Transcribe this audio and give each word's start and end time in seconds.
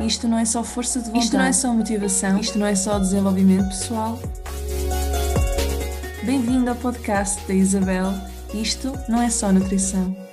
Isto 0.00 0.28
não 0.28 0.38
é 0.38 0.44
só 0.44 0.62
força 0.62 1.00
de 1.00 1.06
vontade. 1.06 1.24
Isto 1.24 1.36
não 1.36 1.44
é 1.44 1.52
só 1.52 1.74
motivação. 1.74 2.38
Isto 2.38 2.58
não 2.58 2.66
é 2.66 2.74
só 2.74 2.98
desenvolvimento 2.98 3.68
pessoal. 3.68 4.18
Bem-vindo 6.24 6.70
ao 6.70 6.76
podcast 6.76 7.44
da 7.48 7.54
Isabel. 7.54 8.12
Isto 8.54 8.92
não 9.08 9.20
é 9.20 9.28
só 9.28 9.52
nutrição. 9.52 10.27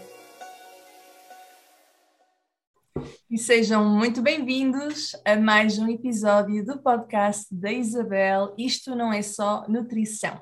Sejam 3.45 3.85
muito 3.85 4.23
bem-vindos 4.23 5.11
a 5.23 5.35
mais 5.35 5.77
um 5.77 5.87
episódio 5.87 6.65
do 6.65 6.79
podcast 6.79 7.45
da 7.51 7.71
Isabel. 7.71 8.55
Isto 8.57 8.95
não 8.95 9.13
é 9.13 9.21
só 9.21 9.63
nutrição. 9.69 10.41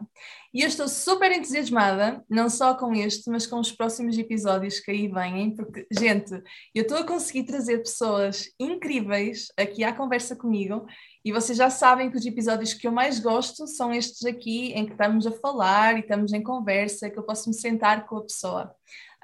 E 0.53 0.61
eu 0.61 0.69
estou 0.69 0.87
super 0.87 1.29
entusiasmada, 1.29 2.23
não 2.29 2.49
só 2.49 2.73
com 2.75 2.95
este, 2.95 3.29
mas 3.29 3.45
com 3.45 3.59
os 3.59 3.73
próximos 3.73 4.17
episódios 4.17 4.79
que 4.79 4.89
aí 4.89 5.09
vêm, 5.09 5.53
porque, 5.53 5.85
gente, 5.91 6.31
eu 6.73 6.83
estou 6.83 6.97
a 6.97 7.03
conseguir 7.05 7.43
trazer 7.43 7.79
pessoas 7.79 8.45
incríveis 8.57 9.47
aqui 9.59 9.83
à 9.83 9.91
conversa 9.91 10.33
comigo 10.33 10.85
e 11.25 11.33
vocês 11.33 11.57
já 11.57 11.69
sabem 11.69 12.09
que 12.09 12.15
os 12.15 12.25
episódios 12.25 12.73
que 12.73 12.87
eu 12.87 12.91
mais 12.93 13.19
gosto 13.19 13.67
são 13.67 13.91
estes 13.91 14.23
aqui, 14.23 14.71
em 14.71 14.85
que 14.85 14.93
estamos 14.93 15.27
a 15.27 15.31
falar 15.31 15.97
e 15.97 15.99
estamos 15.99 16.31
em 16.31 16.41
conversa, 16.41 17.09
que 17.09 17.19
eu 17.19 17.23
posso 17.23 17.49
me 17.49 17.53
sentar 17.53 18.05
com 18.05 18.15
a 18.15 18.23
pessoa. 18.23 18.73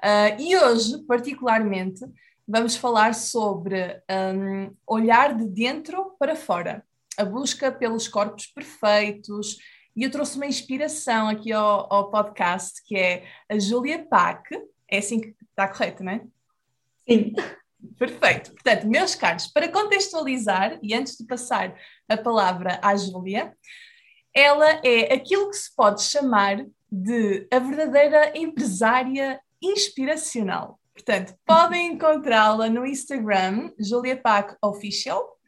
Uh, 0.04 0.38
e 0.38 0.56
hoje, 0.56 1.02
particularmente, 1.06 2.04
vamos 2.50 2.74
falar 2.74 3.14
sobre 3.14 4.02
um, 4.10 4.74
olhar 4.84 5.36
de 5.36 5.46
dentro 5.46 6.16
para 6.18 6.34
fora, 6.34 6.84
a 7.16 7.24
busca 7.24 7.70
pelos 7.70 8.08
corpos 8.08 8.46
perfeitos. 8.46 9.56
E 9.94 10.02
eu 10.02 10.10
trouxe 10.10 10.36
uma 10.36 10.46
inspiração 10.46 11.28
aqui 11.28 11.52
ao, 11.52 11.92
ao 11.92 12.10
podcast, 12.10 12.82
que 12.84 12.96
é 12.96 13.24
a 13.48 13.56
Júlia 13.58 14.04
Pac. 14.04 14.50
É 14.90 14.98
assim 14.98 15.20
que 15.20 15.34
está 15.48 15.68
correto, 15.68 16.02
não 16.02 16.12
é? 16.12 16.22
Sim. 17.08 17.32
Perfeito. 17.96 18.52
Portanto, 18.52 18.88
meus 18.88 19.14
caros, 19.14 19.46
para 19.46 19.68
contextualizar, 19.68 20.78
e 20.82 20.92
antes 20.92 21.16
de 21.16 21.26
passar 21.26 21.74
a 22.08 22.16
palavra 22.16 22.80
à 22.82 22.96
Júlia, 22.96 23.56
ela 24.34 24.80
é 24.84 25.14
aquilo 25.14 25.50
que 25.50 25.56
se 25.56 25.74
pode 25.74 26.02
chamar 26.02 26.66
de 26.90 27.46
a 27.52 27.58
verdadeira 27.60 28.36
empresária 28.36 29.40
inspiracional. 29.62 30.79
Portanto, 30.94 31.34
podem 31.46 31.92
encontrá-la 31.92 32.68
no 32.68 32.86
Instagram, 32.86 33.70
Julia 33.78 34.16
Pac 34.16 34.56
Official, 34.62 35.40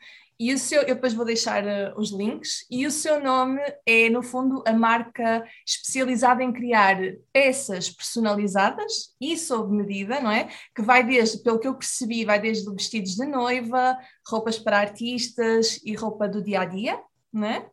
e 0.43 0.53
o 0.53 0.59
seu, 0.59 0.83
eu 0.83 0.95
depois 0.97 1.15
vou 1.15 1.25
deixar 1.25 1.63
uh, 1.63 1.95
os 1.97 2.11
links, 2.11 2.67
e 2.69 2.85
o 2.85 2.91
seu 2.91 3.23
nome 3.23 3.61
é, 3.87 4.11
no 4.11 4.25
fundo, 4.25 4.65
a 4.67 4.73
marca 4.73 5.45
especializada 5.65 6.43
em 6.43 6.53
criar 6.53 6.97
peças 7.33 7.89
personalizadas 7.91 9.15
e 9.21 9.37
sob 9.37 9.73
medida, 9.73 10.21
não 10.21 10.33
é? 10.33 10.49
Que 10.75 10.83
vai 10.83 11.05
desde, 11.05 11.43
pelo 11.45 11.61
que 11.61 11.69
eu 11.69 11.77
percebi, 11.77 12.25
vai 12.25 12.41
desde 12.41 12.69
vestidos 12.73 13.15
de 13.15 13.25
noiva, 13.25 13.97
roupas 14.27 14.59
para 14.59 14.81
artistas 14.81 15.81
e 15.85 15.95
roupa 15.95 16.29
do 16.29 16.43
dia 16.43 16.63
a 16.63 16.65
dia, 16.65 17.01
não 17.33 17.47
é? 17.47 17.71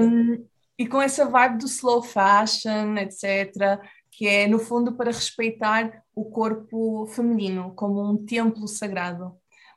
Um, 0.00 0.46
e 0.78 0.86
com 0.86 1.02
essa 1.02 1.26
vibe 1.26 1.58
do 1.58 1.66
slow 1.66 2.04
fashion, 2.04 2.96
etc., 2.98 3.80
que 4.12 4.28
é, 4.28 4.46
no 4.46 4.60
fundo, 4.60 4.94
para 4.94 5.10
respeitar 5.10 6.03
o 6.14 6.24
corpo 6.24 7.06
feminino 7.06 7.72
como 7.74 8.02
um 8.02 8.16
templo 8.16 8.66
sagrado. 8.68 9.36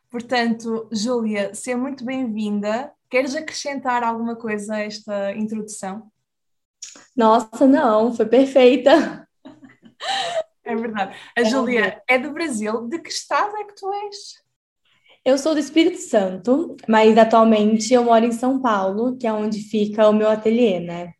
Portanto, 0.09 0.87
Júlia, 0.91 1.53
seja 1.53 1.77
muito 1.77 2.05
bem-vinda. 2.05 2.91
Queres 3.09 3.35
acrescentar 3.35 4.03
alguma 4.03 4.35
coisa 4.35 4.75
a 4.75 4.79
esta 4.79 5.33
introdução? 5.33 6.11
Nossa, 7.15 7.67
não, 7.67 8.13
foi 8.13 8.25
perfeita. 8.25 9.27
É 10.63 10.75
verdade. 10.75 11.15
A 11.37 11.41
é 11.41 11.45
Júlia 11.45 12.01
é 12.07 12.19
do 12.19 12.31
Brasil. 12.31 12.87
De 12.87 12.99
que 12.99 13.09
estado 13.09 13.55
é 13.57 13.63
que 13.63 13.75
tu 13.75 13.91
és? 13.93 14.47
Eu 15.23 15.37
sou 15.37 15.53
do 15.53 15.59
Espírito 15.59 15.97
Santo, 15.97 16.77
mas 16.87 17.17
atualmente 17.17 17.93
eu 17.93 18.03
moro 18.03 18.25
em 18.25 18.31
São 18.31 18.61
Paulo, 18.61 19.17
que 19.17 19.27
é 19.27 19.33
onde 19.33 19.59
fica 19.59 20.07
o 20.07 20.13
meu 20.13 20.29
ateliê, 20.29 20.79
né? 20.79 21.13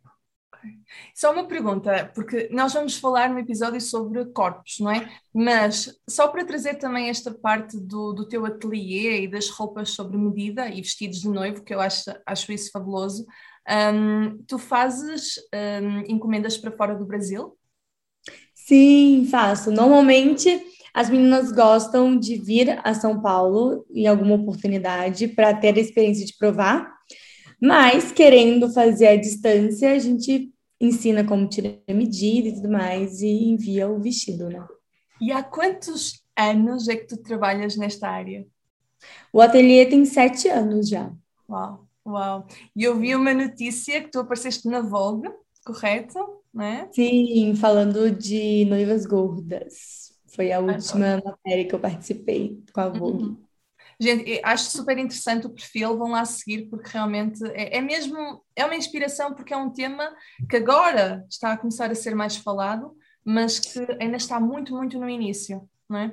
Só 1.14 1.32
uma 1.32 1.48
pergunta, 1.48 2.12
porque 2.14 2.48
nós 2.52 2.74
vamos 2.74 2.98
falar 2.98 3.30
no 3.30 3.40
episódio 3.40 3.82
sobre 3.82 4.26
corpos, 4.26 4.78
não 4.80 4.92
é? 4.92 5.10
Mas 5.34 5.94
só 6.10 6.28
para 6.28 6.46
trazer 6.46 6.76
também 6.76 7.10
esta 7.10 7.32
parte 7.34 7.80
do, 7.80 8.14
do 8.14 8.28
teu 8.28 8.46
ateliê 8.46 9.24
e 9.24 9.28
das 9.28 9.50
roupas 9.50 9.90
sobre 9.90 10.18
medida 10.18 10.70
e 10.70 10.82
vestidos 10.82 11.22
de 11.22 11.30
noivo, 11.30 11.64
que 11.64 11.74
eu 11.74 11.82
acho, 11.82 12.12
acho 12.26 12.52
isso 12.52 12.72
fabuloso, 12.72 13.26
um, 13.70 14.38
tu 14.48 14.58
fazes 14.58 15.36
um, 15.54 16.00
encomendas 16.08 16.58
para 16.58 16.72
fora 16.72 16.96
do 16.96 17.06
Brasil? 17.06 17.58
Sim, 18.54 19.28
faço. 19.30 19.72
Normalmente 19.72 20.62
as 20.94 21.10
meninas 21.10 21.52
gostam 21.52 22.18
de 22.18 22.38
vir 22.38 22.80
a 22.84 22.94
São 22.94 23.22
Paulo 23.22 23.86
em 23.94 24.08
alguma 24.08 24.36
oportunidade 24.36 25.28
para 25.28 25.54
ter 25.54 25.76
a 25.76 25.80
experiência 25.80 26.26
de 26.26 26.36
provar, 26.38 26.92
mas 27.62 28.12
querendo 28.12 28.72
fazer 28.74 29.08
a 29.08 29.16
distância, 29.16 29.92
a 29.92 30.00
gente 30.00 30.52
ensina 30.80 31.24
como 31.26 31.48
tirar 31.48 31.76
a 31.88 31.94
medida 31.94 32.50
e 32.50 32.56
tudo 32.56 32.70
mais 32.70 33.22
e 33.22 33.28
envia 33.28 33.90
o 33.90 34.00
vestido, 34.00 34.50
né? 34.50 34.66
E 35.20 35.32
há 35.32 35.44
quantos 35.44 36.24
anos 36.38 36.88
é 36.88 36.96
que 36.96 37.08
tu 37.08 37.18
trabalhas 37.18 37.76
nesta 37.76 38.10
área? 38.10 38.46
O 39.34 39.42
ateliê 39.42 39.86
tem 39.86 40.06
sete 40.06 40.48
anos 40.48 40.90
já. 40.90 41.12
Uau, 41.50 41.88
uau. 42.06 42.48
E 42.76 42.84
eu 42.84 42.98
vi 43.00 43.16
uma 43.16 43.34
notícia 43.34 44.02
que 44.02 44.10
tu 44.10 44.20
apareceste 44.20 44.68
na 44.68 44.82
Vogue, 44.82 45.30
correto? 45.66 46.20
Né? 46.54 46.88
Sim, 46.92 47.56
falando 47.56 48.12
de 48.12 48.66
noivas 48.66 49.06
gordas. 49.06 50.14
Foi 50.28 50.52
a 50.52 50.58
ah, 50.58 50.62
última 50.62 51.22
matéria 51.24 51.68
que 51.68 51.74
eu 51.74 51.80
participei 51.80 52.64
com 52.74 52.82
a 52.82 52.90
Vogue. 52.90 53.24
Uhum. 53.24 53.47
Gente, 54.00 54.40
acho 54.44 54.70
super 54.70 54.98
interessante 54.98 55.48
o 55.48 55.50
perfil, 55.50 55.98
vão 55.98 56.12
lá 56.12 56.24
seguir, 56.24 56.68
porque 56.70 56.90
realmente 56.92 57.44
é, 57.54 57.78
é, 57.78 57.82
mesmo, 57.82 58.44
é 58.56 58.64
uma 58.64 58.76
inspiração, 58.76 59.34
porque 59.34 59.54
é 59.54 59.58
um 59.58 59.72
tema 59.72 60.08
que 60.48 60.58
agora 60.58 61.26
está 61.28 61.54
a 61.54 61.58
começar 61.58 61.90
a 61.90 61.96
ser 61.96 62.16
mais 62.16 62.38
falado, 62.38 62.96
mas 63.26 63.60
que 63.60 63.80
ainda 64.00 64.18
está 64.18 64.40
muito, 64.40 64.76
muito 64.76 65.00
no 65.00 65.10
início, 65.10 65.68
não 65.90 65.98
é? 65.98 66.12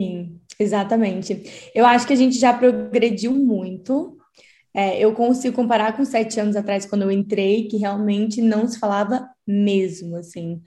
Sim, 0.00 0.40
exatamente. 0.58 1.70
Eu 1.74 1.86
acho 1.86 2.06
que 2.06 2.12
a 2.12 2.16
gente 2.16 2.36
já 2.36 2.52
progrediu 2.52 3.32
muito. 3.32 4.18
É, 4.74 4.98
eu 4.98 5.12
consigo 5.14 5.54
comparar 5.54 5.96
com 5.96 6.04
sete 6.04 6.40
anos 6.40 6.56
atrás, 6.56 6.84
quando 6.84 7.02
eu 7.02 7.12
entrei, 7.12 7.68
que 7.68 7.76
realmente 7.76 8.42
não 8.42 8.66
se 8.66 8.78
falava 8.78 9.28
mesmo, 9.46 10.16
assim. 10.16 10.62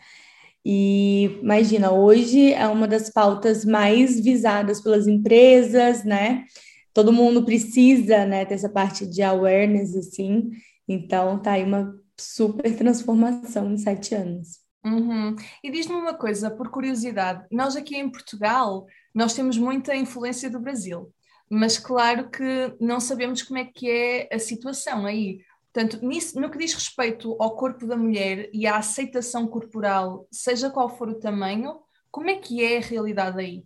E 0.66 1.40
imagina, 1.41 1.91
hoje 1.91 2.53
é 2.53 2.68
uma 2.68 2.88
das 2.88 3.09
pautas 3.09 3.66
mais 3.66 4.19
visadas 4.19 4.81
pelas 4.81 5.07
empresas, 5.07 6.03
né? 6.03 6.46
Todo 6.94 7.12
mundo 7.12 7.44
precisa, 7.44 8.25
né, 8.25 8.46
ter 8.46 8.53
essa 8.53 8.69
parte 8.69 9.06
de 9.06 9.22
awareness, 9.22 9.96
assim. 9.96 10.52
Então, 10.88 11.40
tá 11.40 11.53
aí 11.53 11.63
uma 11.63 11.94
super 12.19 12.75
transformação 12.78 13.72
em 13.73 13.78
sete 13.78 14.13
anos. 14.16 14.63
Uhum. 14.85 15.35
E 15.63 15.72
diz-me 15.72 15.96
uma 15.96 16.13
coisa, 16.13 16.52
por 16.52 16.69
curiosidade, 16.69 17.46
nós 17.52 17.75
aqui 17.75 17.96
em 17.96 18.09
Portugal, 18.09 18.85
nós 19.16 19.34
temos 19.34 19.57
muita 19.57 19.96
influência 19.96 20.50
do 20.50 20.59
Brasil, 20.59 21.12
mas 21.50 21.78
claro 21.78 22.29
que 22.29 22.75
não 22.81 23.00
sabemos 23.00 23.41
como 23.44 23.59
é 23.59 23.66
que 23.66 23.90
é 23.90 24.29
a 24.31 24.40
situação 24.40 25.06
aí. 25.06 25.40
Portanto, 25.73 26.06
nisso, 26.06 26.39
no 26.39 26.51
que 26.51 26.57
diz 26.59 26.73
respeito 26.73 27.35
ao 27.39 27.56
corpo 27.56 27.88
da 27.88 27.97
mulher 27.97 28.47
e 28.53 28.67
à 28.67 28.78
aceitação 28.78 29.47
corporal, 29.47 30.28
seja 30.31 30.69
qual 30.69 30.88
for 30.88 31.09
o 31.09 31.19
tamanho, 31.19 31.79
como 32.11 32.29
é 32.29 32.35
que 32.35 32.63
é 32.63 32.78
a 32.78 32.81
realidade 32.81 33.39
aí? 33.39 33.63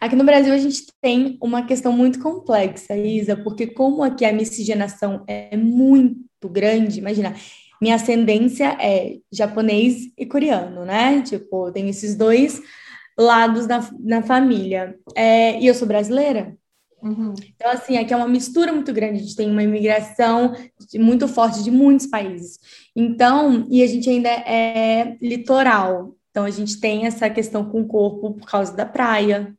Aqui 0.00 0.14
no 0.14 0.22
Brasil 0.22 0.54
a 0.54 0.58
gente 0.58 0.86
tem 1.00 1.36
uma 1.42 1.66
questão 1.66 1.90
muito 1.90 2.20
complexa, 2.20 2.96
Isa, 2.96 3.36
porque 3.36 3.66
como 3.66 4.04
aqui 4.04 4.24
a 4.24 4.32
miscigenação 4.32 5.24
é 5.26 5.56
muito 5.56 6.48
grande, 6.48 7.00
imagina, 7.00 7.34
minha 7.80 7.96
ascendência 7.96 8.76
é 8.80 9.18
japonês 9.32 10.12
e 10.16 10.24
coreano, 10.24 10.84
né? 10.84 11.22
Tipo, 11.22 11.72
tem 11.72 11.88
esses 11.88 12.14
dois 12.14 12.62
lados 13.18 13.66
na, 13.66 14.22
família. 14.22 14.96
É, 15.16 15.58
e 15.60 15.66
eu 15.66 15.74
sou 15.74 15.88
brasileira, 15.88 16.56
Uhum. 17.04 17.34
Então, 17.54 17.70
assim, 17.70 17.98
aqui 17.98 18.14
é 18.14 18.16
uma 18.16 18.26
mistura 18.26 18.72
muito 18.72 18.90
grande, 18.90 19.18
a 19.18 19.22
gente 19.22 19.36
tem 19.36 19.50
uma 19.50 19.62
imigração 19.62 20.54
muito 20.94 21.28
forte 21.28 21.62
de 21.62 21.70
muitos 21.70 22.06
países. 22.06 22.58
Então, 22.96 23.66
e 23.70 23.82
a 23.82 23.86
gente 23.86 24.08
ainda 24.08 24.30
é 24.30 25.18
litoral, 25.20 26.16
então 26.30 26.44
a 26.44 26.50
gente 26.50 26.80
tem 26.80 27.04
essa 27.04 27.28
questão 27.28 27.68
com 27.68 27.82
o 27.82 27.86
corpo 27.86 28.32
por 28.32 28.46
causa 28.46 28.74
da 28.74 28.86
praia, 28.86 29.54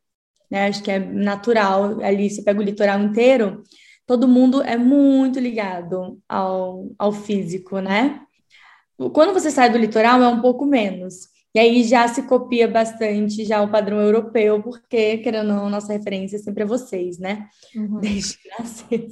né? 0.50 0.66
Acho 0.66 0.82
que 0.82 0.90
é 0.90 0.98
natural, 0.98 2.00
ali 2.02 2.28
você 2.28 2.42
pega 2.42 2.58
o 2.58 2.64
litoral 2.64 3.00
inteiro, 3.00 3.62
todo 4.04 4.26
mundo 4.26 4.60
é 4.60 4.76
muito 4.76 5.38
ligado 5.38 6.18
ao, 6.28 6.90
ao 6.98 7.12
físico, 7.12 7.78
né? 7.78 8.22
Quando 9.12 9.32
você 9.32 9.52
sai 9.52 9.70
do 9.70 9.78
litoral 9.78 10.20
é 10.20 10.28
um 10.28 10.40
pouco 10.40 10.66
menos. 10.66 11.28
E 11.56 11.58
aí 11.58 11.84
já 11.84 12.06
se 12.06 12.24
copia 12.24 12.68
bastante 12.68 13.42
já 13.42 13.62
o 13.62 13.70
padrão 13.70 13.98
europeu, 13.98 14.62
porque, 14.62 15.16
querendo 15.16 15.48
ou 15.48 15.56
não, 15.56 15.70
nossa 15.70 15.90
referência 15.90 16.38
sempre 16.38 16.64
é 16.64 16.66
vocês, 16.66 17.18
né? 17.18 17.48
Uhum. 17.74 17.98
Desde 17.98 18.36
nascer 18.58 19.08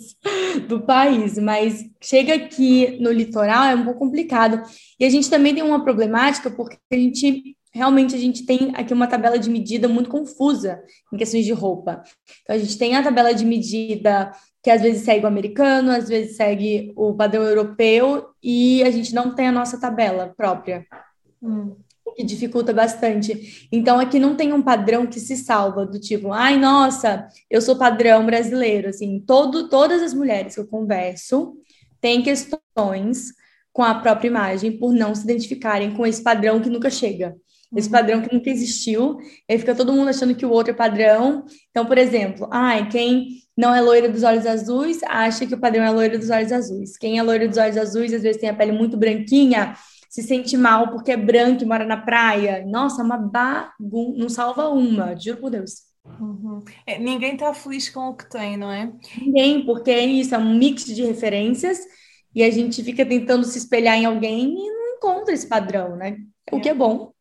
do 0.69 0.83
país. 0.83 1.39
Mas 1.39 1.83
chega 2.03 2.35
aqui 2.35 2.99
no 3.01 3.11
litoral 3.11 3.65
é 3.65 3.75
um 3.75 3.85
pouco 3.87 4.01
complicado. 4.01 4.63
E 5.01 5.07
a 5.07 5.09
gente 5.09 5.31
também 5.31 5.55
tem 5.55 5.65
uma 5.65 5.83
problemática, 5.83 6.51
porque 6.51 6.77
a 6.93 6.97
gente 6.97 7.57
realmente 7.73 8.15
a 8.15 8.19
gente 8.19 8.45
tem 8.45 8.73
aqui 8.75 8.93
uma 8.93 9.07
tabela 9.07 9.39
de 9.39 9.49
medida 9.49 9.89
muito 9.89 10.11
confusa 10.11 10.83
em 11.11 11.17
questões 11.17 11.47
de 11.47 11.53
roupa. 11.53 12.03
Então, 12.43 12.57
a 12.57 12.59
gente 12.59 12.77
tem 12.77 12.95
a 12.95 13.03
tabela 13.03 13.33
de 13.33 13.47
medida 13.47 14.33
que 14.63 14.69
às 14.71 14.83
vezes 14.83 15.03
segue 15.03 15.25
o 15.25 15.29
americano, 15.29 15.93
às 15.93 16.11
vezes 16.11 16.37
segue 16.37 16.93
o 16.95 17.15
padrão 17.15 17.43
europeu, 17.43 18.27
e 18.43 18.83
a 18.83 18.91
gente 18.91 19.15
não 19.15 19.35
tem 19.35 19.49
a 19.49 19.53
nossa 19.53 19.81
tabela 19.81 20.35
própria. 20.37 20.87
Hum. 21.43 21.75
Que 22.17 22.25
dificulta 22.25 22.73
bastante. 22.73 23.69
Então, 23.73 23.99
aqui 23.99 24.19
não 24.19 24.37
tem 24.37 24.53
um 24.53 24.63
padrão 24.63 25.07
que 25.07 25.19
se 25.19 25.37
salva, 25.37 25.85
do 25.85 25.99
tipo, 25.99 26.33
ai, 26.33 26.57
nossa, 26.57 27.27
eu 27.51 27.61
sou 27.61 27.77
padrão 27.77 28.25
brasileiro. 28.25 28.89
Assim, 28.89 29.21
todo, 29.27 29.69
todas 29.69 30.03
as 30.03 30.15
mulheres 30.15 30.55
que 30.55 30.61
eu 30.61 30.67
converso 30.67 31.57
têm 32.01 32.23
questões 32.23 33.33
com 33.73 33.83
a 33.83 33.95
própria 33.97 34.29
imagem 34.29 34.79
por 34.79 34.93
não 34.93 35.15
se 35.15 35.25
identificarem 35.25 35.95
com 35.95 36.07
esse 36.07 36.23
padrão 36.23 36.61
que 36.61 36.71
nunca 36.71 36.89
chega 36.89 37.35
esse 37.77 37.91
padrão 37.91 38.23
que 38.23 38.33
nunca 38.33 38.51
existiu, 38.51 39.19
e 39.49 39.53
aí 39.53 39.59
fica 39.59 39.75
todo 39.75 39.93
mundo 39.93 40.09
achando 40.09 40.35
que 40.35 40.47
o 40.47 40.51
outro 40.51 40.73
é 40.73 40.77
padrão. 40.77 41.45
Então, 41.71 41.85
por 41.85 41.99
exemplo, 41.99 42.49
ai, 42.51 42.89
quem 42.89 43.29
não 43.57 43.75
é 43.75 43.81
loira 43.81 44.09
dos 44.09 44.23
olhos 44.23 44.47
azuis 44.47 45.03
acha 45.05 45.47
que 45.47 45.55
o 45.55 45.61
padrão 45.61 45.85
é 45.85 45.91
loira 45.91 46.19
dos 46.19 46.31
olhos 46.31 46.53
azuis. 46.53 46.97
Quem 46.97 47.19
é 47.19 47.23
loira 47.23 47.49
dos 47.49 47.59
olhos 47.59 47.77
azuis, 47.77 48.13
às 48.13 48.23
vezes 48.23 48.41
tem 48.41 48.49
a 48.49 48.55
pele 48.55 48.73
muito 48.73 48.97
branquinha, 48.97 49.75
se 50.15 50.23
sente 50.23 50.57
mal 50.57 50.93
porque 50.93 51.11
é 51.11 51.17
branco 51.17 51.65
e 51.65 51.67
mora 51.67 51.85
na 51.85 51.97
praia. 51.97 52.65
Nossa, 52.65 53.03
é 53.03 53.05
uma 53.05 53.19
bagunça, 53.19 54.17
não 54.17 54.29
salva 54.29 54.69
uma, 54.69 55.19
juro 55.19 55.39
por 55.39 55.51
Deus. 55.51 55.73
Uhum. 56.21 56.63
É, 56.87 57.01
ninguém 57.01 57.33
está 57.33 57.53
feliz 57.53 57.89
com 57.89 58.11
o 58.11 58.15
que 58.15 58.31
tem, 58.31 58.57
não 58.57 58.71
é? 58.71 58.93
Ninguém, 59.21 59.67
porque 59.67 59.91
é 59.91 60.05
isso, 60.05 60.33
é 60.33 60.39
um 60.39 60.57
mix 60.57 60.85
de 60.85 61.03
referências 61.03 61.81
e 62.33 62.45
a 62.45 62.51
gente 62.53 62.85
fica 62.85 63.05
tentando 63.05 63.45
se 63.45 63.59
espelhar 63.59 63.97
em 63.97 64.05
alguém 64.05 64.51
e 64.53 64.71
não 64.71 64.97
encontra 64.97 65.35
esse 65.35 65.49
padrão, 65.49 65.97
né? 65.97 66.17
O 66.53 66.61
que 66.61 66.69
é 66.69 66.75
bom. 66.75 67.13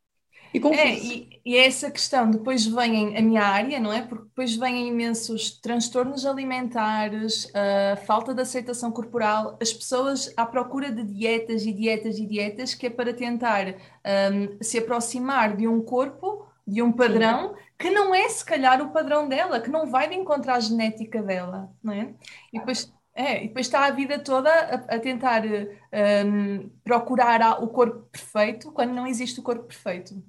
E 0.53 0.59
confuso. 0.59 0.81
É, 0.81 0.93
e, 0.93 1.41
e 1.43 1.55
é 1.57 1.65
essa 1.65 1.89
questão, 1.89 2.29
depois 2.29 2.65
vem 2.65 3.17
a 3.17 3.21
minha 3.21 3.43
área, 3.43 3.79
não 3.79 3.91
é? 3.91 4.01
Porque 4.01 4.25
depois 4.25 4.55
vêm 4.55 4.87
imensos 4.87 5.59
transtornos 5.59 6.25
alimentares, 6.25 7.51
a 7.55 7.97
falta 7.97 8.33
de 8.33 8.41
aceitação 8.41 8.91
corporal, 8.91 9.57
as 9.61 9.73
pessoas 9.73 10.31
à 10.37 10.45
procura 10.45 10.91
de 10.91 11.03
dietas 11.03 11.65
e 11.65 11.73
dietas 11.73 12.17
e 12.17 12.25
dietas, 12.25 12.73
que 12.75 12.85
é 12.85 12.89
para 12.89 13.13
tentar 13.13 13.67
um, 13.67 14.63
se 14.63 14.77
aproximar 14.77 15.57
de 15.57 15.67
um 15.67 15.81
corpo, 15.81 16.45
de 16.65 16.81
um 16.81 16.91
padrão, 16.91 17.49
Sim. 17.49 17.55
que 17.79 17.89
não 17.89 18.13
é 18.13 18.29
se 18.29 18.45
calhar 18.45 18.81
o 18.81 18.91
padrão 18.91 19.27
dela, 19.27 19.59
que 19.59 19.71
não 19.71 19.87
vai 19.87 20.07
de 20.07 20.15
encontrar 20.15 20.55
a 20.55 20.59
genética 20.59 21.21
dela, 21.21 21.69
não 21.83 21.93
é? 21.93 22.13
E 22.53 22.59
depois 22.59 22.93
é, 23.15 23.43
e 23.43 23.47
depois 23.47 23.67
está 23.67 23.85
a 23.85 23.91
vida 23.91 24.17
toda 24.17 24.49
a, 24.49 24.95
a 24.95 24.99
tentar 24.99 25.43
um, 25.45 26.69
procurar 26.83 27.63
o 27.63 27.67
corpo 27.67 28.07
perfeito 28.11 28.71
quando 28.71 28.91
não 28.91 29.05
existe 29.05 29.39
o 29.39 29.43
corpo 29.43 29.65
perfeito. 29.65 30.23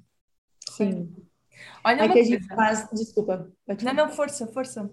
Sim. 0.76 1.12
Olha 1.84 2.02
é 2.02 2.08
que 2.08 2.18
a 2.18 2.24
gente 2.24 2.46
faz. 2.48 2.88
Desculpa. 2.92 3.50
Não, 3.82 3.94
não, 3.94 4.08
força, 4.10 4.46
força. 4.48 4.90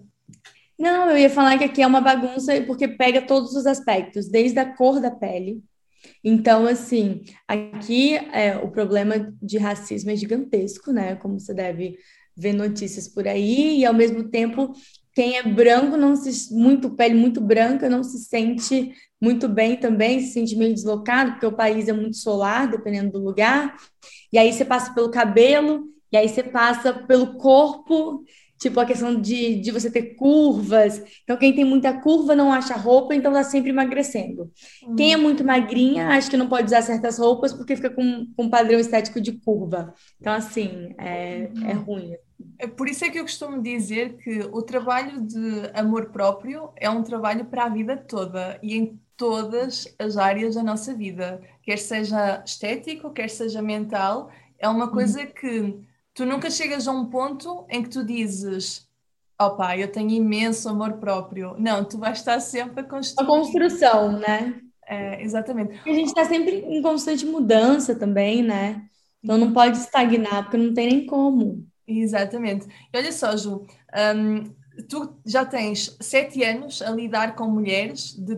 Não, 0.78 1.10
eu 1.10 1.18
ia 1.18 1.30
falar 1.30 1.58
que 1.58 1.64
aqui 1.64 1.82
é 1.82 1.86
uma 1.86 2.00
bagunça 2.00 2.60
porque 2.62 2.88
pega 2.88 3.22
todos 3.22 3.54
os 3.54 3.66
aspectos, 3.66 4.28
desde 4.28 4.58
a 4.58 4.76
cor 4.76 5.00
da 5.00 5.10
pele. 5.10 5.62
Então, 6.24 6.66
assim, 6.66 7.22
aqui 7.46 8.14
é, 8.14 8.56
o 8.56 8.70
problema 8.70 9.32
de 9.40 9.58
racismo 9.58 10.10
é 10.10 10.16
gigantesco, 10.16 10.92
né? 10.92 11.16
Como 11.16 11.38
você 11.38 11.54
deve 11.54 11.96
ver 12.36 12.52
notícias 12.52 13.06
por 13.06 13.28
aí, 13.28 13.78
e 13.78 13.84
ao 13.84 13.94
mesmo 13.94 14.28
tempo, 14.28 14.72
quem 15.14 15.36
é 15.36 15.42
branco 15.42 15.96
não 15.96 16.16
se 16.16 16.52
muito 16.54 16.90
pele 16.90 17.14
muito 17.14 17.40
branca 17.40 17.88
não 17.90 18.02
se 18.02 18.18
sente 18.18 18.92
muito 19.22 19.48
bem 19.48 19.76
também, 19.76 20.20
se 20.20 20.32
sente 20.32 20.56
meio 20.56 20.74
deslocado, 20.74 21.32
porque 21.32 21.46
o 21.46 21.52
país 21.52 21.88
é 21.88 21.92
muito 21.92 22.16
solar, 22.16 22.68
dependendo 22.68 23.12
do 23.12 23.24
lugar 23.24 23.76
e 24.32 24.38
aí 24.38 24.52
você 24.52 24.64
passa 24.64 24.94
pelo 24.94 25.10
cabelo, 25.10 25.84
e 26.10 26.16
aí 26.16 26.28
você 26.28 26.42
passa 26.42 26.92
pelo 26.92 27.34
corpo, 27.36 28.24
tipo 28.58 28.80
a 28.80 28.86
questão 28.86 29.20
de, 29.20 29.56
de 29.56 29.70
você 29.70 29.90
ter 29.90 30.14
curvas. 30.14 31.02
Então, 31.22 31.36
quem 31.36 31.54
tem 31.54 31.64
muita 31.64 32.00
curva 32.00 32.34
não 32.34 32.50
acha 32.50 32.74
roupa, 32.74 33.14
então 33.14 33.32
tá 33.32 33.44
sempre 33.44 33.70
emagrecendo. 33.70 34.50
Uhum. 34.82 34.96
Quem 34.96 35.12
é 35.12 35.16
muito 35.16 35.44
magrinha, 35.44 36.08
acha 36.08 36.30
que 36.30 36.36
não 36.36 36.48
pode 36.48 36.66
usar 36.66 36.80
certas 36.82 37.18
roupas 37.18 37.52
porque 37.52 37.76
fica 37.76 37.90
com, 37.90 38.26
com 38.34 38.44
um 38.44 38.50
padrão 38.50 38.80
estético 38.80 39.20
de 39.20 39.32
curva. 39.32 39.92
Então, 40.18 40.32
assim, 40.32 40.94
é, 40.98 41.50
uhum. 41.54 41.68
é 41.68 41.72
ruim. 41.72 42.14
É 42.58 42.66
por 42.66 42.88
isso 42.88 43.04
é 43.04 43.10
que 43.10 43.18
eu 43.18 43.22
costumo 43.22 43.62
dizer 43.62 44.16
que 44.16 44.40
o 44.52 44.62
trabalho 44.62 45.20
de 45.26 45.70
amor 45.74 46.10
próprio 46.10 46.70
é 46.76 46.88
um 46.90 47.02
trabalho 47.02 47.44
para 47.44 47.64
a 47.64 47.68
vida 47.68 47.96
toda 47.96 48.58
e 48.62 48.76
em 48.76 49.00
todas 49.22 49.86
as 50.00 50.16
áreas 50.16 50.56
da 50.56 50.64
nossa 50.64 50.92
vida, 50.92 51.40
quer 51.62 51.78
seja 51.78 52.42
estético, 52.44 53.12
quer 53.12 53.30
seja 53.30 53.62
mental, 53.62 54.32
é 54.58 54.68
uma 54.68 54.90
coisa 54.90 55.20
uhum. 55.20 55.26
que 55.26 55.78
tu 56.12 56.26
nunca 56.26 56.50
chegas 56.50 56.88
a 56.88 56.90
um 56.90 57.04
ponto 57.04 57.64
em 57.70 57.84
que 57.84 57.88
tu 57.88 58.04
dizes 58.04 58.90
opá, 59.40 59.78
eu 59.78 59.86
tenho 59.92 60.10
imenso 60.10 60.68
amor 60.68 60.94
próprio. 60.94 61.54
Não, 61.56 61.84
tu 61.84 61.98
vais 61.98 62.18
estar 62.18 62.40
sempre 62.40 62.80
a 62.80 62.84
construir. 62.84 63.24
A 63.24 63.28
construção, 63.28 64.18
né? 64.18 64.60
É, 64.88 65.22
exatamente. 65.22 65.80
a 65.88 65.92
gente 65.92 66.08
está 66.08 66.24
sempre 66.24 66.56
em 66.56 66.82
constante 66.82 67.24
mudança 67.24 67.94
também, 67.94 68.42
né? 68.42 68.82
Então 69.22 69.38
não 69.38 69.52
pode 69.52 69.78
estagnar, 69.78 70.42
porque 70.42 70.56
não 70.56 70.74
tem 70.74 70.88
nem 70.88 71.06
como. 71.06 71.64
Exatamente. 71.86 72.66
E 72.92 72.98
olha 72.98 73.12
só, 73.12 73.36
Ju, 73.36 73.64
um, 74.16 74.44
tu 74.88 75.16
já 75.24 75.44
tens 75.44 75.96
sete 76.00 76.42
anos 76.42 76.82
a 76.82 76.90
lidar 76.90 77.36
com 77.36 77.46
mulheres 77.46 78.16
de 78.16 78.36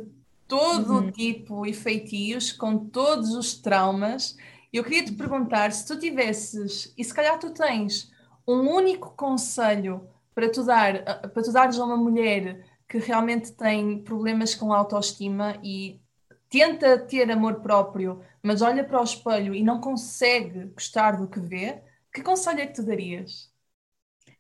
todo 0.55 0.95
uhum. 0.95 1.11
tipo 1.11 1.67
e 1.67 1.75
feitios, 1.75 2.53
com 2.53 2.79
todos 2.79 3.35
os 3.35 3.55
traumas. 3.55 4.37
Eu 4.73 4.85
queria 4.85 5.05
te 5.05 5.13
perguntar 5.13 5.73
se 5.73 5.85
tu 5.85 5.99
tivesses, 5.99 6.95
e 6.97 7.03
se 7.03 7.13
calhar 7.13 7.39
tu 7.41 7.51
tens, 7.51 8.13
um 8.47 8.61
único 8.71 9.15
conselho 9.17 10.09
para 10.33 10.49
tu, 10.49 10.65
dar, 10.65 11.03
para 11.31 11.43
tu 11.43 11.53
dares 11.53 11.77
a 11.79 11.85
uma 11.85 11.97
mulher 11.97 12.65
que 12.89 12.99
realmente 12.99 13.53
tem 13.53 13.99
problemas 14.05 14.55
com 14.55 14.73
autoestima 14.73 15.59
e 15.61 16.01
tenta 16.49 16.99
ter 16.99 17.29
amor 17.33 17.61
próprio, 17.61 18.21
mas 18.41 18.63
olha 18.63 18.85
para 18.85 19.01
o 19.01 19.05
espelho 19.05 19.55
e 19.55 19.63
não 19.63 19.81
consegue 19.81 20.67
gostar 20.67 21.17
do 21.17 21.27
que 21.27 21.41
vê, 21.41 21.83
que 22.13 22.23
conselho 22.23 22.61
é 22.61 22.67
que 22.67 22.75
tu 22.75 22.85
darias? 22.85 23.53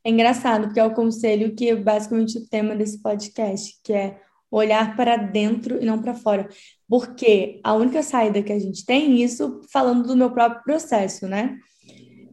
É 0.05 0.11
engraçado, 0.11 0.67
porque 0.67 0.79
é 0.79 0.85
o 0.85 0.95
conselho 0.95 1.57
que 1.57 1.71
é 1.71 1.75
basicamente 1.75 2.39
o 2.39 2.47
tema 2.47 2.77
desse 2.77 3.03
podcast, 3.03 3.81
que 3.83 3.93
é 3.93 4.23
olhar 4.51 4.97
para 4.97 5.17
dentro 5.17 5.83
e 5.83 5.85
não 5.85 6.01
para 6.01 6.15
fora. 6.15 6.49
Porque 6.89 7.61
a 7.65 7.75
única 7.75 8.03
saída 8.03 8.43
que 8.43 8.53
a 8.53 8.59
gente 8.59 8.85
tem, 8.85 9.23
isso 9.23 9.61
falando 9.73 10.07
do 10.07 10.17
meu 10.17 10.31
próprio 10.31 10.63
processo, 10.63 11.27
né? 11.27 11.57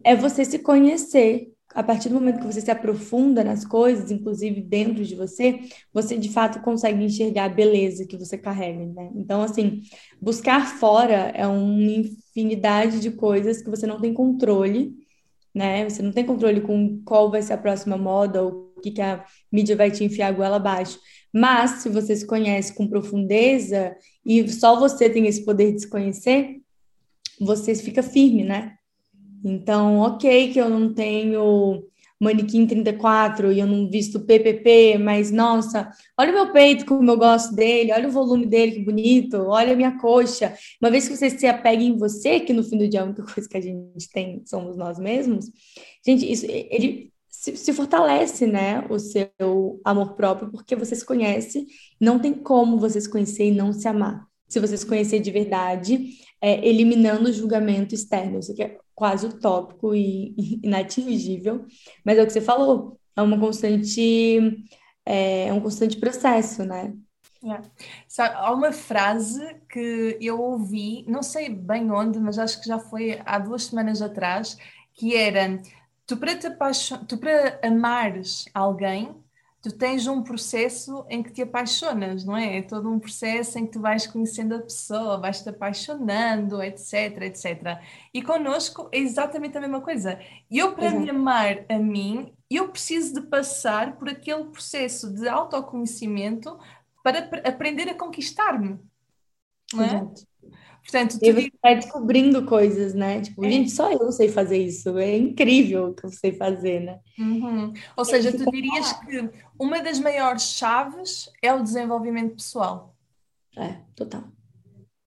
É 0.03 0.15
você 0.15 0.45
se 0.45 0.59
conhecer. 0.59 1.49
A 1.73 1.81
partir 1.81 2.09
do 2.09 2.15
momento 2.15 2.39
que 2.39 2.53
você 2.53 2.59
se 2.59 2.69
aprofunda 2.69 3.45
nas 3.45 3.63
coisas, 3.63 4.11
inclusive 4.11 4.59
dentro 4.59 5.05
de 5.05 5.15
você, 5.15 5.61
você 5.93 6.17
de 6.17 6.29
fato 6.29 6.59
consegue 6.61 7.01
enxergar 7.01 7.45
a 7.45 7.49
beleza 7.49 8.05
que 8.05 8.17
você 8.17 8.37
carrega, 8.37 8.85
né? 8.87 9.09
Então, 9.15 9.41
assim, 9.41 9.81
buscar 10.21 10.67
fora 10.77 11.31
é 11.33 11.47
uma 11.47 11.91
infinidade 11.91 12.99
de 12.99 13.11
coisas 13.11 13.61
que 13.61 13.69
você 13.69 13.87
não 13.87 14.01
tem 14.01 14.13
controle, 14.13 14.93
né? 15.55 15.89
Você 15.89 16.01
não 16.01 16.11
tem 16.11 16.25
controle 16.25 16.61
com 16.61 17.01
qual 17.05 17.31
vai 17.31 17.41
ser 17.41 17.53
a 17.53 17.57
próxima 17.57 17.97
moda 17.97 18.43
ou 18.43 18.70
que, 18.81 18.91
que 18.91 19.01
a 19.01 19.23
mídia 19.51 19.75
vai 19.75 19.91
te 19.91 20.03
enfiar 20.03 20.27
a 20.27 20.31
goela 20.31 20.57
abaixo. 20.57 20.99
Mas, 21.33 21.81
se 21.81 21.89
você 21.89 22.15
se 22.15 22.25
conhece 22.25 22.73
com 22.73 22.87
profundeza 22.87 23.95
e 24.25 24.47
só 24.49 24.79
você 24.79 25.09
tem 25.09 25.27
esse 25.27 25.45
poder 25.45 25.73
de 25.73 25.81
se 25.81 25.89
conhecer, 25.89 26.61
você 27.39 27.73
fica 27.75 28.03
firme, 28.03 28.43
né? 28.43 28.75
Então, 29.43 29.99
ok 29.99 30.51
que 30.51 30.59
eu 30.59 30.69
não 30.69 30.93
tenho 30.93 31.83
manequim 32.21 32.67
34 32.67 33.51
e 33.51 33.59
eu 33.59 33.65
não 33.65 33.89
visto 33.89 34.19
PPP, 34.19 34.99
mas 34.99 35.31
nossa, 35.31 35.89
olha 36.15 36.29
o 36.31 36.35
meu 36.35 36.53
peito 36.53 36.85
como 36.85 37.09
eu 37.09 37.17
gosto 37.17 37.55
dele, 37.55 37.91
olha 37.91 38.07
o 38.07 38.11
volume 38.11 38.45
dele, 38.45 38.73
que 38.73 38.85
bonito, 38.85 39.37
olha 39.47 39.73
a 39.73 39.75
minha 39.75 39.97
coxa. 39.97 40.53
Uma 40.79 40.91
vez 40.91 41.07
que 41.07 41.17
você 41.17 41.31
se 41.31 41.47
apega 41.47 41.81
em 41.81 41.97
você, 41.97 42.39
que 42.39 42.53
no 42.53 42.63
fim 42.63 42.77
do 42.77 42.87
dia 42.87 43.01
a 43.01 43.05
única 43.05 43.23
coisa 43.23 43.49
que 43.49 43.57
a 43.57 43.61
gente 43.61 44.07
tem 44.13 44.43
somos 44.45 44.77
nós 44.77 44.99
mesmos, 44.99 45.49
gente, 46.05 46.31
isso 46.31 46.45
ele 46.47 47.11
se, 47.41 47.57
se, 47.57 47.73
fortalece, 47.73 48.45
né, 48.45 48.85
o 48.87 48.99
seu 48.99 49.81
amor 49.83 50.13
próprio, 50.13 50.51
porque 50.51 50.75
você 50.75 50.95
se 50.95 51.03
conhece, 51.03 51.65
não 51.99 52.19
tem 52.19 52.35
como 52.35 52.77
você 52.77 53.01
se 53.01 53.09
conhecer 53.09 53.45
e 53.45 53.51
não 53.51 53.73
se 53.73 53.87
amar. 53.87 54.27
Se 54.47 54.59
você 54.59 54.77
se 54.77 54.85
conhecer 54.85 55.19
de 55.19 55.31
verdade, 55.31 56.19
é, 56.39 56.63
eliminando 56.67 57.27
o 57.29 57.33
julgamento 57.33 57.95
externo, 57.95 58.37
isso 58.37 58.51
aqui 58.51 58.61
é 58.61 58.77
quase 58.93 59.25
utópico 59.25 59.95
e, 59.95 60.35
e 60.37 60.59
inatingível, 60.67 61.65
mas 62.05 62.19
é 62.19 62.21
o 62.21 62.27
que 62.27 62.33
você 62.33 62.41
falou, 62.41 62.99
é 63.15 63.23
uma 63.23 63.39
constante, 63.39 64.39
é, 65.03 65.47
é 65.47 65.53
um 65.53 65.61
constante 65.61 65.97
processo, 65.97 66.63
né? 66.63 66.93
É. 67.43 67.59
Sabe, 68.07 68.35
há 68.35 68.53
uma 68.53 68.71
frase 68.71 69.41
que 69.67 70.15
eu 70.21 70.39
ouvi, 70.39 71.03
não 71.07 71.23
sei 71.23 71.49
bem 71.49 71.89
onde, 71.89 72.19
mas 72.19 72.37
acho 72.37 72.61
que 72.61 72.67
já 72.67 72.77
foi 72.77 73.19
há 73.25 73.39
duas 73.39 73.63
semanas 73.63 73.99
atrás, 73.99 74.55
que 74.93 75.15
era 75.15 75.59
Tu 76.11 76.17
para, 76.17 76.35
te 76.35 76.47
apaixon... 76.47 77.05
tu 77.05 77.17
para 77.17 77.57
amares 77.63 78.43
alguém 78.53 79.15
tu 79.61 79.71
tens 79.71 80.07
um 80.07 80.21
processo 80.21 81.05
em 81.07 81.23
que 81.23 81.31
te 81.31 81.41
apaixonas, 81.41 82.25
não 82.25 82.35
é? 82.35 82.57
É 82.57 82.61
todo 82.61 82.91
um 82.91 82.99
processo 82.99 83.57
em 83.57 83.65
que 83.65 83.71
tu 83.71 83.79
vais 83.79 84.05
conhecendo 84.05 84.55
a 84.55 84.59
pessoa, 84.59 85.21
vais 85.21 85.41
te 85.41 85.47
apaixonando, 85.47 86.61
etc, 86.61 87.21
etc. 87.21 87.79
E 88.13 88.21
connosco 88.21 88.89
é 88.91 88.97
exatamente 88.97 89.57
a 89.57 89.61
mesma 89.61 89.79
coisa. 89.79 90.19
Eu, 90.49 90.73
para 90.73 90.87
Exato. 90.87 91.01
me 91.01 91.09
amar 91.11 91.63
a 91.69 91.77
mim, 91.77 92.33
eu 92.49 92.67
preciso 92.67 93.13
de 93.13 93.21
passar 93.27 93.95
por 93.95 94.09
aquele 94.09 94.43
processo 94.45 95.13
de 95.13 95.29
autoconhecimento 95.29 96.59
para 97.01 97.29
aprender 97.47 97.87
a 97.87 97.95
conquistar-me. 97.95 98.79
Não 99.73 99.81
é? 99.81 99.85
Exato. 99.85 100.27
Portanto, 100.81 101.19
tu... 101.19 101.25
E 101.25 101.53
vai 101.61 101.75
descobrindo 101.75 102.45
coisas, 102.45 102.93
né? 102.93 103.21
Tipo, 103.21 103.45
é. 103.45 103.51
gente, 103.51 103.71
só 103.71 103.91
eu 103.91 104.11
sei 104.11 104.29
fazer 104.29 104.57
isso. 104.57 104.97
É 104.97 105.15
incrível 105.15 105.87
o 105.87 105.93
que 105.93 106.05
eu 106.05 106.09
sei 106.09 106.33
fazer, 106.33 106.81
né? 106.81 106.99
Uhum. 107.17 107.71
Ou 107.95 108.05
seja, 108.05 108.31
tu 108.31 108.49
dirias 108.51 108.91
que 108.93 109.29
uma 109.59 109.81
das 109.81 109.99
maiores 109.99 110.43
chaves 110.43 111.29
é 111.41 111.53
o 111.53 111.61
desenvolvimento 111.61 112.35
pessoal. 112.35 112.95
É, 113.55 113.77
total. 113.95 114.23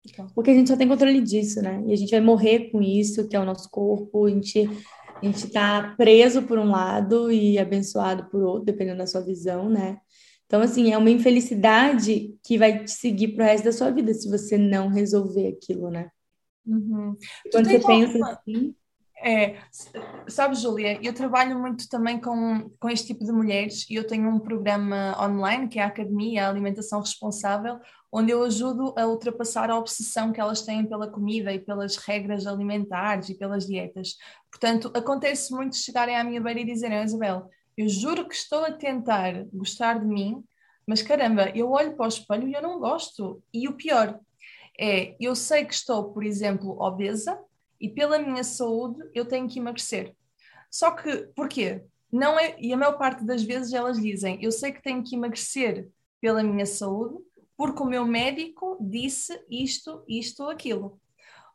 Então. 0.06 0.26
Porque 0.34 0.50
a 0.50 0.54
gente 0.54 0.68
só 0.68 0.76
tem 0.76 0.86
controle 0.86 1.20
disso, 1.20 1.62
né? 1.62 1.82
E 1.86 1.92
a 1.92 1.96
gente 1.96 2.10
vai 2.10 2.20
morrer 2.20 2.70
com 2.70 2.82
isso, 2.82 3.26
que 3.26 3.34
é 3.34 3.40
o 3.40 3.44
nosso 3.44 3.70
corpo. 3.70 4.26
A 4.26 4.30
gente, 4.30 4.68
a 5.22 5.24
gente 5.24 5.48
tá 5.48 5.94
preso 5.96 6.42
por 6.42 6.58
um 6.58 6.70
lado 6.70 7.32
e 7.32 7.58
abençoado 7.58 8.26
por 8.26 8.42
outro, 8.42 8.66
dependendo 8.66 8.98
da 8.98 9.06
sua 9.06 9.22
visão, 9.22 9.70
né? 9.70 9.98
Então, 10.54 10.62
assim, 10.62 10.92
é 10.92 10.96
uma 10.96 11.10
infelicidade 11.10 12.32
que 12.40 12.56
vai 12.56 12.84
te 12.84 12.92
seguir 12.92 13.34
pro 13.34 13.44
resto 13.44 13.64
da 13.64 13.72
sua 13.72 13.90
vida 13.90 14.14
se 14.14 14.30
você 14.30 14.56
não 14.56 14.86
resolver 14.86 15.48
aquilo, 15.48 15.90
né? 15.90 16.08
Uhum. 16.64 17.16
Quando 17.50 17.68
você 17.68 17.80
pensa 17.80 18.16
uma... 18.16 18.30
assim. 18.30 18.72
É, 19.20 19.56
sabe, 20.28 20.54
Júlia, 20.54 21.00
eu 21.02 21.12
trabalho 21.12 21.58
muito 21.58 21.88
também 21.88 22.20
com, 22.20 22.70
com 22.78 22.88
este 22.88 23.08
tipo 23.08 23.24
de 23.24 23.32
mulheres 23.32 23.84
e 23.90 23.96
eu 23.96 24.06
tenho 24.06 24.28
um 24.28 24.38
programa 24.38 25.16
online 25.20 25.66
que 25.66 25.80
é 25.80 25.82
a 25.82 25.88
Academia 25.88 26.46
a 26.46 26.50
Alimentação 26.50 27.00
Responsável, 27.00 27.80
onde 28.12 28.30
eu 28.30 28.44
ajudo 28.44 28.94
a 28.96 29.08
ultrapassar 29.08 29.70
a 29.70 29.76
obsessão 29.76 30.30
que 30.30 30.40
elas 30.40 30.62
têm 30.62 30.86
pela 30.86 31.10
comida 31.10 31.52
e 31.52 31.58
pelas 31.58 31.96
regras 31.96 32.46
alimentares 32.46 33.28
e 33.28 33.34
pelas 33.34 33.66
dietas. 33.66 34.14
Portanto, 34.52 34.92
acontece 34.94 35.52
muito 35.52 35.76
chegarem 35.76 36.14
à 36.14 36.22
minha 36.22 36.40
beira 36.40 36.60
e 36.60 36.64
dizerem, 36.64 37.02
Isabel, 37.02 37.50
eu 37.76 37.88
juro 37.88 38.28
que 38.28 38.34
estou 38.34 38.64
a 38.64 38.72
tentar 38.72 39.44
gostar 39.52 39.98
de 39.98 40.06
mim, 40.06 40.42
mas 40.86 41.02
caramba, 41.02 41.50
eu 41.50 41.70
olho 41.70 41.96
para 41.96 42.06
o 42.06 42.08
espelho 42.08 42.48
e 42.48 42.52
eu 42.52 42.62
não 42.62 42.78
gosto. 42.78 43.42
E 43.52 43.68
o 43.68 43.74
pior 43.74 44.18
é, 44.78 45.16
eu 45.20 45.34
sei 45.34 45.64
que 45.64 45.74
estou, 45.74 46.12
por 46.12 46.24
exemplo, 46.24 46.80
obesa 46.80 47.38
e 47.80 47.88
pela 47.88 48.18
minha 48.18 48.44
saúde 48.44 49.02
eu 49.14 49.24
tenho 49.24 49.48
que 49.48 49.58
emagrecer. 49.58 50.14
Só 50.70 50.90
que, 50.90 51.28
porquê? 51.34 51.82
Não 52.10 52.38
é, 52.38 52.56
e 52.60 52.72
a 52.72 52.76
maior 52.76 52.98
parte 52.98 53.24
das 53.24 53.42
vezes 53.42 53.72
elas 53.72 54.00
dizem, 54.00 54.38
eu 54.42 54.52
sei 54.52 54.72
que 54.72 54.82
tenho 54.82 55.02
que 55.02 55.16
emagrecer 55.16 55.88
pela 56.20 56.42
minha 56.42 56.66
saúde, 56.66 57.16
porque 57.56 57.82
o 57.82 57.86
meu 57.86 58.04
médico 58.04 58.76
disse 58.80 59.40
isto, 59.48 60.04
isto, 60.08 60.48
aquilo. 60.48 61.00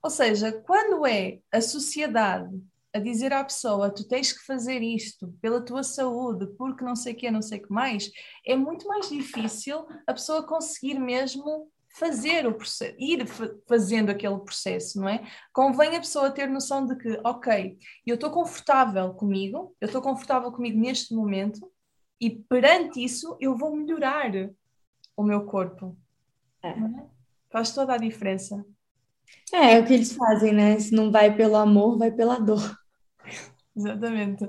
Ou 0.01 0.09
seja, 0.09 0.51
quando 0.65 1.05
é 1.05 1.39
a 1.51 1.61
sociedade 1.61 2.49
a 2.93 2.99
dizer 2.99 3.31
à 3.33 3.43
pessoa 3.43 3.93
tu 3.93 4.07
tens 4.07 4.33
que 4.33 4.45
fazer 4.45 4.81
isto 4.81 5.33
pela 5.41 5.63
tua 5.63 5.83
saúde, 5.83 6.47
porque 6.57 6.83
não 6.83 6.95
sei 6.95 7.13
o 7.13 7.15
que, 7.15 7.31
não 7.31 7.41
sei 7.41 7.59
o 7.59 7.61
que 7.63 7.71
mais, 7.71 8.11
é 8.45 8.55
muito 8.55 8.87
mais 8.87 9.09
difícil 9.09 9.85
a 10.07 10.13
pessoa 10.13 10.43
conseguir 10.43 10.99
mesmo 10.99 11.69
fazer 11.91 12.47
o 12.47 12.53
processo, 12.53 12.95
ir 12.97 13.25
fazendo 13.67 14.09
aquele 14.09 14.39
processo, 14.39 14.99
não 14.99 15.09
é? 15.09 15.27
Convém 15.51 15.95
a 15.95 15.99
pessoa 15.99 16.31
ter 16.31 16.47
noção 16.47 16.85
de 16.85 16.95
que, 16.95 17.19
ok, 17.23 17.77
eu 18.05 18.15
estou 18.15 18.29
confortável 18.29 19.13
comigo, 19.13 19.75
eu 19.81 19.87
estou 19.87 20.01
confortável 20.01 20.51
comigo 20.51 20.79
neste 20.79 21.13
momento 21.13 21.71
e 22.21 22.29
perante 22.29 23.03
isso 23.03 23.37
eu 23.39 23.57
vou 23.57 23.75
melhorar 23.75 24.31
o 25.15 25.23
meu 25.23 25.45
corpo. 25.45 25.97
É. 26.63 26.69
É? 26.69 27.05
Faz 27.49 27.73
toda 27.73 27.93
a 27.93 27.97
diferença. 27.97 28.65
É, 29.53 29.75
é 29.75 29.79
o 29.79 29.85
que 29.85 29.93
eles 29.93 30.13
fazem, 30.13 30.53
né? 30.53 30.79
Se 30.79 30.93
não 30.93 31.11
vai 31.11 31.35
pelo 31.35 31.55
amor, 31.55 31.97
vai 31.97 32.11
pela 32.11 32.39
dor. 32.39 32.77
Exatamente. 33.75 34.47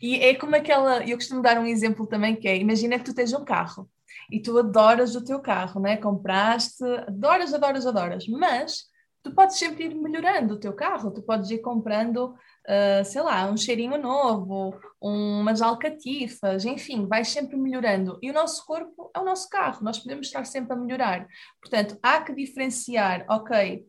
E 0.00 0.16
é 0.16 0.34
como 0.34 0.56
aquela. 0.56 1.04
Eu 1.06 1.16
costumo 1.16 1.42
dar 1.42 1.58
um 1.58 1.66
exemplo 1.66 2.06
também 2.06 2.36
que 2.36 2.48
é: 2.48 2.56
imagina 2.56 2.98
que 2.98 3.04
tu 3.04 3.14
tens 3.14 3.32
um 3.32 3.44
carro 3.44 3.88
e 4.30 4.40
tu 4.40 4.58
adoras 4.58 5.14
o 5.14 5.24
teu 5.24 5.40
carro, 5.40 5.80
né? 5.80 5.96
Compraste, 5.96 6.84
adoras, 7.06 7.54
adoras, 7.54 7.86
adoras, 7.86 8.26
mas 8.28 8.84
tu 9.22 9.32
podes 9.32 9.58
sempre 9.58 9.84
ir 9.84 9.94
melhorando 9.94 10.54
o 10.54 10.60
teu 10.60 10.72
carro, 10.72 11.10
tu 11.12 11.22
podes 11.22 11.50
ir 11.50 11.58
comprando, 11.58 12.34
uh, 12.34 13.04
sei 13.04 13.22
lá, 13.22 13.48
um 13.48 13.56
cheirinho 13.56 13.96
novo, 13.96 14.74
umas 15.00 15.62
alcatifas, 15.62 16.64
enfim, 16.64 17.06
vais 17.06 17.28
sempre 17.28 17.56
melhorando. 17.56 18.18
E 18.20 18.30
o 18.30 18.34
nosso 18.34 18.66
corpo 18.66 19.10
é 19.14 19.20
o 19.20 19.24
nosso 19.24 19.48
carro, 19.48 19.84
nós 19.84 19.98
podemos 19.98 20.26
estar 20.26 20.44
sempre 20.44 20.72
a 20.72 20.76
melhorar. 20.76 21.26
Portanto, 21.60 21.96
há 22.02 22.20
que 22.20 22.34
diferenciar, 22.34 23.24
ok, 23.28 23.86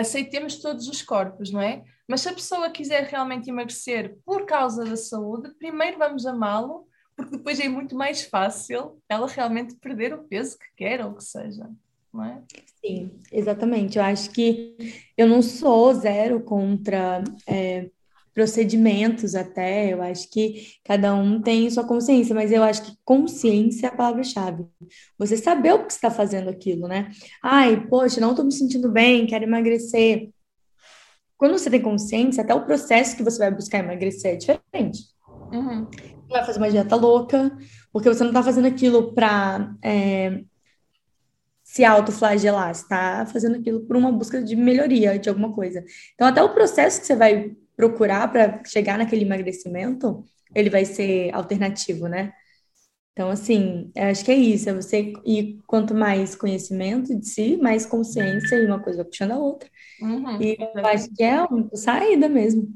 aceitemos 0.00 0.56
todos 0.56 0.88
os 0.88 1.02
corpos, 1.02 1.50
não 1.50 1.60
é? 1.60 1.84
Mas 2.08 2.22
se 2.22 2.28
a 2.28 2.32
pessoa 2.32 2.70
quiser 2.70 3.04
realmente 3.04 3.48
emagrecer 3.48 4.18
por 4.24 4.44
causa 4.44 4.84
da 4.84 4.96
saúde, 4.96 5.54
primeiro 5.58 5.98
vamos 5.98 6.26
amá-lo, 6.26 6.88
porque 7.16 7.36
depois 7.36 7.60
é 7.60 7.68
muito 7.68 7.94
mais 7.94 8.22
fácil 8.22 9.00
ela 9.08 9.28
realmente 9.28 9.76
perder 9.76 10.12
o 10.14 10.24
peso 10.24 10.58
que 10.58 10.66
quer 10.76 11.04
ou 11.04 11.14
que 11.14 11.22
seja. 11.22 11.70
Não 12.12 12.24
é? 12.24 12.42
Sim, 12.84 13.12
exatamente. 13.30 13.96
Eu 13.96 14.04
acho 14.04 14.30
que 14.30 14.74
eu 15.16 15.28
não 15.28 15.40
sou 15.40 15.94
zero 15.94 16.40
contra 16.40 17.22
é, 17.46 17.88
procedimentos 18.34 19.34
até, 19.34 19.92
eu 19.92 20.02
acho 20.02 20.30
que 20.30 20.74
cada 20.84 21.14
um 21.14 21.40
tem 21.40 21.68
sua 21.70 21.84
consciência, 21.84 22.34
mas 22.34 22.52
eu 22.52 22.62
acho 22.62 22.82
que 22.82 22.96
consciência 23.04 23.86
é 23.86 23.90
a 23.90 23.94
palavra-chave. 23.94 24.66
Você 25.18 25.36
saber 25.36 25.74
o 25.74 25.86
que 25.86 25.92
está 25.92 26.10
fazendo 26.10 26.48
aquilo, 26.48 26.86
né? 26.86 27.10
Ai, 27.42 27.86
poxa, 27.88 28.20
não 28.20 28.30
estou 28.30 28.44
me 28.44 28.52
sentindo 28.52 28.90
bem, 28.90 29.26
quero 29.26 29.44
emagrecer. 29.44 30.30
Quando 31.36 31.52
você 31.52 31.70
tem 31.70 31.80
consciência, 31.80 32.42
até 32.42 32.54
o 32.54 32.64
processo 32.64 33.16
que 33.16 33.22
você 33.22 33.38
vai 33.38 33.50
buscar 33.50 33.78
emagrecer 33.78 34.34
é 34.34 34.36
diferente. 34.36 35.04
Uhum. 35.52 35.86
Você 35.90 36.32
vai 36.32 36.44
fazer 36.44 36.58
uma 36.58 36.70
dieta 36.70 36.96
louca, 36.96 37.56
porque 37.92 38.08
você 38.08 38.22
não 38.22 38.30
está 38.30 38.42
fazendo 38.42 38.66
aquilo 38.66 39.12
para 39.12 39.74
é, 39.82 40.42
se 41.70 41.84
autoflagelar, 41.84 42.74
você 42.74 42.82
está 42.82 43.26
fazendo 43.26 43.56
aquilo 43.56 43.80
por 43.86 43.96
uma 43.96 44.10
busca 44.10 44.42
de 44.42 44.56
melhoria 44.56 45.18
de 45.18 45.28
alguma 45.28 45.52
coisa. 45.52 45.84
Então, 46.14 46.26
até 46.26 46.42
o 46.42 46.52
processo 46.52 47.00
que 47.00 47.06
você 47.06 47.16
vai 47.16 47.56
procurar 47.80 48.30
para 48.30 48.62
chegar 48.64 48.98
naquele 48.98 49.24
emagrecimento, 49.24 50.22
ele 50.54 50.68
vai 50.68 50.84
ser 50.84 51.34
alternativo, 51.34 52.08
né? 52.08 52.30
Então, 53.12 53.30
assim, 53.30 53.90
acho 53.96 54.22
que 54.24 54.30
é 54.30 54.34
isso, 54.34 54.68
é 54.68 54.74
você 54.74 55.14
e 55.24 55.58
quanto 55.66 55.94
mais 55.94 56.34
conhecimento 56.34 57.18
de 57.18 57.26
si, 57.26 57.56
mais 57.56 57.86
consciência 57.86 58.56
e 58.56 58.66
uma 58.66 58.78
coisa 58.80 59.04
puxando 59.04 59.32
a 59.32 59.38
outra. 59.38 59.68
Uhum, 60.00 60.40
e 60.40 60.56
eu 60.58 60.86
acho 60.86 61.08
que 61.14 61.22
é 61.22 61.42
uma 61.42 61.68
saída 61.74 62.28
mesmo. 62.28 62.72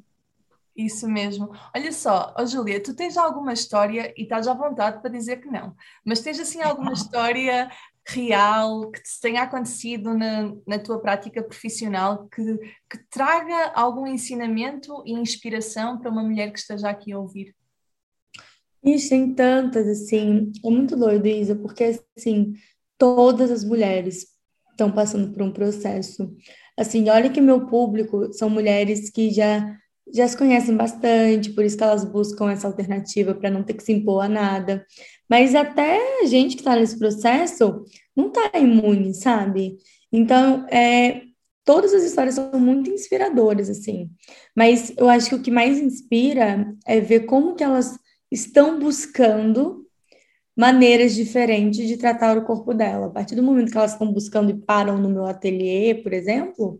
Isso 0.75 1.07
mesmo. 1.07 1.51
Olha 1.75 1.93
só, 1.93 2.35
oh, 2.37 2.47
Júlia, 2.47 2.83
tu 2.83 2.95
tens 2.95 3.17
alguma 3.17 3.53
história, 3.53 4.13
e 4.17 4.23
estás 4.23 4.49
à 4.49 4.55
vontade 4.55 5.01
para 5.01 5.11
dizer 5.11 5.37
que 5.37 5.49
não, 5.49 5.77
mas 6.05 6.21
tens 6.21 6.41
assim 6.41 6.63
alguma 6.63 6.93
história 6.95 7.71
real 8.07 8.91
que 8.91 9.03
te 9.03 9.21
tenha 9.21 9.43
acontecido 9.43 10.15
na, 10.15 10.55
na 10.67 10.79
tua 10.79 11.01
prática 11.01 11.43
profissional 11.43 12.29
que, 12.29 12.43
que 12.91 12.99
traga 13.11 13.73
algum 13.75 14.07
ensinamento 14.07 15.03
e 15.07 15.13
inspiração 15.13 15.99
para 15.99 16.11
uma 16.11 16.23
mulher 16.23 16.53
que 16.53 16.59
esteja 16.59 16.91
aqui 16.91 17.13
a 17.13 17.19
ouvir? 17.19 17.55
Ixi, 18.85 19.09
tem 19.09 19.35
tantas, 19.35 19.89
assim, 19.89 20.53
é 20.63 20.71
muito 20.71 20.95
doido, 20.95 21.27
Isa, 21.27 21.57
porque, 21.57 21.99
assim, 22.17 22.53
todas 22.99 23.51
as 23.51 23.65
mulheres 23.65 24.27
estão 24.71 24.93
passando 24.93 25.33
por 25.33 25.43
um 25.43 25.51
processo. 25.51 26.37
Assim, 26.77 27.09
olha 27.09 27.31
que 27.31 27.41
meu 27.41 27.67
público 27.67 28.31
são 28.35 28.51
mulheres 28.51 29.09
que 29.09 29.31
já 29.31 29.79
já 30.13 30.29
se 30.29 30.37
conhecem 30.37 30.77
bastante, 30.77 31.51
por 31.51 31.65
isso 31.65 31.77
que 31.77 31.83
elas 31.83 32.05
buscam 32.05 32.51
essa 32.51 32.67
alternativa 32.67 33.35
para 33.35 33.51
não 33.51 33.63
ter 33.63 33.75
que 33.75 33.83
se 33.83 33.93
impor 33.93 34.25
a 34.25 34.29
nada. 34.29 34.87
Mas 35.29 35.55
até 35.55 36.23
a 36.23 36.27
gente 36.27 36.57
que 36.57 36.63
está 36.63 36.77
nesse 36.77 36.99
processo 36.99 37.85
não 38.15 38.29
está 38.29 38.59
imune, 38.59 39.15
sabe? 39.15 39.77
Então, 40.13 40.67
é, 40.69 41.23
todas 41.65 41.93
as 41.95 42.05
histórias 42.05 42.35
são 42.35 42.53
muito 42.61 42.91
inspiradoras, 42.91 43.71
assim. 43.71 44.11
Mas 44.55 44.93
eu 44.97 45.09
acho 45.09 45.29
que 45.29 45.35
o 45.35 45.43
que 45.43 45.51
mais 45.51 45.79
inspira 45.79 46.73
é 46.87 47.01
ver 47.01 47.21
como 47.21 47.55
que 47.55 47.65
elas 47.65 47.99
estão 48.31 48.79
buscando 48.79 49.85
maneiras 50.57 51.15
diferentes 51.15 51.89
de 51.89 51.97
tratar 51.97 52.39
o 52.39 52.45
corpo 52.45 52.73
dela. 52.73 53.07
A 53.07 53.11
partir 53.11 53.35
do 53.35 53.43
momento 53.43 53.73
que 53.73 53.77
elas 53.77 53.93
estão 53.93 54.13
buscando 54.13 54.51
e 54.51 54.61
param 54.61 54.99
no 54.99 55.09
meu 55.09 55.27
ateliê, 55.27 55.95
por 55.95 56.13
exemplo, 56.13 56.79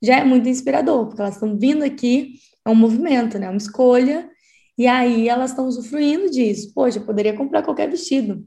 já 0.00 0.18
é 0.18 0.24
muito 0.24 0.48
inspirador, 0.48 1.06
porque 1.06 1.20
elas 1.20 1.34
estão 1.34 1.58
vindo 1.58 1.82
aqui, 1.82 2.34
é 2.66 2.70
um 2.70 2.74
movimento, 2.74 3.38
né? 3.38 3.46
É 3.46 3.48
uma 3.48 3.56
escolha, 3.56 4.28
e 4.76 4.86
aí 4.86 5.28
elas 5.28 5.50
estão 5.50 5.66
usufruindo 5.66 6.28
disso. 6.30 6.72
Poxa, 6.74 6.98
eu 6.98 7.06
poderia 7.06 7.32
comprar 7.34 7.62
qualquer 7.62 7.88
vestido, 7.88 8.44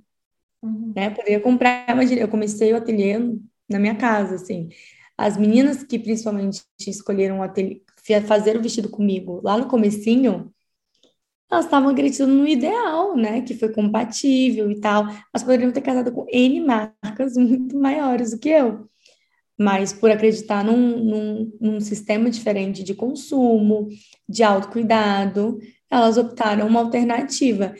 uhum. 0.61 0.93
né? 0.95 1.09
Poderia 1.09 1.39
comprar, 1.39 1.89
imagina, 1.89 2.21
eu 2.21 2.27
comecei 2.27 2.73
o 2.73 2.77
ateliê 2.77 3.17
na 3.69 3.79
minha 3.79 3.95
casa, 3.95 4.35
assim. 4.35 4.69
As 5.17 5.37
meninas 5.37 5.83
que 5.83 5.97
principalmente 5.97 6.63
escolheram 6.85 7.39
o 7.39 7.43
ateliê, 7.43 7.81
fazer 8.27 8.57
o 8.57 8.61
vestido 8.61 8.89
comigo 8.89 9.41
lá 9.43 9.57
no 9.57 9.67
comecinho, 9.67 10.53
elas 11.51 11.65
estavam 11.65 11.89
acreditando 11.89 12.33
no 12.33 12.47
ideal, 12.47 13.15
né? 13.15 13.41
Que 13.41 13.55
foi 13.55 13.73
compatível 13.73 14.69
e 14.69 14.79
tal. 14.79 15.05
Mas 15.33 15.43
poderiam 15.43 15.71
ter 15.71 15.81
casado 15.81 16.11
com 16.11 16.25
N 16.29 16.61
marcas 16.61 17.35
muito 17.37 17.77
maiores 17.77 18.31
do 18.31 18.39
que 18.39 18.49
eu. 18.49 18.87
Mas 19.59 19.91
por 19.91 20.09
acreditar 20.09 20.63
num, 20.63 21.03
num, 21.03 21.57
num 21.59 21.79
sistema 21.81 22.29
diferente 22.29 22.81
de 22.81 22.95
consumo, 22.95 23.89
de 24.27 24.41
autocuidado, 24.41 25.59
elas 25.91 26.17
optaram 26.17 26.65
uma 26.67 26.79
alternativa. 26.79 27.75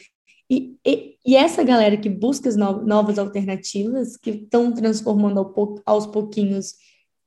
E, 0.50 0.76
e, 0.86 1.16
e, 1.26 1.36
essa 1.36 1.64
galera 1.64 1.96
que 1.96 2.10
busca 2.10 2.50
as 2.50 2.56
novas 2.56 3.18
alternativas, 3.18 4.18
que 4.18 4.32
estão 4.32 4.74
transformando 4.74 5.40
ao, 5.40 5.76
aos 5.86 6.08
pouquinhos 6.08 6.74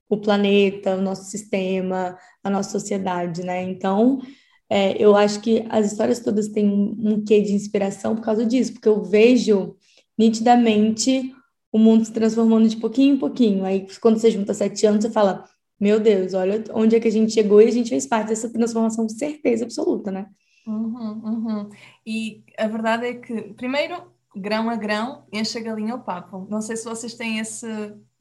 o 0.09 0.18
planeta, 0.18 0.97
o 0.97 1.00
nosso 1.00 1.30
sistema, 1.30 2.18
a 2.44 2.50
nossa 2.50 2.71
sociedade, 2.71 3.42
né? 3.42 3.62
Então, 3.62 4.21
é, 4.68 5.02
eu 5.02 5.16
acho 5.16 5.40
que 5.40 5.64
as 5.71 5.90
histórias 5.90 6.21
todas 6.21 6.49
têm 6.49 6.68
um 6.68 7.25
quê 7.25 7.40
de 7.40 7.54
inspiração 7.54 8.14
por 8.16 8.23
causa 8.23 8.44
disso, 8.44 8.75
porque 8.75 8.88
eu 8.88 9.02
vejo 9.02 9.76
nitidamente 10.18 11.32
o 11.73 11.79
mundo 11.79 12.05
se 12.05 12.12
transformando 12.12 12.69
de 12.69 12.76
pouquinho 12.76 13.14
em 13.14 13.19
pouquinho. 13.19 13.64
Aí, 13.64 13.87
quando 14.00 14.19
você 14.19 14.31
junta 14.31 14.52
sete 14.52 14.87
anos, 14.87 15.02
você 15.02 15.11
fala: 15.11 15.45
Meu 15.81 15.99
Deus, 15.99 16.35
olha 16.35 16.62
onde 16.75 16.95
é 16.95 17.00
que 17.00 17.09
a 17.09 17.12
gente 17.12 17.33
chegou 17.33 17.62
e 17.62 17.67
a 17.67 17.73
gente 17.73 17.88
fez 17.88 18.07
parte 18.07 18.29
dessa 18.29 18.52
transformação, 18.52 19.09
certeza 19.09 19.64
absoluta, 19.64 20.11
né? 20.11 20.26
Uhum, 20.67 21.21
uhum. 21.25 21.71
E 22.07 22.45
a 22.59 22.69
verdade 22.69 23.07
é 23.07 23.14
que, 23.14 23.55
primeiro, 23.55 24.12
grão 24.37 24.71
a 24.71 24.76
grão, 24.76 25.26
enche 25.33 25.59
a 25.59 25.62
galinha 25.62 25.95
ao 25.95 26.02
papo. 26.02 26.47
Não 26.49 26.61
sei 26.61 26.76
se 26.76 26.85
vocês 26.85 27.14
têm 27.14 27.38
esse, 27.38 27.67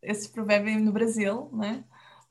esse 0.02 0.32
provérbio 0.32 0.80
no 0.80 0.92
Brasil, 0.92 1.50
né? 1.54 1.84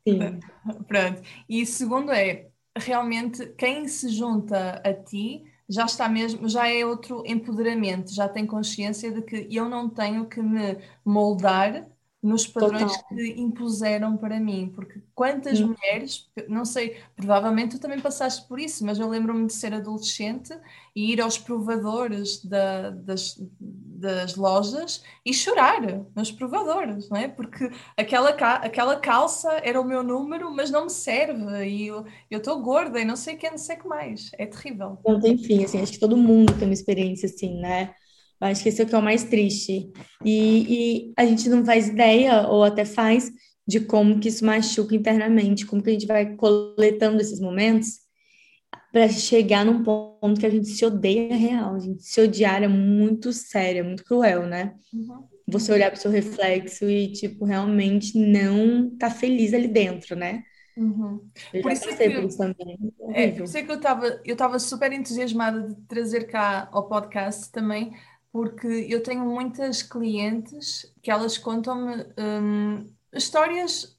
Sim. 0.09 0.41
Pronto. 0.89 1.23
E 1.49 1.65
segundo 1.67 2.11
é, 2.11 2.49
realmente, 2.77 3.47
quem 3.59 3.87
se 3.87 4.09
junta 4.09 4.81
a 4.85 4.95
ti 4.95 5.45
já 5.71 5.85
está 5.87 6.09
mesmo, 6.09 6.49
já 6.49 6.69
é 6.69 6.85
outro 6.85 7.23
empoderamento, 7.27 8.13
já 8.15 8.29
tem 8.29 8.47
consciência 8.47 9.13
de 9.13 9.23
que 9.23 9.47
eu 9.55 9.69
não 9.69 9.89
tenho 9.91 10.29
que 10.29 10.43
me 10.43 10.79
moldar 11.05 11.89
nos 12.23 12.47
padrões 12.47 12.93
Total. 12.93 13.17
que 13.17 13.41
impuseram 13.41 14.17
para 14.17 14.39
mim, 14.39 14.71
porque 14.75 15.01
quantas 15.15 15.59
hum. 15.59 15.69
mulheres, 15.69 16.29
não 16.49 16.67
sei, 16.67 16.99
provavelmente 17.17 17.77
tu 17.77 17.81
também 17.81 17.99
passaste 17.99 18.47
por 18.47 18.61
isso, 18.61 18.85
mas 18.85 18.99
eu 18.99 19.09
lembro-me 19.09 19.47
de 19.47 19.55
ser 19.55 19.73
adolescente 19.73 20.55
e 20.95 21.13
ir 21.13 21.21
aos 21.21 21.39
provadores 21.39 22.45
da, 22.45 22.91
das, 22.91 23.43
das 23.59 24.37
lojas 24.37 25.03
e 25.25 25.33
chorar 25.33 25.81
nos 26.15 26.31
provadores, 26.31 27.09
não 27.09 27.17
é? 27.17 27.27
Porque 27.27 27.71
aquela, 27.97 28.31
aquela 28.31 28.97
calça 28.97 29.51
era 29.63 29.81
o 29.81 29.85
meu 29.85 30.03
número, 30.03 30.55
mas 30.55 30.71
não 30.71 30.85
me 30.85 30.91
serve 30.91 31.67
e 31.67 31.87
eu 31.87 32.05
estou 32.31 32.61
gorda 32.61 33.01
e 33.01 33.05
não 33.05 33.17
sei 33.17 33.35
o 33.35 33.39
que, 33.39 33.51
não 33.51 33.59
sei 33.59 33.77
o 33.77 33.81
que 33.81 33.89
mais. 33.89 34.31
É 34.37 34.45
terrível. 34.45 34.99
Não 35.07 35.19
tem 35.19 35.39
fim, 35.39 35.65
assim, 35.65 35.81
acho 35.81 35.93
que 35.93 36.01
todo 36.01 36.17
mundo 36.19 36.53
tem 36.55 36.69
uma 36.69 36.75
experiência 36.75 37.27
assim, 37.27 37.59
né? 37.61 37.95
Acho 38.41 38.63
que 38.63 38.71
esse 38.71 38.81
é 38.81 38.85
o 38.85 38.89
que 38.89 38.95
é 38.95 38.99
o 38.99 39.03
mais 39.03 39.25
triste. 39.25 39.91
E, 40.25 41.09
e 41.09 41.13
a 41.17 41.27
gente 41.27 41.49
não 41.49 41.65
faz 41.65 41.89
ideia, 41.89 42.49
ou 42.49 42.65
até 42.65 42.85
faz, 42.85 43.31
de 43.67 43.81
como 43.81 44.19
que 44.19 44.29
isso 44.29 44.45
machuca 44.45 44.97
internamente, 44.97 45.67
como 45.67 45.83
que 45.83 45.91
a 45.91 45.93
gente 45.93 46.07
vai 46.07 46.35
coletando 46.35 47.21
esses 47.21 47.39
momentos 47.39 48.01
para 48.93 49.09
chegar 49.09 49.65
num 49.65 49.85
ponto 49.85 50.41
que 50.41 50.47
a 50.47 50.51
gente 50.51 50.69
se 50.69 50.85
odeia 50.85 51.37
real. 51.37 51.75
A 51.75 51.79
gente 51.79 52.03
se 52.03 52.21
odiar 52.21 52.63
é 52.63 52.69
muito 52.69 53.33
sério, 53.33 53.81
é 53.81 53.83
muito 53.83 54.05
cruel, 54.05 54.47
né? 54.47 54.75
Uhum. 54.93 55.25
Você 55.49 55.73
olhar 55.73 55.91
para 55.91 55.99
o 55.99 56.01
seu 56.01 56.11
reflexo 56.11 56.89
e, 56.89 57.13
tipo, 57.13 57.45
realmente 57.45 58.19
não 58.19 58.91
tá 58.97 59.11
feliz 59.11 59.53
ali 59.53 59.69
dentro, 59.69 60.17
né? 60.17 60.43
Uhum. 60.77 61.21
por, 61.63 61.73
isso 61.73 61.89
que, 61.89 62.11
por 62.11 62.25
isso 62.25 62.39
também. 62.39 62.79
É, 63.13 63.33
por 63.33 63.45
isso 63.45 63.53
que 63.53 63.71
eu 63.71 63.77
estava 63.77 64.07
eu 64.25 64.33
estava 64.33 64.59
super 64.59 64.91
entusiasmada 64.93 65.63
de 65.63 65.75
trazer 65.87 66.27
cá 66.27 66.69
ao 66.73 66.89
podcast 66.89 67.51
também 67.53 67.93
porque 68.33 68.67
eu 68.67 69.03
tenho 69.03 69.25
muitas 69.25 69.83
clientes 69.83 70.93
que 71.03 71.11
elas 71.11 71.37
contam-me 71.37 72.07
hum, 72.19 72.87
histórias 73.13 73.99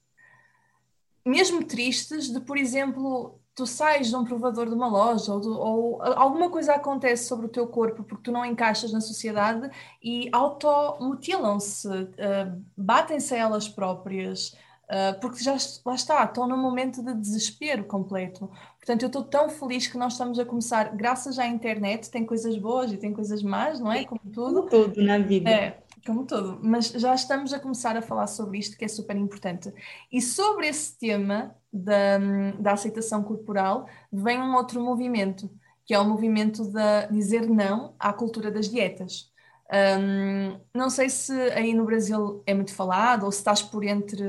mesmo 1.26 1.64
tristes 1.64 2.32
de, 2.32 2.40
por 2.40 2.58
exemplo, 2.58 3.40
tu 3.54 3.66
sais 3.66 4.08
de 4.08 4.16
um 4.16 4.24
provador 4.24 4.68
de 4.68 4.74
uma 4.74 4.88
loja 4.88 5.34
ou, 5.34 5.46
ou, 5.46 6.02
alguma 6.02 6.50
coisa 6.50 6.74
acontece 6.74 7.28
sobre 7.28 7.46
o 7.46 7.50
teu 7.50 7.68
corpo 7.68 8.04
porque 8.04 8.24
tu 8.24 8.32
não 8.32 8.46
encaixas 8.46 8.92
na 8.92 9.02
sociedade 9.02 9.70
e 10.02 10.30
automutilam-se, 10.32 11.88
uh, 11.88 12.64
batem-se 12.76 13.36
a 13.36 13.38
elas 13.38 13.68
próprias, 13.68 14.56
uh, 14.86 15.20
porque 15.20 15.44
já 15.44 15.56
lá 15.86 15.96
está, 15.96 16.24
estão 16.24 16.48
num 16.48 16.58
momento 16.58 17.04
de 17.04 17.14
desespero 17.14 17.84
completo. 17.84 18.50
Portanto, 18.82 19.04
eu 19.04 19.08
estou 19.08 19.24
tão 19.24 19.48
feliz 19.48 19.86
que 19.86 19.96
nós 19.96 20.14
estamos 20.14 20.40
a 20.40 20.46
começar, 20.46 20.96
graças 20.96 21.38
à 21.38 21.46
internet, 21.46 22.10
tem 22.10 22.26
coisas 22.26 22.58
boas 22.58 22.92
e 22.92 22.98
tem 22.98 23.14
coisas 23.14 23.44
más, 23.44 23.80
não 23.80 23.92
é? 23.92 24.06
Como 24.06 24.20
tudo. 24.34 24.68
Como 24.68 24.70
tudo 24.70 25.04
na 25.04 25.20
vida. 25.20 25.52
É, 25.52 25.84
como 26.04 26.26
tudo. 26.26 26.60
Mas 26.64 26.88
já 26.88 27.14
estamos 27.14 27.54
a 27.54 27.60
começar 27.60 27.96
a 27.96 28.02
falar 28.02 28.26
sobre 28.26 28.58
isto, 28.58 28.76
que 28.76 28.84
é 28.84 28.88
super 28.88 29.16
importante. 29.16 29.72
E 30.12 30.20
sobre 30.20 30.68
esse 30.68 30.98
tema 30.98 31.56
da, 31.72 32.18
da 32.60 32.72
aceitação 32.72 33.22
corporal, 33.24 33.88
vem 34.12 34.40
um 34.42 34.56
outro 34.56 34.82
movimento, 34.82 35.48
que 35.86 35.94
é 35.94 36.00
o 36.00 36.04
movimento 36.04 36.64
de 36.64 37.08
dizer 37.12 37.48
não 37.48 37.94
à 38.00 38.12
cultura 38.12 38.50
das 38.50 38.68
dietas. 38.68 39.32
Um, 39.72 40.60
não 40.74 40.90
sei 40.90 41.08
se 41.08 41.32
aí 41.52 41.74
no 41.76 41.86
Brasil 41.86 42.42
é 42.48 42.54
muito 42.56 42.74
falado 42.74 43.26
ou 43.26 43.32
se 43.32 43.38
estás 43.38 43.62
por 43.62 43.84
entre 43.84 44.26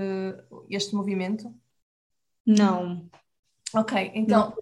este 0.69 0.95
movimento. 0.95 1.53
Não. 2.47 3.09
Ok, 3.75 4.13
então, 4.15 4.55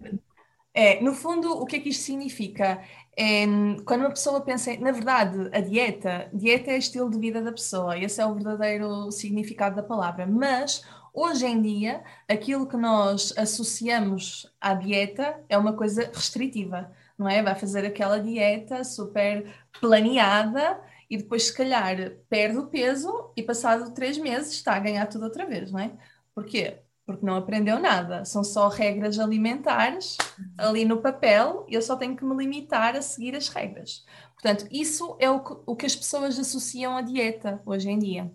é, 0.73 1.01
no 1.01 1.13
fundo, 1.13 1.51
o 1.53 1.65
que 1.65 1.77
é 1.77 1.79
que 1.81 1.89
isto 1.89 2.03
significa? 2.03 2.83
É, 3.17 3.45
quando 3.85 4.01
uma 4.01 4.09
pessoa 4.11 4.41
pensa, 4.41 4.71
em, 4.71 4.79
na 4.79 4.91
verdade, 4.91 5.49
a 5.53 5.61
dieta, 5.61 6.29
dieta 6.33 6.71
é 6.71 6.77
estilo 6.77 7.09
de 7.09 7.19
vida 7.19 7.41
da 7.41 7.51
pessoa, 7.51 7.97
esse 7.97 8.21
é 8.21 8.25
o 8.25 8.35
verdadeiro 8.35 9.11
significado 9.11 9.75
da 9.77 9.83
palavra, 9.83 10.27
mas 10.27 10.83
hoje 11.13 11.45
em 11.45 11.61
dia, 11.61 12.03
aquilo 12.29 12.67
que 12.67 12.77
nós 12.77 13.33
associamos 13.37 14.51
à 14.61 14.73
dieta 14.73 15.43
é 15.49 15.57
uma 15.57 15.73
coisa 15.75 16.05
restritiva, 16.13 16.91
não 17.17 17.27
é? 17.29 17.43
Vai 17.43 17.55
fazer 17.55 17.85
aquela 17.85 18.19
dieta 18.19 18.83
super 18.83 19.53
planeada 19.81 20.81
e 21.09 21.17
depois, 21.17 21.45
se 21.47 21.53
calhar, 21.55 21.97
perde 22.29 22.57
o 22.57 22.67
peso 22.67 23.31
e 23.35 23.43
passado 23.43 23.93
três 23.93 24.17
meses 24.17 24.53
está 24.53 24.75
a 24.75 24.79
ganhar 24.79 25.07
tudo 25.07 25.25
outra 25.25 25.45
vez, 25.45 25.71
não 25.71 25.79
é? 25.79 25.91
Porquê? 26.33 26.79
Porque 27.05 27.25
não 27.25 27.35
aprendeu 27.35 27.79
nada. 27.79 28.25
São 28.25 28.43
só 28.43 28.67
regras 28.67 29.19
alimentares 29.19 30.17
ali 30.57 30.85
no 30.85 31.01
papel 31.01 31.65
e 31.67 31.73
eu 31.73 31.81
só 31.81 31.95
tenho 31.95 32.15
que 32.15 32.25
me 32.25 32.35
limitar 32.35 32.95
a 32.95 33.01
seguir 33.01 33.35
as 33.35 33.49
regras. 33.49 34.05
Portanto, 34.33 34.67
isso 34.71 35.15
é 35.19 35.29
o 35.29 35.39
que, 35.39 35.53
o 35.65 35.75
que 35.75 35.85
as 35.85 35.95
pessoas 35.95 36.39
associam 36.39 36.97
à 36.97 37.01
dieta 37.01 37.61
hoje 37.65 37.89
em 37.89 37.99
dia. 37.99 38.31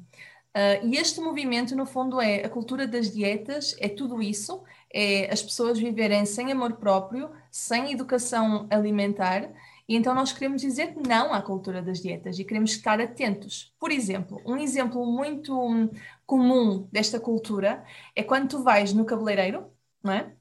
Uh, 0.57 0.87
e 0.87 0.97
este 0.97 1.21
movimento, 1.21 1.77
no 1.77 1.85
fundo, 1.85 2.21
é 2.21 2.45
a 2.45 2.49
cultura 2.49 2.87
das 2.87 3.13
dietas, 3.13 3.77
é 3.79 3.89
tudo 3.89 4.23
isso, 4.23 4.63
é 4.93 5.31
as 5.31 5.43
pessoas 5.43 5.79
viverem 5.79 6.25
sem 6.25 6.51
amor 6.51 6.77
próprio, 6.77 7.31
sem 7.51 7.93
educação 7.93 8.67
alimentar 8.71 9.51
e 9.89 9.97
então 9.97 10.15
nós 10.15 10.33
queremos 10.33 10.63
dizer 10.63 10.95
não 11.07 11.33
à 11.33 11.41
cultura 11.41 11.81
das 11.83 12.01
dietas 12.01 12.39
e 12.39 12.45
queremos 12.45 12.73
estar 12.73 13.01
atentos. 13.01 13.73
Por 13.79 13.91
exemplo, 13.93 14.41
um 14.45 14.57
exemplo 14.57 15.05
muito 15.07 15.59
hum, 15.59 15.91
comum 16.27 16.89
desta 16.93 17.21
cultura 17.21 17.85
é 18.15 18.23
quando 18.23 18.49
tu 18.49 18.63
vais 18.63 18.93
no 18.93 19.05
cabeleireiro, 19.05 19.71
não 20.03 20.13
é? 20.13 20.33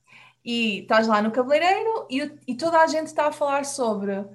E 0.43 0.81
estás 0.81 1.08
lá 1.08 1.21
no 1.21 1.31
cabeleireiro 1.31 2.08
e, 2.10 2.31
e 2.47 2.55
toda 2.55 2.79
a 2.79 2.88
gente 2.88 3.08
está 3.08 3.27
a 3.27 3.31
falar 3.31 3.65
sobre 3.65 4.25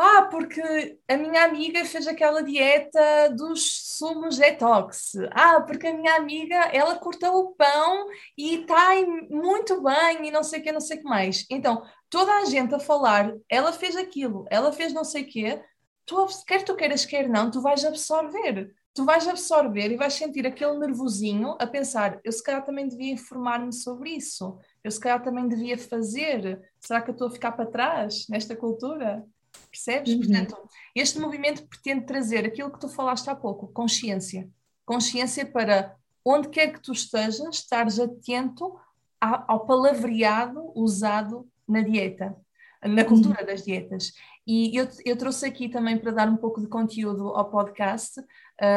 ah, 0.00 0.28
porque 0.30 0.62
a 1.08 1.16
minha 1.16 1.42
amiga 1.44 1.84
fez 1.84 2.06
aquela 2.06 2.40
dieta 2.40 3.30
dos 3.36 3.96
sumos 3.98 4.38
detox. 4.38 5.14
Ah, 5.32 5.60
porque 5.60 5.88
a 5.88 5.92
minha 5.92 6.14
amiga, 6.14 6.54
ela 6.72 6.96
cortou 6.96 7.36
o 7.40 7.54
pão 7.56 8.06
e 8.36 8.60
está 8.60 8.94
muito 9.28 9.82
bem 9.82 10.28
e 10.28 10.30
não 10.30 10.44
sei 10.44 10.60
o 10.60 10.62
que, 10.62 10.70
não 10.70 10.80
sei 10.80 10.98
o 10.98 11.00
que 11.00 11.04
mais. 11.04 11.44
Então, 11.50 11.82
toda 12.10 12.32
a 12.32 12.44
gente 12.44 12.74
a 12.74 12.78
falar, 12.78 13.34
ela 13.48 13.72
fez 13.72 13.96
aquilo, 13.96 14.46
ela 14.50 14.72
fez 14.72 14.92
não 14.92 15.04
sei 15.04 15.22
o 15.22 15.26
quê, 15.26 15.62
tu, 16.06 16.26
quer 16.46 16.62
tu 16.64 16.74
queiras, 16.74 17.04
quer 17.04 17.28
não, 17.28 17.50
tu 17.50 17.60
vais 17.60 17.84
absorver. 17.84 18.74
Tu 18.94 19.04
vais 19.04 19.28
absorver 19.28 19.92
e 19.92 19.96
vais 19.96 20.14
sentir 20.14 20.44
aquele 20.44 20.76
nervosinho 20.76 21.56
a 21.60 21.66
pensar, 21.68 22.18
eu 22.24 22.32
se 22.32 22.42
calhar 22.42 22.64
também 22.64 22.88
devia 22.88 23.12
informar-me 23.12 23.72
sobre 23.72 24.10
isso, 24.10 24.58
eu 24.82 24.90
se 24.90 24.98
calhar 24.98 25.22
também 25.22 25.46
devia 25.46 25.78
fazer, 25.78 26.60
será 26.80 27.00
que 27.00 27.10
eu 27.10 27.12
estou 27.12 27.28
a 27.28 27.30
ficar 27.30 27.52
para 27.52 27.70
trás 27.70 28.26
nesta 28.28 28.56
cultura? 28.56 29.24
Percebes? 29.70 30.14
Uhum. 30.14 30.20
Portanto, 30.20 30.56
este 30.96 31.20
movimento 31.20 31.64
pretende 31.68 32.06
trazer 32.06 32.44
aquilo 32.44 32.72
que 32.72 32.80
tu 32.80 32.88
falaste 32.88 33.28
há 33.30 33.36
pouco, 33.36 33.68
consciência. 33.68 34.48
Consciência 34.84 35.46
para 35.46 35.94
onde 36.24 36.48
quer 36.48 36.72
que 36.72 36.80
tu 36.80 36.92
estejas, 36.92 37.54
estares 37.54 38.00
atento 38.00 38.76
ao 39.20 39.64
palavreado 39.64 40.72
usado 40.74 41.48
na 41.68 41.82
dieta, 41.82 42.34
na 42.82 43.02
uhum. 43.02 43.08
cultura 43.08 43.44
das 43.44 43.64
dietas. 43.64 44.12
E 44.46 44.76
eu, 44.76 44.88
eu, 45.04 45.16
trouxe 45.16 45.46
aqui 45.46 45.68
também 45.68 45.98
para 45.98 46.10
dar 46.12 46.28
um 46.28 46.36
pouco 46.36 46.60
de 46.60 46.68
conteúdo 46.68 47.28
ao 47.28 47.50
podcast, 47.50 48.20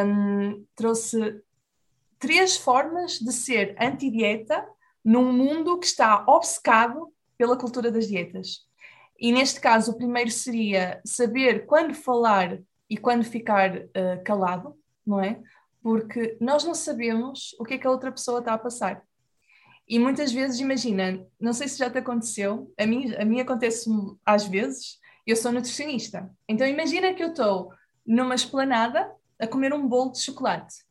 um, 0.06 0.66
trouxe 0.76 1.42
três 2.20 2.58
formas 2.58 3.20
de 3.20 3.32
ser 3.32 3.76
anti-dieta 3.80 4.68
num 5.04 5.32
mundo 5.32 5.80
que 5.80 5.86
está 5.86 6.24
obcecado 6.28 7.12
pela 7.38 7.58
cultura 7.58 7.90
das 7.90 8.08
dietas. 8.08 8.68
E 9.20 9.32
neste 9.32 9.60
caso, 9.60 9.92
o 9.92 9.98
primeiro 9.98 10.30
seria 10.30 11.02
saber 11.06 11.66
quando 11.66 11.94
falar 11.94 12.60
e 12.90 12.98
quando 12.98 13.24
ficar 13.24 13.78
uh, 13.78 14.24
calado, 14.26 14.76
não 15.06 15.20
é? 15.20 15.40
Porque 15.82 16.38
nós 16.42 16.64
não 16.64 16.76
sabemos 16.76 17.56
o 17.60 17.64
que 17.64 17.76
é 17.76 17.78
que 17.78 17.88
a 17.88 17.92
outra 17.92 18.12
pessoa 18.12 18.40
está 18.40 18.54
a 18.54 18.58
passar. 18.58 19.04
E 19.92 20.00
muitas 20.00 20.32
vezes, 20.32 20.62
imagina, 20.62 21.28
não 21.38 21.52
sei 21.52 21.68
se 21.68 21.78
já 21.78 21.90
te 21.90 21.98
aconteceu, 21.98 22.74
a 22.80 22.86
mim, 22.86 23.14
a 23.14 23.26
mim 23.26 23.42
acontece 23.42 23.90
às 24.26 24.48
vezes, 24.48 24.98
eu 25.28 25.36
sou 25.36 25.52
nutricionista. 25.52 26.34
Então 26.48 26.66
imagina 26.66 27.14
que 27.14 27.22
eu 27.22 27.32
estou 27.32 27.74
numa 28.08 28.34
esplanada 28.34 29.12
a 29.38 29.46
comer 29.46 29.74
um 29.74 29.86
bolo 29.86 30.14
de 30.14 30.22
chocolate 30.22 30.86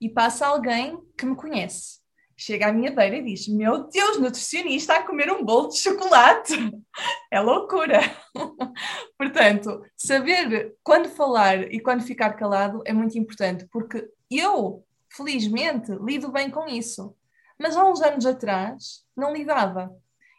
e 0.00 0.08
passa 0.08 0.46
alguém 0.46 1.02
que 1.16 1.26
me 1.26 1.34
conhece 1.34 1.98
chega 2.38 2.68
à 2.68 2.72
minha 2.72 2.92
beira 2.92 3.16
e 3.16 3.22
diz: 3.22 3.48
Meu 3.48 3.88
Deus, 3.88 4.18
nutricionista 4.20 4.94
a 4.94 5.02
comer 5.02 5.30
um 5.32 5.44
bolo 5.44 5.68
de 5.68 5.78
chocolate. 5.78 6.54
É 7.30 7.40
loucura. 7.40 8.00
Portanto, 9.18 9.84
saber 9.94 10.74
quando 10.82 11.10
falar 11.10 11.72
e 11.72 11.78
quando 11.78 12.02
ficar 12.02 12.32
calado 12.32 12.82
é 12.86 12.92
muito 12.92 13.18
importante, 13.18 13.68
porque 13.70 14.08
eu, 14.30 14.82
felizmente, 15.10 15.92
lido 16.00 16.32
bem 16.32 16.50
com 16.50 16.66
isso. 16.66 17.14
Mas 17.58 17.76
há 17.76 17.84
uns 17.84 18.00
anos 18.00 18.24
atrás 18.24 19.04
não 19.16 19.32
lidava. 19.32 19.94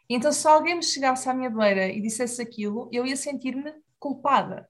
Então, 0.08 0.32
se 0.32 0.46
alguém 0.48 0.76
me 0.76 0.82
chegasse 0.82 1.28
à 1.28 1.34
minha 1.34 1.50
beira 1.50 1.88
e 1.88 2.00
dissesse 2.00 2.42
aquilo, 2.42 2.88
eu 2.92 3.06
ia 3.06 3.16
sentir-me 3.16 3.72
culpada. 3.98 4.68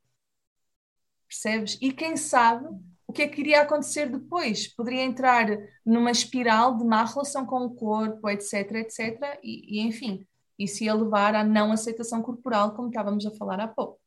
Percebes? 1.27 1.79
E 1.81 1.93
quem 1.93 2.17
sabe 2.17 2.67
o 3.07 3.13
que 3.13 3.23
é 3.23 3.29
que 3.29 3.41
iria 3.41 3.63
acontecer 3.63 4.09
depois? 4.09 4.69
Poderia 4.69 5.03
entrar 5.03 5.47
numa 5.85 6.11
espiral 6.11 6.77
de 6.77 6.85
má 6.85 7.05
relação 7.05 7.47
com 7.47 7.65
o 7.65 7.75
corpo, 7.75 8.29
etc, 8.29 8.73
etc, 8.77 9.39
e, 9.43 9.79
e 9.79 9.81
enfim, 9.81 10.27
isso 10.59 10.85
ia 10.85 10.95
levar 10.95 11.35
à 11.35 11.43
não 11.43 11.73
aceitação 11.73 12.23
corporal, 12.23 12.75
como 12.75 12.89
estávamos 12.89 13.25
a 13.27 13.31
falar 13.33 13.59
há 13.61 13.67
pouco. 13.67 13.99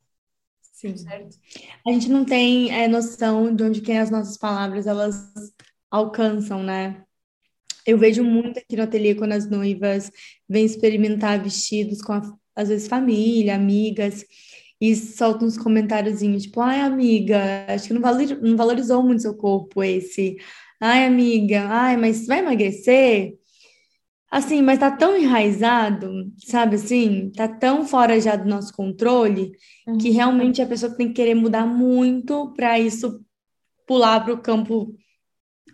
Sim. 0.61 0.95
Certo? 0.95 1.37
A 1.85 1.91
gente 1.91 2.09
não 2.09 2.23
tem 2.23 2.71
é, 2.73 2.87
noção 2.87 3.53
de 3.53 3.63
onde 3.63 3.81
que 3.81 3.91
as 3.91 4.09
nossas 4.09 4.37
palavras 4.37 4.87
elas 4.87 5.33
alcançam, 5.89 6.61
né? 6.61 7.03
Eu 7.85 7.97
vejo 7.97 8.23
muito 8.23 8.59
aqui 8.59 8.75
no 8.75 8.83
ateliê 8.83 9.15
quando 9.15 9.33
as 9.33 9.49
noivas 9.49 10.11
vêm 10.47 10.65
experimentar 10.65 11.41
vestidos 11.41 12.01
com, 12.01 12.13
a, 12.13 12.21
às 12.55 12.69
vezes, 12.69 12.87
família, 12.87 13.55
amigas, 13.55 14.25
e 14.79 14.95
solta 14.95 15.45
uns 15.45 15.57
comentáriozinhos, 15.57 16.43
tipo, 16.43 16.59
ai, 16.59 16.81
amiga, 16.81 17.65
acho 17.69 17.87
que 17.87 17.93
não, 17.93 18.01
valor, 18.01 18.41
não 18.41 18.57
valorizou 18.57 19.01
muito 19.01 19.21
seu 19.21 19.33
corpo 19.35 19.81
esse. 19.83 20.35
Ai, 20.79 21.05
amiga, 21.05 21.65
ai, 21.69 21.95
mas 21.95 22.27
vai 22.27 22.39
emagrecer? 22.39 23.33
Assim, 24.29 24.61
mas 24.61 24.79
tá 24.79 24.89
tão 24.91 25.15
enraizado, 25.15 26.11
sabe 26.43 26.75
assim? 26.75 27.31
Tá 27.35 27.47
tão 27.47 27.85
fora 27.85 28.19
já 28.19 28.35
do 28.35 28.49
nosso 28.49 28.73
controle 28.73 29.51
uhum. 29.87 29.97
que 29.97 30.09
realmente 30.09 30.61
a 30.61 30.65
pessoa 30.65 30.93
tem 30.93 31.07
que 31.07 31.13
querer 31.13 31.35
mudar 31.35 31.65
muito 31.65 32.51
para 32.53 32.79
isso 32.79 33.23
pular 33.87 34.19
para 34.21 34.33
o 34.33 34.41
campo 34.41 34.93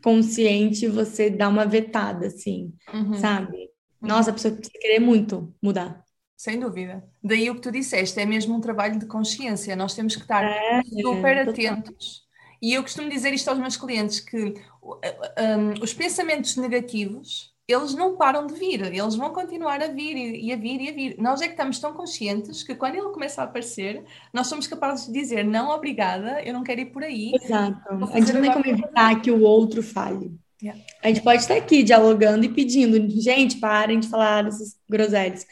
consciente 0.04 0.88
você 0.88 1.30
dar 1.30 1.50
uma 1.50 1.66
vetada, 1.66 2.28
assim, 2.28 2.74
uhum. 2.94 3.16
sabe? 3.16 3.70
Nossa, 4.02 4.32
a 4.32 4.34
pessoa 4.34 4.54
precisa 4.54 4.80
querer 4.80 5.00
muito 5.00 5.54
mudar. 5.62 6.04
Sem 6.38 6.58
dúvida. 6.58 7.04
Daí 7.22 7.50
o 7.50 7.56
que 7.56 7.62
tu 7.62 7.72
disseste, 7.72 8.18
é 8.20 8.26
mesmo 8.26 8.56
um 8.56 8.62
trabalho 8.62 8.98
de 8.98 9.06
consciência. 9.06 9.76
Nós 9.76 9.94
temos 9.94 10.16
que 10.16 10.22
estar 10.22 10.44
é, 10.44 10.82
super 10.84 11.36
é, 11.36 11.42
atentos. 11.42 12.24
E 12.62 12.74
eu 12.74 12.82
costumo 12.82 13.10
dizer 13.10 13.34
isto 13.34 13.50
aos 13.50 13.60
meus 13.60 13.76
clientes, 13.76 14.22
que 14.22 14.54
um, 14.82 15.82
os 15.82 15.94
pensamentos 15.94 16.56
negativos, 16.56 17.54
eles 17.72 17.94
não 17.94 18.16
param 18.16 18.48
de 18.48 18.54
vir, 18.56 18.82
eles 18.82 19.16
vão 19.16 19.32
continuar 19.32 19.82
a 19.82 19.88
vir 19.88 20.16
e 20.18 20.52
a 20.52 20.56
vir 20.56 20.82
e 20.82 20.90
a 20.90 20.92
vir. 20.92 21.16
Nós 21.20 21.42
é 21.42 21.46
que 21.46 21.54
estamos 21.54 21.80
tão 21.80 21.94
conscientes 21.94 22.64
que 22.64 22.76
quando 22.76 22.96
ele 22.96 23.10
começa 23.10 23.42
a 23.42 23.46
aparecer, 23.46 24.04
nós 24.34 24.48
somos 24.48 24.68
capazes 24.68 25.06
de 25.06 25.14
dizer 25.14 25.46
não, 25.46 25.70
obrigada, 25.70 26.42
eu 26.44 26.54
não 26.54 26.64
quero 26.64 26.82
ir 26.82 26.88
por 26.88 27.04
aí. 27.04 27.32
Exato. 27.36 27.80
A 28.12 28.20
gente 28.20 28.34
não 28.34 28.42
tem 28.42 28.52
como 28.52 28.68
evitar 28.68 29.22
que 29.22 29.30
o 29.30 29.42
outro 29.42 29.84
fale. 29.84 30.32
Yeah. 30.62 30.82
A 31.02 31.08
gente 31.08 31.22
pode 31.22 31.42
estar 31.42 31.56
aqui 31.56 31.84
dialogando 31.84 32.44
e 32.44 32.50
pedindo, 32.50 33.10
gente, 33.22 33.58
parem 33.58 34.00
de 34.00 34.10
falar 34.10 34.48
essas 34.48 34.76
groselhas. 34.90 35.46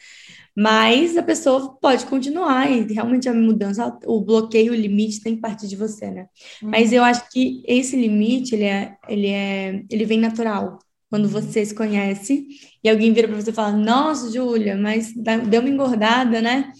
Mas 0.60 1.16
a 1.16 1.22
pessoa 1.22 1.78
pode 1.80 2.04
continuar 2.06 2.68
e 2.68 2.92
realmente 2.92 3.28
a 3.28 3.32
mudança, 3.32 3.96
o 4.04 4.20
bloqueio, 4.20 4.72
o 4.72 4.76
limite 4.76 5.22
tem 5.22 5.36
que 5.36 5.40
partir 5.40 5.68
de 5.68 5.76
você, 5.76 6.10
né? 6.10 6.26
Uhum. 6.60 6.70
Mas 6.70 6.92
eu 6.92 7.04
acho 7.04 7.30
que 7.30 7.62
esse 7.64 7.94
limite, 7.94 8.56
ele 8.56 8.64
é, 8.64 8.96
ele 9.08 9.28
é, 9.28 9.84
ele 9.88 10.04
vem 10.04 10.18
natural. 10.18 10.80
Quando 11.10 11.28
você 11.28 11.64
se 11.64 11.74
conhece 11.74 12.46
e 12.84 12.88
alguém 12.88 13.12
vira 13.12 13.28
para 13.28 13.40
você 13.40 13.50
e 13.50 13.54
fala, 13.54 13.72
nossa, 13.72 14.30
Júlia, 14.30 14.76
mas 14.76 15.14
deu 15.48 15.60
uma 15.60 15.70
engordada, 15.70 16.40
né? 16.40 16.72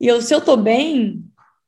E 0.00 0.06
eu, 0.06 0.22
se 0.22 0.34
eu 0.34 0.40
tô 0.40 0.56
bem, 0.56 1.22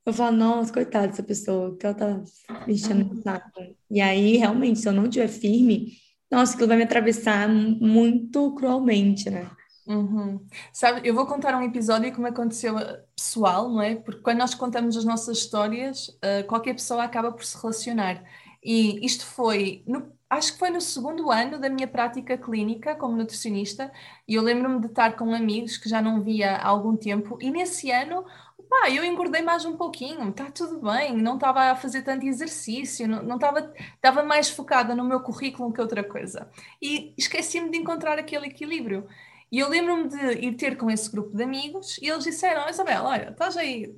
eu 0.05 0.11
falo, 0.11 0.35
nossa, 0.35 0.73
coitada 0.73 1.07
dessa 1.07 1.23
pessoa, 1.23 1.77
que 1.77 1.85
ela 1.85 1.95
tá 1.95 2.21
mexendo 2.67 3.05
no 3.05 3.21
saco. 3.21 3.49
E 3.91 4.01
aí, 4.01 4.37
realmente, 4.37 4.79
se 4.79 4.89
eu 4.89 4.93
não 4.93 5.03
estiver 5.03 5.27
firme, 5.27 5.93
nossa, 6.31 6.53
aquilo 6.53 6.67
vai 6.67 6.77
me 6.77 6.83
atravessar 6.83 7.47
muito 7.47 8.53
cruelmente, 8.55 9.29
né? 9.29 9.49
Uhum. 9.85 10.39
Sabe, 10.71 11.07
eu 11.07 11.13
vou 11.13 11.25
contar 11.25 11.55
um 11.57 11.63
episódio 11.63 12.13
como 12.13 12.25
aconteceu 12.25 12.79
eh, 12.79 13.03
pessoal, 13.15 13.69
não 13.69 13.81
é? 13.81 13.95
Porque 13.95 14.21
quando 14.21 14.39
nós 14.39 14.55
contamos 14.55 14.95
as 14.95 15.03
nossas 15.03 15.37
histórias, 15.37 16.07
uh, 16.07 16.47
qualquer 16.47 16.73
pessoa 16.73 17.03
acaba 17.03 17.31
por 17.31 17.43
se 17.43 17.57
relacionar. 17.61 18.23
E 18.63 19.05
isto 19.05 19.25
foi, 19.25 19.83
no, 19.85 20.11
acho 20.33 20.53
que 20.53 20.59
foi 20.59 20.69
no 20.69 20.81
segundo 20.81 21.31
ano 21.31 21.59
da 21.59 21.69
minha 21.69 21.87
prática 21.87 22.37
clínica 22.37 22.95
como 22.95 23.15
nutricionista, 23.15 23.91
e 24.27 24.35
eu 24.35 24.41
lembro-me 24.41 24.79
de 24.79 24.87
estar 24.87 25.15
com 25.15 25.33
amigos 25.33 25.77
que 25.77 25.89
já 25.89 26.01
não 26.01 26.21
via 26.21 26.55
há 26.55 26.67
algum 26.67 26.95
tempo, 26.95 27.37
e 27.41 27.49
nesse 27.49 27.91
ano, 27.91 28.25
pá, 28.69 28.89
eu 28.89 29.03
engordei 29.03 29.41
mais 29.41 29.65
um 29.65 29.77
pouquinho, 29.77 30.29
está 30.29 30.49
tudo 30.51 30.79
bem, 30.79 31.15
não 31.15 31.35
estava 31.35 31.71
a 31.71 31.75
fazer 31.75 32.01
tanto 32.01 32.25
exercício, 32.25 33.07
não, 33.07 33.35
estava, 33.35 33.73
estava 33.95 34.23
mais 34.23 34.49
focada 34.49 34.95
no 34.95 35.03
meu 35.03 35.19
currículo 35.19 35.71
que 35.71 35.81
outra 35.81 36.03
coisa. 36.03 36.49
E 36.81 37.13
esqueci-me 37.17 37.69
de 37.69 37.77
encontrar 37.77 38.17
aquele 38.17 38.47
equilíbrio. 38.47 39.07
E 39.51 39.59
eu 39.59 39.69
lembro-me 39.69 40.07
de 40.09 40.45
ir 40.45 40.55
ter 40.55 40.77
com 40.77 40.89
esse 40.89 41.11
grupo 41.11 41.35
de 41.35 41.43
amigos 41.43 41.99
e 41.99 42.09
eles 42.09 42.23
disseram: 42.23 42.67
Isabel, 42.67 43.03
olha, 43.03 43.29
estás 43.29 43.55
aí, 43.55 43.95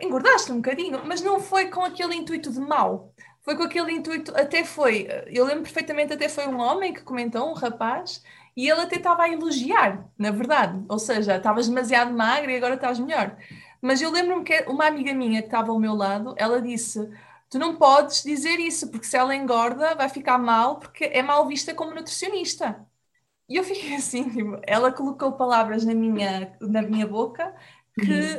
engordaste 0.00 0.52
um 0.52 0.56
bocadinho, 0.56 1.02
mas 1.04 1.20
não 1.20 1.40
foi 1.40 1.66
com 1.70 1.82
aquele 1.82 2.14
intuito 2.14 2.50
de 2.52 2.60
mal. 2.60 3.12
Foi 3.42 3.56
com 3.56 3.64
aquele 3.64 3.92
intuito, 3.92 4.32
até 4.36 4.64
foi, 4.64 5.08
eu 5.26 5.44
lembro 5.44 5.64
perfeitamente, 5.64 6.12
até 6.12 6.28
foi 6.28 6.46
um 6.46 6.60
homem 6.60 6.92
que 6.94 7.02
comentou, 7.02 7.50
um 7.50 7.54
rapaz, 7.54 8.22
e 8.56 8.68
ele 8.68 8.80
até 8.82 8.96
estava 8.96 9.24
a 9.24 9.28
elogiar, 9.28 10.08
na 10.16 10.30
verdade. 10.30 10.84
Ou 10.88 10.98
seja, 10.98 11.36
estavas 11.36 11.68
demasiado 11.68 12.12
magra 12.12 12.52
e 12.52 12.56
agora 12.56 12.74
estás 12.74 12.98
melhor. 13.00 13.36
Mas 13.80 14.00
eu 14.00 14.10
lembro-me 14.12 14.44
que 14.44 14.62
uma 14.68 14.86
amiga 14.86 15.12
minha 15.12 15.40
que 15.42 15.48
estava 15.48 15.72
ao 15.72 15.78
meu 15.80 15.94
lado, 15.94 16.34
ela 16.38 16.62
disse: 16.62 17.00
Tu 17.50 17.58
não 17.58 17.76
podes 17.76 18.22
dizer 18.22 18.60
isso, 18.60 18.90
porque 18.90 19.06
se 19.06 19.16
ela 19.16 19.34
engorda, 19.34 19.94
vai 19.96 20.08
ficar 20.08 20.38
mal, 20.38 20.78
porque 20.78 21.04
é 21.04 21.22
mal 21.22 21.46
vista 21.48 21.74
como 21.74 21.94
nutricionista. 21.94 22.86
E 23.48 23.56
eu 23.56 23.64
fiquei 23.64 23.94
assim, 23.96 24.28
tipo, 24.30 24.60
ela 24.66 24.92
colocou 24.92 25.32
palavras 25.32 25.84
na 25.84 25.94
minha, 25.94 26.56
na 26.60 26.82
minha 26.82 27.06
boca 27.06 27.54
que, 28.00 28.12
uhum. 28.12 28.38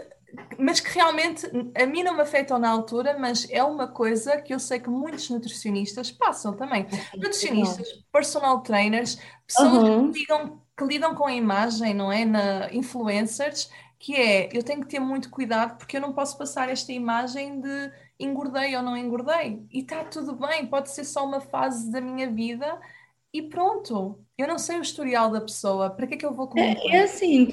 Mas 0.57 0.79
que 0.79 0.93
realmente 0.93 1.45
a 1.75 1.85
mim 1.85 2.03
não 2.03 2.15
me 2.15 2.21
afetam 2.21 2.57
na 2.57 2.69
altura, 2.69 3.17
mas 3.19 3.47
é 3.49 3.63
uma 3.63 3.87
coisa 3.87 4.41
que 4.41 4.53
eu 4.53 4.59
sei 4.59 4.79
que 4.79 4.89
muitos 4.89 5.29
nutricionistas 5.29 6.11
passam 6.11 6.53
também. 6.55 6.87
Nutricionistas, 7.13 7.87
personal 8.11 8.61
trainers, 8.61 9.19
pessoas 9.45 9.71
uhum. 9.71 10.11
que, 10.11 10.19
lidam, 10.19 10.61
que 10.77 10.85
lidam 10.85 11.15
com 11.15 11.27
a 11.27 11.33
imagem, 11.33 11.93
não 11.93 12.11
é? 12.11 12.25
Na 12.25 12.73
influencers, 12.73 13.69
que 13.99 14.15
é, 14.15 14.49
eu 14.51 14.63
tenho 14.63 14.81
que 14.81 14.87
ter 14.87 14.99
muito 14.99 15.29
cuidado 15.29 15.77
porque 15.77 15.97
eu 15.97 16.01
não 16.01 16.13
posso 16.13 16.37
passar 16.37 16.69
esta 16.69 16.91
imagem 16.91 17.61
de 17.61 17.91
engordei 18.19 18.75
ou 18.75 18.83
não 18.83 18.97
engordei. 18.97 19.65
E 19.71 19.79
está 19.79 20.03
tudo 20.03 20.35
bem, 20.35 20.67
pode 20.67 20.91
ser 20.91 21.03
só 21.03 21.25
uma 21.25 21.39
fase 21.39 21.91
da 21.91 22.01
minha 22.01 22.29
vida 22.29 22.79
e 23.33 23.41
pronto. 23.41 24.19
Eu 24.37 24.47
não 24.47 24.57
sei 24.57 24.77
o 24.77 24.81
historial 24.81 25.31
da 25.31 25.41
pessoa, 25.41 25.89
para 25.89 26.07
que 26.07 26.15
é 26.15 26.17
que 26.17 26.25
eu 26.25 26.33
vou 26.33 26.47
comentar? 26.47 26.83
É, 26.85 26.97
é 26.97 27.03
assim, 27.03 27.51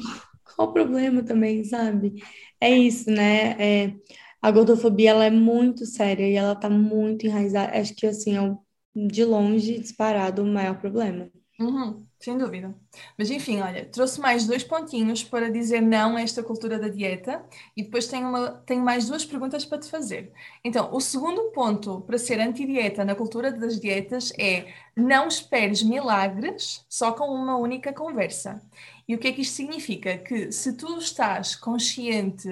qual 0.54 0.68
o 0.68 0.72
problema 0.72 1.22
também, 1.22 1.64
sabe? 1.64 2.22
É 2.60 2.70
isso, 2.70 3.10
né? 3.10 3.86
É, 3.88 3.94
a 4.42 4.50
gordofobia, 4.50 5.10
ela 5.10 5.24
é 5.24 5.30
muito 5.30 5.86
séria 5.86 6.28
e 6.28 6.34
ela 6.34 6.54
tá 6.54 6.68
muito 6.70 7.26
enraizada. 7.26 7.78
Acho 7.78 7.94
que, 7.94 8.06
assim, 8.06 8.36
é 8.36 8.56
de 8.94 9.24
longe, 9.24 9.78
disparado, 9.78 10.42
o 10.42 10.46
maior 10.46 10.78
problema. 10.80 11.30
Uhum, 11.60 12.06
sem 12.18 12.38
dúvida. 12.38 12.74
Mas 13.18 13.30
enfim, 13.30 13.60
olha, 13.60 13.84
trouxe 13.84 14.18
mais 14.18 14.46
dois 14.46 14.64
pontinhos 14.64 15.22
para 15.22 15.50
dizer 15.50 15.82
não 15.82 16.16
a 16.16 16.22
esta 16.22 16.42
cultura 16.42 16.78
da 16.78 16.88
dieta 16.88 17.44
e 17.76 17.82
depois 17.82 18.06
tenho, 18.06 18.28
uma, 18.28 18.50
tenho 18.64 18.82
mais 18.82 19.06
duas 19.08 19.26
perguntas 19.26 19.66
para 19.66 19.78
te 19.78 19.90
fazer. 19.90 20.32
Então, 20.64 20.88
o 20.90 21.00
segundo 21.02 21.50
ponto 21.52 22.00
para 22.00 22.16
ser 22.16 22.40
anti-dieta 22.40 23.04
na 23.04 23.14
cultura 23.14 23.52
das 23.52 23.78
dietas 23.78 24.32
é 24.38 24.72
não 24.96 25.28
esperes 25.28 25.82
milagres 25.82 26.82
só 26.88 27.12
com 27.12 27.26
uma 27.26 27.58
única 27.58 27.92
conversa. 27.92 28.62
E 29.06 29.14
o 29.14 29.18
que 29.18 29.28
é 29.28 29.32
que 29.32 29.42
isto 29.42 29.54
significa? 29.54 30.18
Que 30.18 30.52
se 30.52 30.76
tu 30.76 30.98
estás 30.98 31.56
consciente 31.56 32.48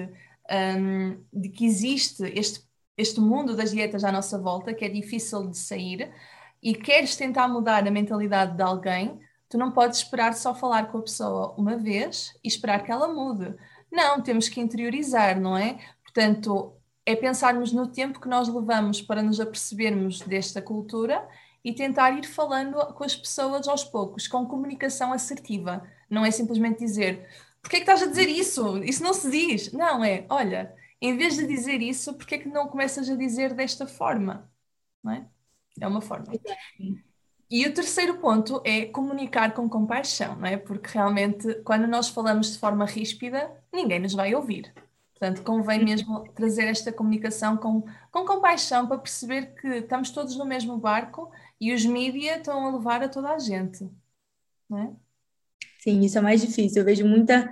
um, 0.77 1.23
de 1.31 1.49
que 1.49 1.65
existe 1.65 2.23
este, 2.35 2.63
este 2.97 3.19
mundo 3.19 3.55
das 3.55 3.71
dietas 3.71 4.03
à 4.03 4.11
nossa 4.11 4.37
volta, 4.37 4.73
que 4.73 4.85
é 4.85 4.89
difícil 4.89 5.47
de 5.47 5.57
sair, 5.57 6.11
e 6.61 6.73
queres 6.73 7.15
tentar 7.15 7.47
mudar 7.47 7.87
a 7.87 7.91
mentalidade 7.91 8.55
de 8.55 8.61
alguém, 8.61 9.19
tu 9.47 9.57
não 9.57 9.71
podes 9.71 9.99
esperar 9.99 10.33
só 10.33 10.53
falar 10.53 10.91
com 10.91 10.97
a 10.97 11.03
pessoa 11.03 11.55
uma 11.57 11.77
vez 11.77 12.37
e 12.43 12.47
esperar 12.47 12.83
que 12.83 12.91
ela 12.91 13.07
mude. 13.07 13.55
Não, 13.91 14.21
temos 14.21 14.49
que 14.49 14.59
interiorizar, 14.59 15.39
não 15.39 15.57
é? 15.57 15.79
Portanto, 16.03 16.73
é 17.05 17.15
pensarmos 17.15 17.71
no 17.71 17.87
tempo 17.87 18.19
que 18.19 18.27
nós 18.27 18.47
levamos 18.47 19.01
para 19.01 19.23
nos 19.23 19.39
apercebermos 19.39 20.21
desta 20.21 20.61
cultura 20.61 21.27
e 21.63 21.73
tentar 21.73 22.11
ir 22.11 22.25
falando 22.25 22.77
com 22.93 23.03
as 23.03 23.15
pessoas 23.15 23.67
aos 23.67 23.83
poucos, 23.83 24.27
com 24.27 24.45
comunicação 24.45 25.11
assertiva. 25.13 25.83
Não 26.09 26.25
é 26.25 26.31
simplesmente 26.31 26.79
dizer 26.79 27.27
porquê 27.61 27.77
é 27.77 27.79
que 27.79 27.91
estás 27.91 28.03
a 28.03 28.07
dizer 28.07 28.27
isso? 28.27 28.77
Isso 28.83 29.03
não 29.03 29.13
se 29.13 29.29
diz. 29.29 29.71
Não, 29.71 30.03
é, 30.03 30.25
olha, 30.29 30.73
em 31.01 31.15
vez 31.17 31.35
de 31.35 31.45
dizer 31.45 31.81
isso, 31.81 32.13
porquê 32.13 32.35
é 32.35 32.37
que 32.39 32.49
não 32.49 32.67
começas 32.67 33.09
a 33.09 33.15
dizer 33.15 33.53
desta 33.53 33.87
forma? 33.87 34.49
Não 35.03 35.13
é? 35.13 35.25
É 35.79 35.87
uma 35.87 36.01
forma. 36.01 36.27
E 37.49 37.65
o 37.65 37.73
terceiro 37.73 38.17
ponto 38.17 38.61
é 38.63 38.85
comunicar 38.85 39.53
com 39.53 39.67
compaixão, 39.67 40.35
não 40.35 40.47
é? 40.47 40.57
Porque 40.57 40.89
realmente, 40.91 41.55
quando 41.63 41.87
nós 41.87 42.09
falamos 42.09 42.51
de 42.51 42.59
forma 42.59 42.85
ríspida, 42.85 43.51
ninguém 43.73 43.99
nos 43.99 44.13
vai 44.13 44.35
ouvir. 44.35 44.73
Portanto, 45.11 45.43
convém 45.43 45.83
mesmo 45.83 46.29
trazer 46.29 46.65
esta 46.67 46.93
comunicação 46.93 47.57
com, 47.57 47.83
com 48.11 48.25
compaixão 48.25 48.87
para 48.87 48.99
perceber 48.99 49.53
que 49.55 49.67
estamos 49.67 50.11
todos 50.11 50.37
no 50.37 50.45
mesmo 50.45 50.77
barco 50.77 51.29
e 51.59 51.73
os 51.73 51.85
mídias 51.85 52.37
estão 52.37 52.65
a 52.65 52.77
levar 52.77 53.03
a 53.03 53.09
toda 53.09 53.29
a 53.29 53.39
gente. 53.39 53.89
Não 54.69 54.77
é? 54.77 54.93
Sim, 55.79 56.01
isso 56.01 56.17
é 56.17 56.21
mais 56.21 56.41
difícil. 56.41 56.81
Eu 56.81 56.85
vejo 56.85 57.05
muita, 57.05 57.51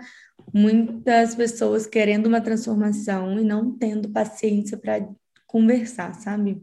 muitas 0.53 1.35
pessoas 1.35 1.85
querendo 1.85 2.27
uma 2.27 2.41
transformação 2.41 3.39
e 3.39 3.43
não 3.43 3.71
tendo 3.71 4.09
paciência 4.09 4.77
para 4.77 5.07
conversar, 5.45 6.13
sabe? 6.15 6.61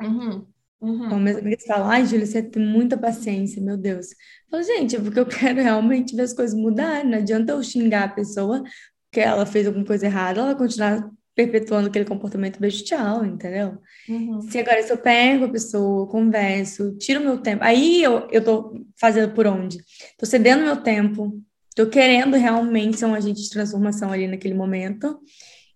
Uhum. 0.00 0.46
Uhum. 0.80 1.06
Então, 1.06 1.18
amigos 1.18 1.64
falam, 1.64 1.88
ai, 1.88 2.04
Júlia, 2.04 2.26
você 2.26 2.42
tem 2.42 2.60
muita 2.60 2.98
paciência, 2.98 3.62
meu 3.62 3.76
Deus. 3.76 4.10
Eu 4.10 4.16
falo, 4.50 4.62
gente, 4.64 4.96
é 4.96 5.00
porque 5.00 5.20
eu 5.20 5.26
quero 5.26 5.62
realmente 5.62 6.16
ver 6.16 6.22
as 6.22 6.32
coisas 6.32 6.58
mudarem. 6.58 7.08
Não 7.08 7.18
adianta 7.18 7.52
eu 7.52 7.62
xingar 7.62 8.04
a 8.04 8.08
pessoa 8.08 8.64
que 9.12 9.20
ela 9.20 9.46
fez 9.46 9.66
alguma 9.66 9.84
coisa 9.84 10.06
errada, 10.06 10.40
ela 10.40 10.54
continuar 10.56 11.08
perpetuando 11.34 11.88
aquele 11.88 12.04
comportamento 12.04 12.60
tchau, 12.84 13.24
entendeu? 13.24 13.78
Uhum. 14.08 14.40
Se 14.42 14.58
agora 14.58 14.82
se 14.82 14.92
eu 14.92 14.98
pego 14.98 15.46
a 15.46 15.48
pessoa, 15.48 16.06
converso, 16.06 16.96
tiro 16.98 17.20
meu 17.20 17.38
tempo, 17.38 17.64
aí 17.64 18.02
eu, 18.02 18.28
eu 18.30 18.44
tô 18.44 18.74
fazendo 19.00 19.32
por 19.32 19.46
onde? 19.46 19.78
Tô 20.18 20.26
cedendo 20.26 20.64
meu 20.64 20.76
tempo, 20.76 21.40
tô 21.74 21.86
querendo 21.86 22.36
realmente 22.36 22.98
ser 22.98 23.06
um 23.06 23.14
agente 23.14 23.42
de 23.42 23.50
transformação 23.50 24.12
ali 24.12 24.28
naquele 24.28 24.54
momento 24.54 25.18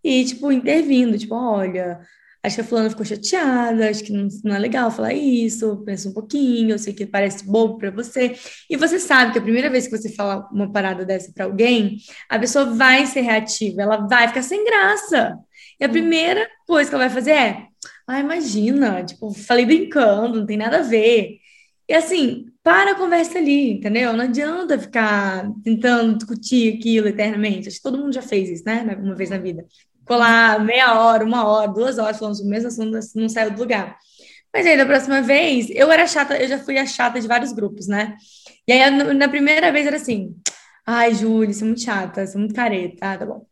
e, 0.05 0.25
tipo, 0.25 0.53
intervindo, 0.53 1.19
tipo, 1.19 1.35
olha, 1.35 2.01
acho 2.47 2.57
que 2.57 2.61
a 2.61 2.65
fulana 2.65 2.91
ficou 2.91 3.05
chateada, 3.05 3.91
acho 3.91 4.05
que 4.05 4.13
não, 4.13 4.29
não 4.45 4.55
é 4.55 4.59
legal 4.59 4.91
falar 4.91 5.13
isso, 5.13 5.83
pensa 5.85 6.09
um 6.09 6.13
pouquinho, 6.13 6.71
eu 6.71 6.79
sei 6.79 6.93
que 6.93 7.05
parece 7.05 7.45
bobo 7.45 7.77
para 7.77 7.91
você. 7.91 8.37
E 8.71 8.77
você 8.77 8.99
sabe 9.01 9.33
que 9.33 9.39
a 9.39 9.43
primeira 9.43 9.69
vez 9.69 9.89
que 9.89 9.97
você 9.97 10.13
fala 10.15 10.49
uma 10.53 10.71
parada 10.71 11.05
dessa 11.05 11.33
para 11.33 11.45
alguém, 11.45 11.99
a 12.29 12.39
pessoa 12.39 12.67
vai 12.67 13.05
ser 13.07 13.23
reativa, 13.23 13.83
ela 13.83 14.07
vai 14.07 14.29
ficar 14.29 14.43
sem 14.43 14.65
graça. 14.65 15.37
E 15.81 15.85
a 15.85 15.89
primeira 15.89 16.49
coisa 16.67 16.89
que 16.89 16.95
ela 16.95 17.07
vai 17.07 17.15
fazer 17.15 17.33
é: 17.33 17.67
ah, 18.07 18.21
imagina, 18.21 19.05
tipo, 19.05 19.33
falei 19.35 19.67
brincando, 19.67 20.41
não 20.41 20.47
tem 20.47 20.57
nada 20.57 20.79
a 20.79 20.83
ver. 20.83 21.39
E 21.89 21.95
assim, 21.95 22.47
para 22.63 22.93
a 22.93 22.95
conversa 22.97 23.39
ali, 23.39 23.73
entendeu? 23.73 24.13
Não 24.13 24.25
adianta 24.25 24.79
ficar 24.79 25.51
tentando 25.65 26.17
discutir 26.17 26.79
aquilo 26.79 27.09
eternamente. 27.09 27.69
Acho 27.69 27.77
que 27.79 27.83
todo 27.83 27.99
mundo 27.99 28.13
já 28.13 28.23
fez 28.23 28.49
isso, 28.51 28.65
né? 28.67 28.83
Uma 29.01 29.15
vez 29.15 29.31
na 29.31 29.39
vida. 29.39 29.65
Ficou 30.07 30.19
lá 30.19 30.57
meia 30.61 31.01
hora, 31.01 31.25
uma 31.25 31.45
hora, 31.45 31.67
duas 31.67 31.99
horas 31.99 32.17
falando 32.17 32.37
sobre 32.37 32.47
o 32.47 32.51
mesmo 32.55 32.69
assunto, 32.69 32.97
não 33.17 33.29
saiu 33.29 33.51
do 33.51 33.59
lugar. 33.59 33.99
Mas 34.55 34.65
aí, 34.65 34.77
da 34.77 34.87
próxima 34.87 35.21
vez, 35.21 35.69
eu 35.71 35.91
era 35.91 36.07
chata, 36.07 36.41
eu 36.41 36.47
já 36.47 36.61
fui 36.61 36.79
a 36.79 36.87
chata 36.87 37.21
de 37.21 37.27
vários 37.27 37.53
grupos, 37.53 37.89
né? 37.89 38.17
E 38.69 38.73
aí, 38.73 38.89
na 39.15 39.29
primeira 39.29 39.73
vez 39.73 39.85
era 39.85 39.97
assim, 39.97 40.37
ai, 40.87 41.13
Júlia, 41.13 41.53
você 41.53 41.65
é 41.65 41.67
muito 41.67 41.81
chata, 41.81 42.25
você 42.25 42.37
é 42.37 42.39
muito 42.39 42.55
careta, 42.55 42.99
ah, 43.05 43.19
tá 43.19 43.27
bom. 43.27 43.45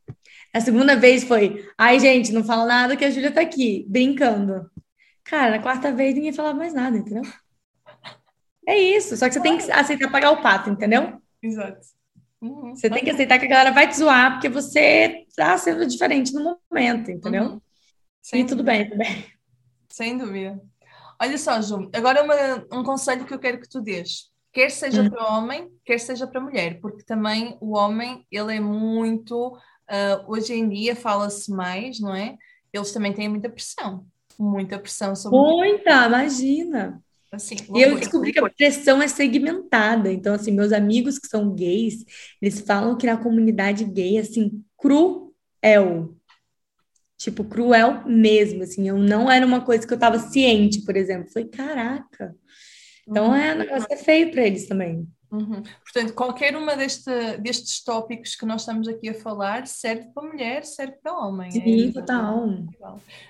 A 0.55 0.61
segunda 0.61 0.95
vez 0.95 1.25
foi, 1.25 1.69
ai, 1.77 1.99
gente, 1.99 2.33
não 2.33 2.45
fala 2.45 2.65
nada 2.67 2.97
que 2.97 3.05
a 3.05 3.11
Júlia 3.11 3.33
tá 3.33 3.41
aqui, 3.41 3.85
brincando. 3.89 4.71
Cara, 5.25 5.57
na 5.57 5.59
quarta 5.61 5.91
vez 5.91 6.15
ninguém 6.15 6.33
falava 6.33 6.57
mais 6.57 6.73
nada, 6.73 6.97
entendeu? 6.97 7.25
É 8.65 8.79
isso, 8.79 9.17
só 9.17 9.27
que 9.27 9.35
você 9.35 9.41
tem 9.41 9.59
que 9.59 9.73
aceitar 9.73 10.09
pagar 10.09 10.31
o 10.31 10.41
pato, 10.41 10.71
entendeu? 10.71 11.21
Exato. 11.43 11.94
Uhum. 12.45 12.77
Você 12.77 12.91
tem 12.91 13.03
que 13.03 13.11
aceitar 13.11 13.39
que 13.39 13.47
a 13.47 13.49
galera 13.49 13.73
vai 13.73 13.89
te 13.89 13.97
zoar 13.97 14.33
porque 14.33 14.51
você 14.51 15.25
tá 15.35 15.57
sendo 15.57 15.87
diferente 15.87 16.33
no 16.35 16.59
momento, 16.71 17.11
entendeu? 17.11 17.45
Uhum. 17.45 17.61
e 18.35 18.45
tudo 18.45 18.63
bem, 18.63 18.85
tudo 18.85 18.99
bem. 18.99 19.25
Sem 19.89 20.19
dúvida. 20.19 20.61
Olha 21.21 21.39
só, 21.39 21.61
Ju, 21.63 21.91
agora 21.95 22.23
uma, 22.23 22.79
um 22.81 22.85
conselho 22.85 23.25
que 23.25 23.33
eu 23.33 23.39
quero 23.39 23.59
que 23.61 23.69
tu 23.69 23.81
dês. 23.81 24.31
Quer 24.53 24.71
seja 24.71 25.03
uhum. 25.03 25.11
para 25.11 25.35
homem, 25.35 25.71
quer 25.85 25.99
seja 25.99 26.27
para 26.27 26.41
mulher, 26.41 26.81
porque 26.81 27.03
também 27.03 27.57
o 27.61 27.77
homem, 27.77 28.27
ele 28.31 28.57
é 28.57 28.61
muito... 28.61 29.57
Uh, 29.85 30.33
hoje 30.33 30.55
em 30.55 30.69
dia 30.69 30.97
fala-se 30.97 31.51
mais, 31.51 32.01
não 32.01 32.15
é? 32.15 32.37
Eles 32.73 32.93
também 32.93 33.13
têm 33.13 33.29
muita 33.29 33.49
pressão. 33.49 34.07
Muita 34.39 34.79
pressão 34.79 35.15
sobre... 35.15 35.39
Muita, 35.39 36.07
imagina! 36.07 37.03
Assim, 37.35 37.57
e 37.75 37.83
eu 37.83 37.99
descobri 37.99 38.33
que 38.33 38.39
a 38.39 38.49
pressão 38.49 39.03
é 39.03 39.09
segmentada. 39.09 40.13
Então, 40.13 40.35
assim, 40.35 40.53
meus 40.53 40.73
amigos 40.73 41.19
que 41.19 41.27
são 41.27 41.55
gays, 41.55 42.05
eles 42.41 42.61
falam 42.61 42.97
que 42.97 43.07
na 43.07 43.17
comunidade 43.17 43.85
gay, 43.85 44.19
assim, 44.19 44.63
cruel. 44.77 46.17
Tipo, 47.17 47.45
cruel 47.45 48.05
mesmo, 48.07 48.63
assim. 48.63 48.89
Eu 48.89 48.99
não 48.99 49.31
era 49.31 49.47
uma 49.47 49.61
coisa 49.61 49.87
que 49.87 49.93
eu 49.93 49.99
tava 49.99 50.19
ciente, 50.19 50.85
por 50.85 50.97
exemplo. 50.97 51.31
Falei, 51.33 51.49
caraca. 51.49 52.35
Então, 53.09 53.29
uhum. 53.29 53.35
é, 53.35 53.55
o 53.55 53.59
negócio 53.59 53.87
é 53.91 53.97
feio 53.97 54.31
para 54.31 54.47
eles 54.47 54.67
também. 54.67 55.07
Uhum. 55.35 55.63
Portanto, 55.83 56.15
qualquer 56.15 56.57
uma 56.57 56.77
deste, 56.77 57.11
destes 57.39 57.83
tópicos 57.83 58.37
que 58.37 58.47
nós 58.47 58.63
estamos 58.63 58.87
aqui 58.87 59.09
a 59.09 59.15
falar 59.15 59.67
serve 59.67 60.09
para 60.15 60.29
mulher, 60.29 60.65
serve 60.65 60.97
para 61.03 61.19
homem. 61.19 61.51
Sim, 61.51 61.89
é, 61.89 61.93
total. 61.93 62.47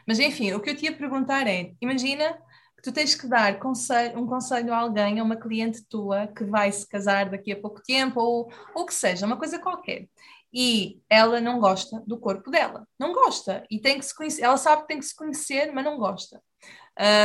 Mas 0.06 0.18
enfim, 0.18 0.52
o 0.52 0.60
que 0.60 0.70
eu 0.70 0.76
te 0.76 0.84
ia 0.84 0.92
perguntar 0.92 1.46
é: 1.46 1.72
imagina 1.80 2.36
tu 2.84 2.92
tens 2.92 3.14
que 3.14 3.26
dar 3.26 3.58
conselho, 3.58 4.20
um 4.20 4.26
conselho 4.26 4.70
a 4.70 4.76
alguém, 4.76 5.18
a 5.18 5.24
uma 5.24 5.36
cliente 5.36 5.82
tua 5.88 6.26
que 6.26 6.44
vai 6.44 6.70
se 6.70 6.86
casar 6.86 7.30
daqui 7.30 7.50
a 7.50 7.58
pouco 7.58 7.82
tempo, 7.82 8.20
ou 8.20 8.52
o 8.74 8.84
que 8.84 8.92
seja, 8.92 9.24
uma 9.24 9.38
coisa 9.38 9.58
qualquer. 9.58 10.06
E 10.52 11.00
ela 11.08 11.40
não 11.40 11.58
gosta 11.58 12.04
do 12.06 12.18
corpo 12.18 12.50
dela. 12.50 12.86
Não 12.98 13.14
gosta. 13.14 13.64
E 13.70 13.80
tem 13.80 13.98
que 13.98 14.04
se 14.04 14.14
conhecer. 14.14 14.42
Ela 14.42 14.58
sabe 14.58 14.82
que 14.82 14.88
tem 14.88 14.98
que 14.98 15.06
se 15.06 15.16
conhecer, 15.16 15.72
mas 15.72 15.82
não 15.82 15.96
gosta. 15.96 16.40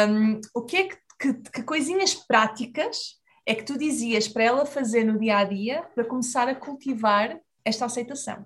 Um, 0.09 0.39
o 0.55 0.63
que 0.63 0.77
é 0.77 0.87
que, 0.87 0.97
que, 1.19 1.33
que 1.51 1.63
coisinhas 1.63 2.15
práticas 2.15 3.19
é 3.45 3.53
que 3.53 3.63
tu 3.63 3.77
dizias 3.77 4.29
para 4.29 4.45
ela 4.45 4.65
fazer 4.65 5.03
no 5.03 5.19
dia 5.19 5.39
a 5.39 5.43
dia 5.43 5.83
para 5.93 6.05
começar 6.05 6.47
a 6.47 6.55
cultivar 6.55 7.37
esta 7.65 7.85
aceitação? 7.85 8.45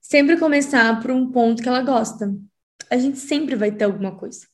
Sempre 0.00 0.38
começar 0.38 0.98
por 1.00 1.10
um 1.10 1.30
ponto 1.30 1.62
que 1.62 1.68
ela 1.68 1.82
gosta. 1.82 2.34
A 2.90 2.96
gente 2.96 3.18
sempre 3.18 3.54
vai 3.54 3.70
ter 3.70 3.84
alguma 3.84 4.16
coisa. 4.16 4.50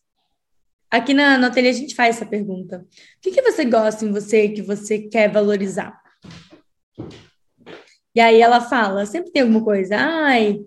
Aqui 0.91 1.13
na, 1.13 1.37
no 1.37 1.47
ateliê 1.47 1.71
a 1.71 1.75
gente 1.75 1.95
faz 1.95 2.17
essa 2.17 2.27
pergunta. 2.27 2.79
O 2.79 3.21
que, 3.21 3.31
que 3.31 3.43
você 3.43 3.65
gosta 3.65 4.05
em 4.05 4.13
você 4.13 4.49
que 4.49 4.63
você 4.63 4.99
quer 4.99 5.31
valorizar? 5.31 6.01
E 8.15 8.21
aí 8.21 8.41
ela 8.41 8.61
fala, 8.61 9.07
sempre 9.07 9.31
tem 9.31 9.43
alguma 9.43 9.63
coisa. 9.63 9.97
Ai, 9.97 10.61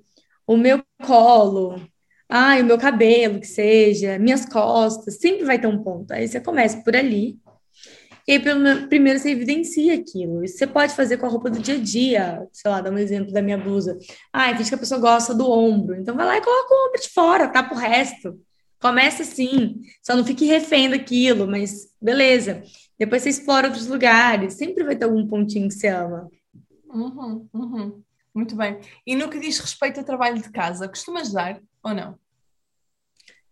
o 0.47 0.55
meu 0.55 0.83
colo. 1.03 1.81
Ai, 2.29 2.61
o 2.61 2.65
meu 2.65 2.77
cabelo, 2.77 3.39
que 3.39 3.47
seja. 3.47 4.19
Minhas 4.19 4.45
costas. 4.45 5.17
Sempre 5.17 5.43
vai 5.43 5.59
ter 5.59 5.67
um 5.67 5.83
ponto. 5.83 6.11
Aí 6.13 6.27
você 6.27 6.39
começa 6.39 6.81
por 6.83 6.95
ali. 6.95 7.39
E 8.27 8.33
aí, 8.33 8.39
primeiro 8.87 9.19
você 9.19 9.31
evidencia 9.31 9.95
aquilo. 9.95 10.43
Isso 10.43 10.57
você 10.57 10.67
pode 10.67 10.93
fazer 10.93 11.17
com 11.17 11.25
a 11.25 11.29
roupa 11.29 11.49
do 11.49 11.59
dia 11.59 11.75
a 11.75 11.79
dia. 11.79 12.47
Sei 12.53 12.69
lá, 12.69 12.79
dar 12.79 12.91
um 12.91 12.97
exemplo 12.97 13.33
da 13.33 13.41
minha 13.41 13.57
blusa. 13.57 13.97
Ah, 14.31 14.55
finge 14.55 14.69
que 14.69 14.75
a 14.75 14.77
pessoa 14.77 15.01
gosta 15.01 15.33
do 15.33 15.49
ombro. 15.49 15.95
Então 15.95 16.15
vai 16.15 16.25
lá 16.25 16.37
e 16.37 16.41
coloca 16.41 16.73
o 16.73 16.87
ombro 16.87 17.01
de 17.01 17.09
fora, 17.09 17.47
tá 17.49 17.63
pro 17.63 17.75
resto. 17.75 18.39
Começa 18.81 19.21
assim, 19.21 19.81
só 20.01 20.15
não 20.15 20.25
fique 20.25 20.45
refém 20.45 20.89
daquilo, 20.89 21.47
mas 21.47 21.87
beleza. 22.01 22.63
Depois 22.97 23.21
você 23.21 23.29
explora 23.29 23.67
outros 23.67 23.87
lugares, 23.87 24.55
sempre 24.55 24.83
vai 24.83 24.95
ter 24.95 25.05
algum 25.05 25.27
pontinho 25.27 25.67
que 25.67 25.75
você 25.75 25.87
ama. 25.87 26.27
Uhum, 26.89 27.47
uhum. 27.53 28.03
Muito 28.33 28.55
bem. 28.55 28.79
E 29.05 29.15
no 29.15 29.29
que 29.29 29.39
diz 29.39 29.59
respeito 29.59 29.99
ao 29.99 30.05
trabalho 30.05 30.41
de 30.41 30.49
casa, 30.49 30.87
costumas 30.87 31.31
dar 31.31 31.61
ou 31.83 31.93
não? 31.93 32.17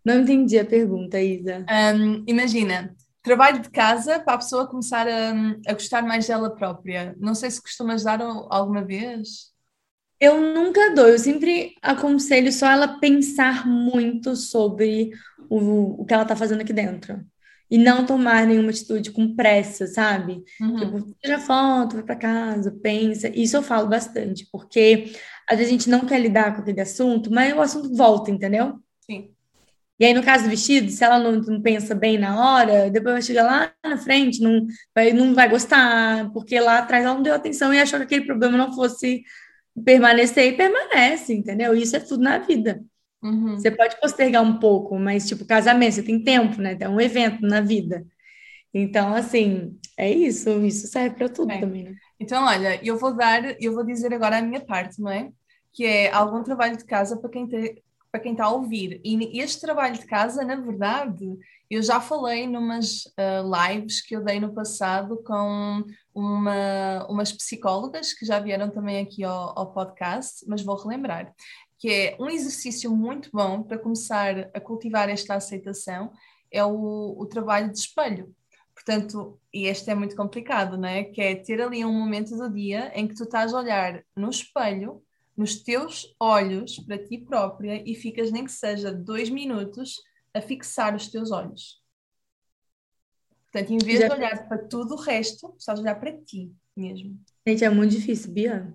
Não 0.04 0.20
entendi 0.20 0.58
a 0.58 0.64
pergunta, 0.64 1.20
Isa. 1.20 1.64
Um, 1.94 2.24
imagina, 2.26 2.96
trabalho 3.22 3.60
de 3.60 3.70
casa 3.70 4.18
para 4.18 4.34
a 4.34 4.38
pessoa 4.38 4.66
começar 4.66 5.06
a, 5.06 5.32
a 5.66 5.72
gostar 5.74 6.02
mais 6.02 6.26
dela 6.26 6.50
própria. 6.50 7.14
Não 7.18 7.34
sei 7.34 7.50
se 7.50 7.62
costumas 7.62 8.02
dar 8.02 8.20
alguma 8.20 8.82
vez. 8.82 9.49
Eu 10.20 10.38
nunca 10.38 10.94
dou, 10.94 11.08
eu 11.08 11.18
sempre 11.18 11.74
aconselho 11.80 12.52
só 12.52 12.70
ela 12.70 13.00
pensar 13.00 13.66
muito 13.66 14.36
sobre 14.36 15.10
o, 15.48 16.02
o 16.02 16.04
que 16.04 16.12
ela 16.12 16.26
tá 16.26 16.36
fazendo 16.36 16.60
aqui 16.60 16.74
dentro. 16.74 17.24
E 17.70 17.78
não 17.78 18.04
tomar 18.04 18.46
nenhuma 18.46 18.70
atitude 18.70 19.12
com 19.12 19.34
pressa, 19.34 19.86
sabe? 19.86 20.42
Uhum. 20.60 20.76
Tipo, 20.76 21.16
tira 21.22 21.38
foto, 21.38 21.94
vai 21.94 22.02
para 22.02 22.16
casa, 22.16 22.76
pensa. 22.82 23.28
Isso 23.28 23.56
eu 23.56 23.62
falo 23.62 23.88
bastante, 23.88 24.46
porque 24.52 25.12
às 25.48 25.56
vezes 25.56 25.72
a 25.72 25.76
gente 25.76 25.88
não 25.88 26.00
quer 26.00 26.20
lidar 26.20 26.54
com 26.54 26.60
aquele 26.60 26.80
assunto, 26.80 27.32
mas 27.32 27.54
o 27.54 27.60
assunto 27.60 27.96
volta, 27.96 28.30
entendeu? 28.30 28.78
Sim. 29.00 29.30
E 29.98 30.04
aí, 30.04 30.14
no 30.14 30.22
caso 30.22 30.44
do 30.44 30.50
vestido, 30.50 30.90
se 30.90 31.04
ela 31.04 31.18
não, 31.18 31.32
não 31.40 31.60
pensa 31.62 31.94
bem 31.94 32.18
na 32.18 32.38
hora, 32.38 32.90
depois 32.90 33.14
vai 33.14 33.22
chegar 33.22 33.44
lá 33.44 33.72
na 33.84 33.98
frente, 33.98 34.42
não 34.42 34.66
vai, 34.94 35.12
não 35.12 35.34
vai 35.34 35.48
gostar, 35.48 36.30
porque 36.32 36.58
lá 36.58 36.78
atrás 36.78 37.04
ela 37.04 37.14
não 37.14 37.22
deu 37.22 37.34
atenção 37.34 37.72
e 37.72 37.78
achou 37.78 37.98
que 37.98 38.04
aquele 38.04 38.24
problema 38.26 38.56
não 38.56 38.74
fosse 38.74 39.22
permanecer 39.84 40.52
e 40.52 40.56
permanece, 40.56 41.34
entendeu? 41.34 41.74
Isso 41.74 41.96
é 41.96 42.00
tudo 42.00 42.22
na 42.22 42.38
vida. 42.38 42.84
Uhum. 43.22 43.58
Você 43.58 43.70
pode 43.70 44.00
postergar 44.00 44.42
um 44.42 44.58
pouco, 44.58 44.98
mas, 44.98 45.28
tipo, 45.28 45.44
casamento, 45.44 45.94
você 45.94 46.02
tem 46.02 46.22
tempo, 46.22 46.60
né? 46.60 46.74
Tem 46.74 46.88
um 46.88 47.00
evento 47.00 47.42
na 47.42 47.60
vida. 47.60 48.06
Então, 48.72 49.14
assim, 49.14 49.78
é 49.96 50.10
isso. 50.10 50.48
Isso 50.64 50.86
serve 50.86 51.16
para 51.16 51.28
tudo 51.28 51.48
Bem, 51.48 51.60
também, 51.60 51.84
né? 51.84 51.94
Então, 52.18 52.44
olha, 52.44 52.80
eu 52.84 52.96
vou 52.98 53.14
dar, 53.14 53.60
eu 53.60 53.74
vou 53.74 53.84
dizer 53.84 54.12
agora 54.14 54.38
a 54.38 54.42
minha 54.42 54.60
parte, 54.60 55.00
não 55.00 55.10
é? 55.10 55.30
Que 55.72 55.84
é 55.84 56.12
algum 56.12 56.42
trabalho 56.42 56.76
de 56.76 56.84
casa 56.84 57.16
para 57.16 57.30
quem 57.30 57.46
te, 57.46 57.82
para 58.10 58.20
quem 58.20 58.32
está 58.32 58.44
a 58.44 58.52
ouvir. 58.52 59.00
E 59.04 59.40
este 59.40 59.60
trabalho 59.60 59.94
de 59.94 60.06
casa, 60.06 60.44
na 60.44 60.56
verdade, 60.56 61.26
eu 61.70 61.82
já 61.82 62.00
falei 62.00 62.46
numas 62.46 63.04
uh, 63.06 63.70
lives 63.70 64.02
que 64.02 64.16
eu 64.16 64.24
dei 64.24 64.40
no 64.40 64.52
passado 64.52 65.22
com 65.24 65.84
uma, 66.14 67.06
umas 67.08 67.32
psicólogas 67.32 68.12
que 68.12 68.26
já 68.26 68.38
vieram 68.38 68.70
também 68.70 69.02
aqui 69.02 69.24
ao, 69.24 69.58
ao 69.58 69.72
podcast, 69.72 70.44
mas 70.48 70.62
vou 70.62 70.76
relembrar 70.76 71.34
que 71.80 71.90
é 71.90 72.16
um 72.20 72.28
exercício 72.28 72.94
muito 72.94 73.30
bom 73.32 73.62
para 73.62 73.78
começar 73.78 74.50
a 74.52 74.60
cultivar 74.60 75.08
esta 75.08 75.34
aceitação, 75.34 76.12
é 76.52 76.62
o, 76.62 77.16
o 77.18 77.24
trabalho 77.24 77.72
de 77.72 77.78
espelho. 77.78 78.34
Portanto, 78.74 79.40
e 79.52 79.64
este 79.64 79.90
é 79.90 79.94
muito 79.94 80.14
complicado, 80.14 80.76
não 80.76 80.88
é? 80.88 81.04
Que 81.04 81.22
é 81.22 81.34
ter 81.34 81.60
ali 81.60 81.82
um 81.82 81.92
momento 81.92 82.36
do 82.36 82.52
dia 82.52 82.92
em 82.94 83.08
que 83.08 83.14
tu 83.14 83.24
estás 83.24 83.54
a 83.54 83.58
olhar 83.58 84.04
no 84.14 84.28
espelho, 84.28 85.02
nos 85.34 85.62
teus 85.62 86.14
olhos, 86.20 86.78
para 86.80 87.02
ti 87.02 87.16
própria, 87.16 87.82
e 87.86 87.94
ficas 87.94 88.30
nem 88.30 88.44
que 88.44 88.52
seja 88.52 88.92
dois 88.92 89.30
minutos 89.30 90.02
a 90.34 90.40
fixar 90.42 90.94
os 90.94 91.08
teus 91.08 91.30
olhos. 91.30 91.79
Portanto, 93.50 93.72
em 93.72 93.78
vez 93.78 93.98
de 93.98 94.12
olhar 94.12 94.48
para 94.48 94.58
tudo 94.58 94.94
o 94.94 95.00
resto, 95.00 95.56
a 95.66 95.74
olhar 95.74 95.98
para 95.98 96.16
ti 96.16 96.52
mesmo. 96.76 97.18
Gente, 97.46 97.64
é 97.64 97.70
muito 97.70 97.90
difícil, 97.92 98.32
Bia. 98.32 98.72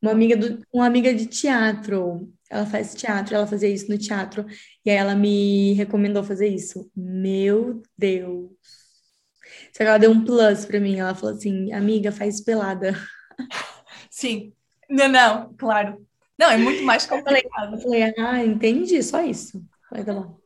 Uma 0.00 0.10
amiga, 0.10 0.36
do, 0.36 0.62
uma 0.72 0.84
amiga 0.84 1.14
de 1.14 1.26
teatro, 1.26 2.30
ela 2.50 2.66
faz 2.66 2.94
teatro, 2.94 3.34
ela 3.34 3.46
fazia 3.46 3.68
isso 3.68 3.88
no 3.88 3.96
teatro, 3.96 4.44
e 4.84 4.90
aí 4.90 4.96
ela 4.96 5.14
me 5.14 5.72
recomendou 5.74 6.24
fazer 6.24 6.48
isso. 6.48 6.90
Meu 6.94 7.80
Deus! 7.96 8.50
Só 9.72 9.78
que 9.78 9.84
ela 9.84 9.98
deu 9.98 10.10
um 10.10 10.24
plus 10.24 10.64
pra 10.64 10.80
mim, 10.80 10.98
ela 10.98 11.14
falou 11.14 11.36
assim, 11.36 11.72
amiga, 11.72 12.12
faz 12.12 12.40
pelada. 12.40 12.94
Sim. 14.10 14.52
Não, 14.90 15.08
não, 15.08 15.54
claro. 15.54 16.06
Não, 16.38 16.50
é 16.50 16.56
muito 16.58 16.82
mais 16.82 17.06
complicado. 17.06 17.76
Eu 17.76 17.80
falei, 17.80 18.14
ah, 18.18 18.44
entendi, 18.44 19.02
só 19.02 19.22
isso. 19.22 19.64
Falei, 19.88 20.04
tá 20.04 20.12
bom. 20.12 20.36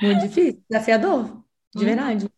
Muito 0.00 0.28
difícil, 0.28 0.62
desafiador, 0.68 1.43
de 1.74 1.84
Uhum. 1.84 1.86
verdade. 1.86 2.28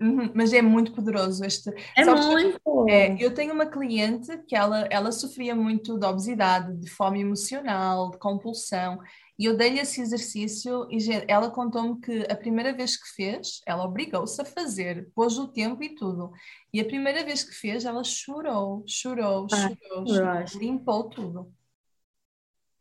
Uhum, 0.00 0.32
mas 0.34 0.52
é 0.52 0.62
muito 0.62 0.92
poderoso 0.94 1.44
este. 1.44 1.70
É 1.96 2.04
Sabes 2.04 2.26
muito. 2.26 2.62
É, 2.88 3.16
eu 3.22 3.34
tenho 3.34 3.54
uma 3.54 3.66
cliente 3.66 4.28
que 4.48 4.56
ela, 4.56 4.86
ela 4.90 5.12
sofria 5.12 5.54
muito 5.56 5.98
de 5.98 6.06
obesidade, 6.06 6.76
de 6.78 6.88
fome 6.90 7.20
emocional, 7.20 8.10
de 8.12 8.18
compulsão, 8.18 8.98
e 9.38 9.44
eu 9.46 9.56
dei-lhe 9.56 9.80
esse 9.80 10.00
exercício 10.00 10.86
e 10.90 10.98
ela 11.28 11.50
contou-me 11.50 12.00
que 12.00 12.26
a 12.30 12.36
primeira 12.36 12.72
vez 12.74 12.96
que 12.96 13.08
fez, 13.16 13.60
ela 13.66 13.84
obrigou-se 13.84 14.40
a 14.40 14.44
fazer, 14.44 15.10
pôs 15.14 15.38
o 15.38 15.48
tempo 15.48 15.82
e 15.82 15.94
tudo. 15.94 16.32
E 16.72 16.80
a 16.80 16.84
primeira 16.84 17.24
vez 17.24 17.42
que 17.44 17.54
fez, 17.54 17.84
ela 17.84 18.04
chorou, 18.04 18.84
chorou, 18.86 19.48
Ah, 19.50 19.70
chorou, 20.06 20.06
chorou, 20.06 20.50
limpou 20.54 21.10
tudo. 21.10 21.52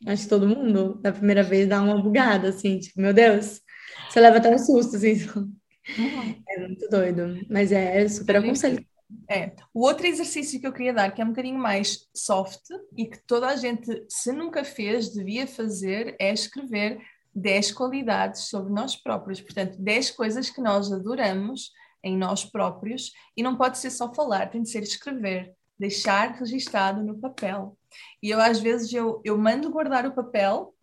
Acho 0.08 0.24
que 0.24 0.30
todo 0.30 0.48
mundo, 0.48 0.96
da 1.02 1.12
primeira 1.12 1.44
vez, 1.44 1.68
dá 1.68 1.82
uma 1.82 2.02
bugada, 2.02 2.50
assim, 2.50 2.80
tipo, 2.80 3.02
meu 3.02 3.14
Deus. 3.14 3.60
Você 4.08 4.20
leva 4.20 4.38
até 4.38 4.50
um 4.50 4.58
susto, 4.58 4.96
assim. 4.98 5.16
Uhum. 5.98 6.44
É 6.50 6.60
muito 6.60 6.90
doido. 6.90 7.46
Mas 7.50 7.72
é 7.72 8.08
super 8.08 8.38
aconselho. 8.38 8.86
É. 9.30 9.52
O 9.74 9.82
outro 9.82 10.08
exercício 10.08 10.60
que 10.60 10.68
eu 10.68 10.74
queria 10.74 10.94
dar, 10.94 11.12
que 11.12 11.22
é 11.22 11.26
um 11.26 11.30
bocadinho 11.30 11.60
mais 11.60 12.08
soft 12.16 12.64
e 12.98 13.06
que 13.06 13.20
toda 13.26 13.48
a 13.48 13.56
gente, 13.56 14.06
se 14.10 14.32
nunca 14.32 14.64
fez, 14.64 15.14
devia 15.14 15.48
fazer, 15.48 16.16
é 16.20 16.34
escrever 16.34 17.00
10 17.34 17.72
qualidades 17.74 18.50
sobre 18.50 18.74
nós 18.74 18.96
próprios. 18.96 19.42
Portanto, 19.42 19.78
10 19.80 20.12
coisas 20.12 20.50
que 20.50 20.62
nós 20.62 20.92
adoramos 20.92 21.72
em 22.04 22.18
nós 22.18 22.46
próprios 22.46 23.12
e 23.36 23.44
não 23.44 23.56
pode 23.56 23.78
ser 23.78 23.90
só 23.90 24.14
falar, 24.14 24.50
tem 24.50 24.62
de 24.62 24.70
ser 24.70 24.84
escrever, 24.84 25.54
deixar 25.78 26.32
registado 26.34 27.04
no 27.04 27.20
papel. 27.20 27.78
E 28.22 28.30
eu, 28.30 28.40
às 28.40 28.60
vezes, 28.60 28.94
eu, 28.94 29.22
eu 29.24 29.38
mando 29.38 29.72
guardar 29.72 30.06
o 30.06 30.14
papel 30.14 30.75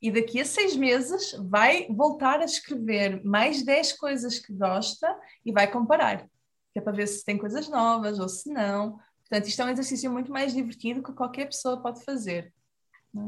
e 0.00 0.10
daqui 0.10 0.40
a 0.40 0.44
seis 0.44 0.76
meses 0.76 1.32
vai 1.48 1.86
voltar 1.88 2.40
a 2.40 2.44
escrever 2.44 3.22
mais 3.24 3.62
10 3.62 3.92
coisas 3.94 4.38
que 4.38 4.52
gosta 4.52 5.14
e 5.44 5.52
vai 5.52 5.70
comparar 5.70 6.28
que 6.72 6.78
é 6.78 6.82
para 6.82 6.92
ver 6.92 7.06
se 7.06 7.24
tem 7.24 7.36
coisas 7.36 7.68
novas 7.68 8.18
ou 8.18 8.28
se 8.28 8.50
não. 8.52 8.98
Portanto, 9.20 9.48
isto 9.48 9.62
é 9.62 9.64
um 9.64 9.70
exercício 9.70 10.10
muito 10.10 10.30
mais 10.32 10.54
divertido 10.54 11.02
que 11.02 11.12
qualquer 11.12 11.46
pessoa 11.46 11.80
pode 11.80 12.04
fazer. 12.04 12.52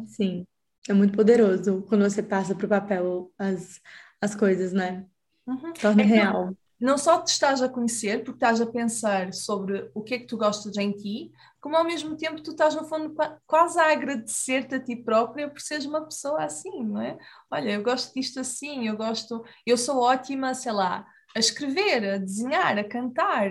Sim, 0.07 0.47
é 0.89 0.93
muito 0.93 1.17
poderoso 1.17 1.83
quando 1.89 2.03
você 2.03 2.23
passa 2.23 2.55
para 2.55 2.67
o 2.67 2.69
papel 2.69 3.33
as, 3.39 3.81
as 4.21 4.35
coisas, 4.35 4.73
né? 4.73 5.07
Uhum. 5.47 5.73
Torna 5.73 6.03
É 6.03 6.07
real. 6.07 6.57
Não 6.83 6.99
só 6.99 7.21
te 7.23 7.29
estás 7.29 7.63
a 7.63 7.69
conhecer, 7.69 8.25
porque 8.25 8.37
estás 8.39 8.61
a 8.61 8.67
pensar 8.67 9.33
sobre 9.33 9.91
o 9.95 10.03
que 10.03 10.15
é 10.15 10.19
que 10.19 10.27
tu 10.27 10.37
gostas 10.37 10.77
em 10.77 10.93
ti, 10.93 11.31
como 11.61 11.77
ao 11.77 11.85
mesmo 11.85 12.17
tempo 12.17 12.43
tu 12.43 12.51
estás, 12.51 12.75
no 12.75 12.85
fundo, 12.89 13.15
qua- 13.15 13.39
quase 13.47 13.79
a 13.79 13.93
agradecer-te 13.93 14.75
a 14.75 14.81
ti 14.81 14.97
própria 14.97 15.49
por 15.49 15.61
seres 15.61 15.87
uma 15.87 16.05
pessoa 16.05 16.43
assim, 16.45 16.83
não 16.85 17.01
é? 17.01 17.17
Olha, 17.51 17.71
eu 17.73 17.83
gosto 17.83 18.13
disto 18.15 18.41
assim, 18.41 18.89
eu 18.89 18.97
gosto, 18.97 19.45
eu 19.67 19.77
sou 19.79 19.99
ótima, 20.01 20.55
sei 20.55 20.73
lá, 20.73 21.07
a 21.37 21.39
escrever, 21.39 22.05
a 22.15 22.19
desenhar, 22.19 22.77
a 22.79 22.85
cantar, 22.85 23.51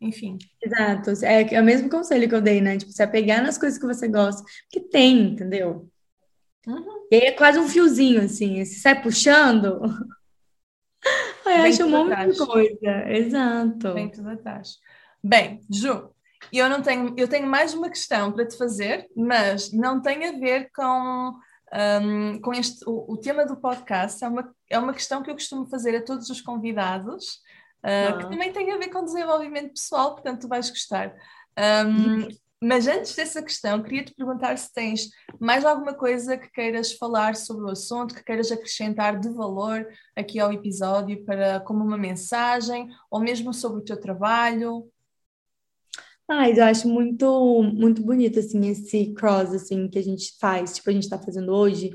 enfim. 0.00 0.38
Exato. 0.62 1.10
É, 1.24 1.54
é 1.54 1.60
o 1.60 1.64
mesmo 1.64 1.88
conselho 1.90 2.28
que 2.28 2.34
eu 2.34 2.40
dei, 2.40 2.60
né? 2.60 2.76
Tipo, 2.78 2.92
se 2.92 3.02
apegar 3.02 3.42
nas 3.42 3.58
coisas 3.58 3.78
que 3.78 3.86
você 3.86 4.08
gosta. 4.08 4.42
Porque 4.70 4.88
tem, 4.88 5.32
entendeu? 5.32 5.90
Uhum. 6.66 7.08
E 7.10 7.16
aí 7.16 7.22
é 7.28 7.32
quase 7.32 7.58
um 7.58 7.68
fiozinho, 7.68 8.22
assim. 8.22 8.64
Se 8.64 8.80
sai 8.80 9.00
puxando, 9.02 9.80
acha 11.52 11.84
um 11.84 11.90
monte 11.90 12.32
de 12.32 12.46
coisa. 12.46 13.10
Exato. 13.10 13.94
Vem 13.94 14.10
tudo 14.10 14.30
atrás. 14.30 14.78
Bem, 15.22 15.60
Ju, 15.70 16.10
eu 16.52 16.68
não 16.68 16.82
tenho, 16.82 17.14
eu 17.16 17.28
tenho 17.28 17.46
mais 17.46 17.74
uma 17.74 17.88
questão 17.88 18.32
para 18.32 18.46
te 18.46 18.56
fazer, 18.56 19.06
mas 19.16 19.72
não 19.72 20.00
tem 20.00 20.26
a 20.26 20.32
ver 20.32 20.70
com, 20.74 21.34
hum, 22.02 22.40
com 22.40 22.52
este, 22.54 22.82
o, 22.86 23.12
o 23.12 23.16
tema 23.16 23.44
do 23.44 23.56
podcast. 23.56 24.24
É 24.24 24.28
uma, 24.28 24.54
é 24.68 24.78
uma 24.78 24.94
questão 24.94 25.22
que 25.22 25.30
eu 25.30 25.34
costumo 25.34 25.68
fazer 25.68 25.96
a 25.96 26.02
todos 26.02 26.30
os 26.30 26.40
convidados, 26.40 27.40
ah, 27.82 28.18
que 28.18 28.28
também 28.28 28.52
tem 28.52 28.70
a 28.72 28.78
ver 28.78 28.88
com 28.88 29.04
desenvolvimento 29.04 29.74
pessoal, 29.74 30.14
portanto, 30.14 30.42
tu 30.42 30.48
vais 30.48 30.68
gostar. 30.68 31.14
Hum, 31.58 32.28
mas 32.62 32.86
antes 32.86 33.14
dessa 33.14 33.42
questão, 33.42 33.82
queria 33.82 34.04
te 34.04 34.14
perguntar 34.14 34.56
se 34.58 34.72
tens 34.72 35.08
mais 35.40 35.64
alguma 35.64 35.94
coisa 35.94 36.36
que 36.36 36.50
queiras 36.50 36.92
falar 36.92 37.34
sobre 37.34 37.64
o 37.64 37.70
assunto, 37.70 38.14
que 38.14 38.22
queiras 38.22 38.52
acrescentar 38.52 39.18
de 39.18 39.30
valor 39.30 39.88
aqui 40.14 40.38
ao 40.38 40.52
episódio 40.52 41.24
para 41.24 41.60
como 41.60 41.82
uma 41.82 41.96
mensagem, 41.96 42.88
ou 43.10 43.18
mesmo 43.18 43.54
sobre 43.54 43.80
o 43.80 43.84
teu 43.84 43.98
trabalho. 43.98 44.86
Mas 46.28 46.58
eu 46.58 46.64
acho 46.64 46.86
muito, 46.86 47.62
muito 47.62 48.02
bonito, 48.02 48.38
assim, 48.38 48.68
esse 48.68 49.12
cross, 49.14 49.52
assim, 49.52 49.88
que 49.88 49.98
a 49.98 50.02
gente 50.02 50.36
faz, 50.38 50.76
tipo, 50.76 50.88
a 50.88 50.92
gente 50.92 51.08
tá 51.08 51.18
fazendo 51.18 51.52
hoje, 51.52 51.90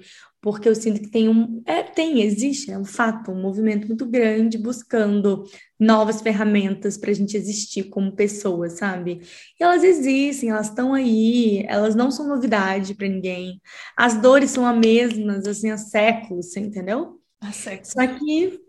porque 0.46 0.70
eu 0.70 0.76
sinto 0.76 1.02
que 1.02 1.10
tem 1.10 1.28
um, 1.28 1.64
é, 1.66 1.82
tem, 1.82 2.22
existe, 2.22 2.70
é 2.70 2.78
um 2.78 2.86
fato, 2.86 3.32
um 3.32 3.42
movimento 3.42 3.88
muito 3.88 4.06
grande 4.06 4.60
buscando 4.60 5.44
novas 5.80 6.22
ferramentas 6.22 6.98
para 6.98 7.10
a 7.10 7.14
gente 7.16 7.36
existir 7.36 7.86
como 7.86 8.16
pessoas, 8.16 8.74
sabe? 8.74 9.22
E 9.60 9.64
elas 9.64 9.84
existem, 9.84 10.52
elas 10.52 10.70
estão 10.70 10.94
aí, 10.94 11.66
elas 11.68 11.96
não 11.96 12.12
são 12.12 12.28
novidade 12.28 12.94
para 12.94 13.08
ninguém. 13.08 13.60
As 13.98 14.22
dores 14.22 14.52
são 14.52 14.68
as 14.68 14.78
mesmas, 14.78 15.48
assim, 15.48 15.72
há 15.72 15.78
séculos, 15.80 16.56
entendeu? 16.56 17.20
Ah, 17.42 17.52
sexo. 17.52 17.94
Só 17.94 18.06
que 18.06 18.60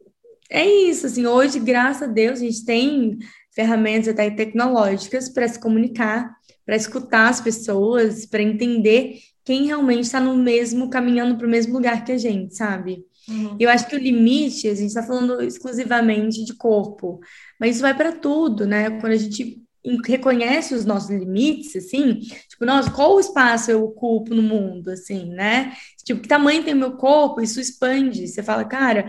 é 0.49 0.65
isso, 0.67 1.05
assim, 1.05 1.27
hoje, 1.27 1.61
graças 1.61 2.09
a 2.09 2.11
Deus, 2.11 2.41
a 2.41 2.43
gente 2.43 2.65
tem 2.65 3.19
ferramentas 3.55 4.09
até 4.09 4.31
tecnológicas 4.31 5.29
para 5.29 5.47
se 5.47 5.61
comunicar, 5.61 6.35
para 6.65 6.75
escutar 6.75 7.29
as 7.29 7.43
pessoas, 7.43 8.25
para 8.25 8.41
entender 8.41 9.19
quem 9.47 9.67
realmente 9.67 10.03
está 10.03 10.19
no 10.19 10.37
mesmo, 10.37 10.91
caminhando 10.91 11.39
para 11.39 11.47
o 11.47 11.51
mesmo 11.51 11.73
lugar 11.73 12.05
que 12.05 12.11
a 12.11 12.19
gente, 12.19 12.57
sabe? 12.57 13.05
Uhum. 13.29 13.57
Eu 13.61 13.71
acho 13.71 13.87
que 13.87 13.95
o 13.95 13.99
limite, 13.99 14.69
a 14.69 14.75
gente 14.75 14.89
está 14.89 15.05
falando 15.05 15.41
exclusivamente 15.41 16.45
de 16.45 16.53
corpo, 16.55 17.21
mas 17.59 17.77
isso 17.77 17.83
vai 17.83 17.97
para 17.97 18.11
tudo, 18.11 18.67
né? 18.67 18.91
Quando 19.01 19.13
a 19.13 19.17
gente 19.17 19.63
reconhece 20.05 20.75
os 20.75 20.85
nossos 20.85 21.11
limites, 21.11 21.77
assim, 21.77 22.19
tipo, 22.49 22.65
nossa, 22.65 22.91
qual 22.91 23.21
espaço 23.21 23.71
eu 23.71 23.85
ocupo 23.85 24.35
no 24.35 24.43
mundo, 24.43 24.91
assim, 24.91 25.31
né? 25.33 25.73
Tipo, 26.05 26.21
que 26.21 26.29
tamanho 26.29 26.65
tem 26.65 26.75
o 26.75 26.77
meu 26.79 26.97
corpo? 26.97 27.41
Isso 27.41 27.61
expande. 27.61 28.27
Você 28.27 28.43
fala, 28.43 28.65
cara, 28.65 29.07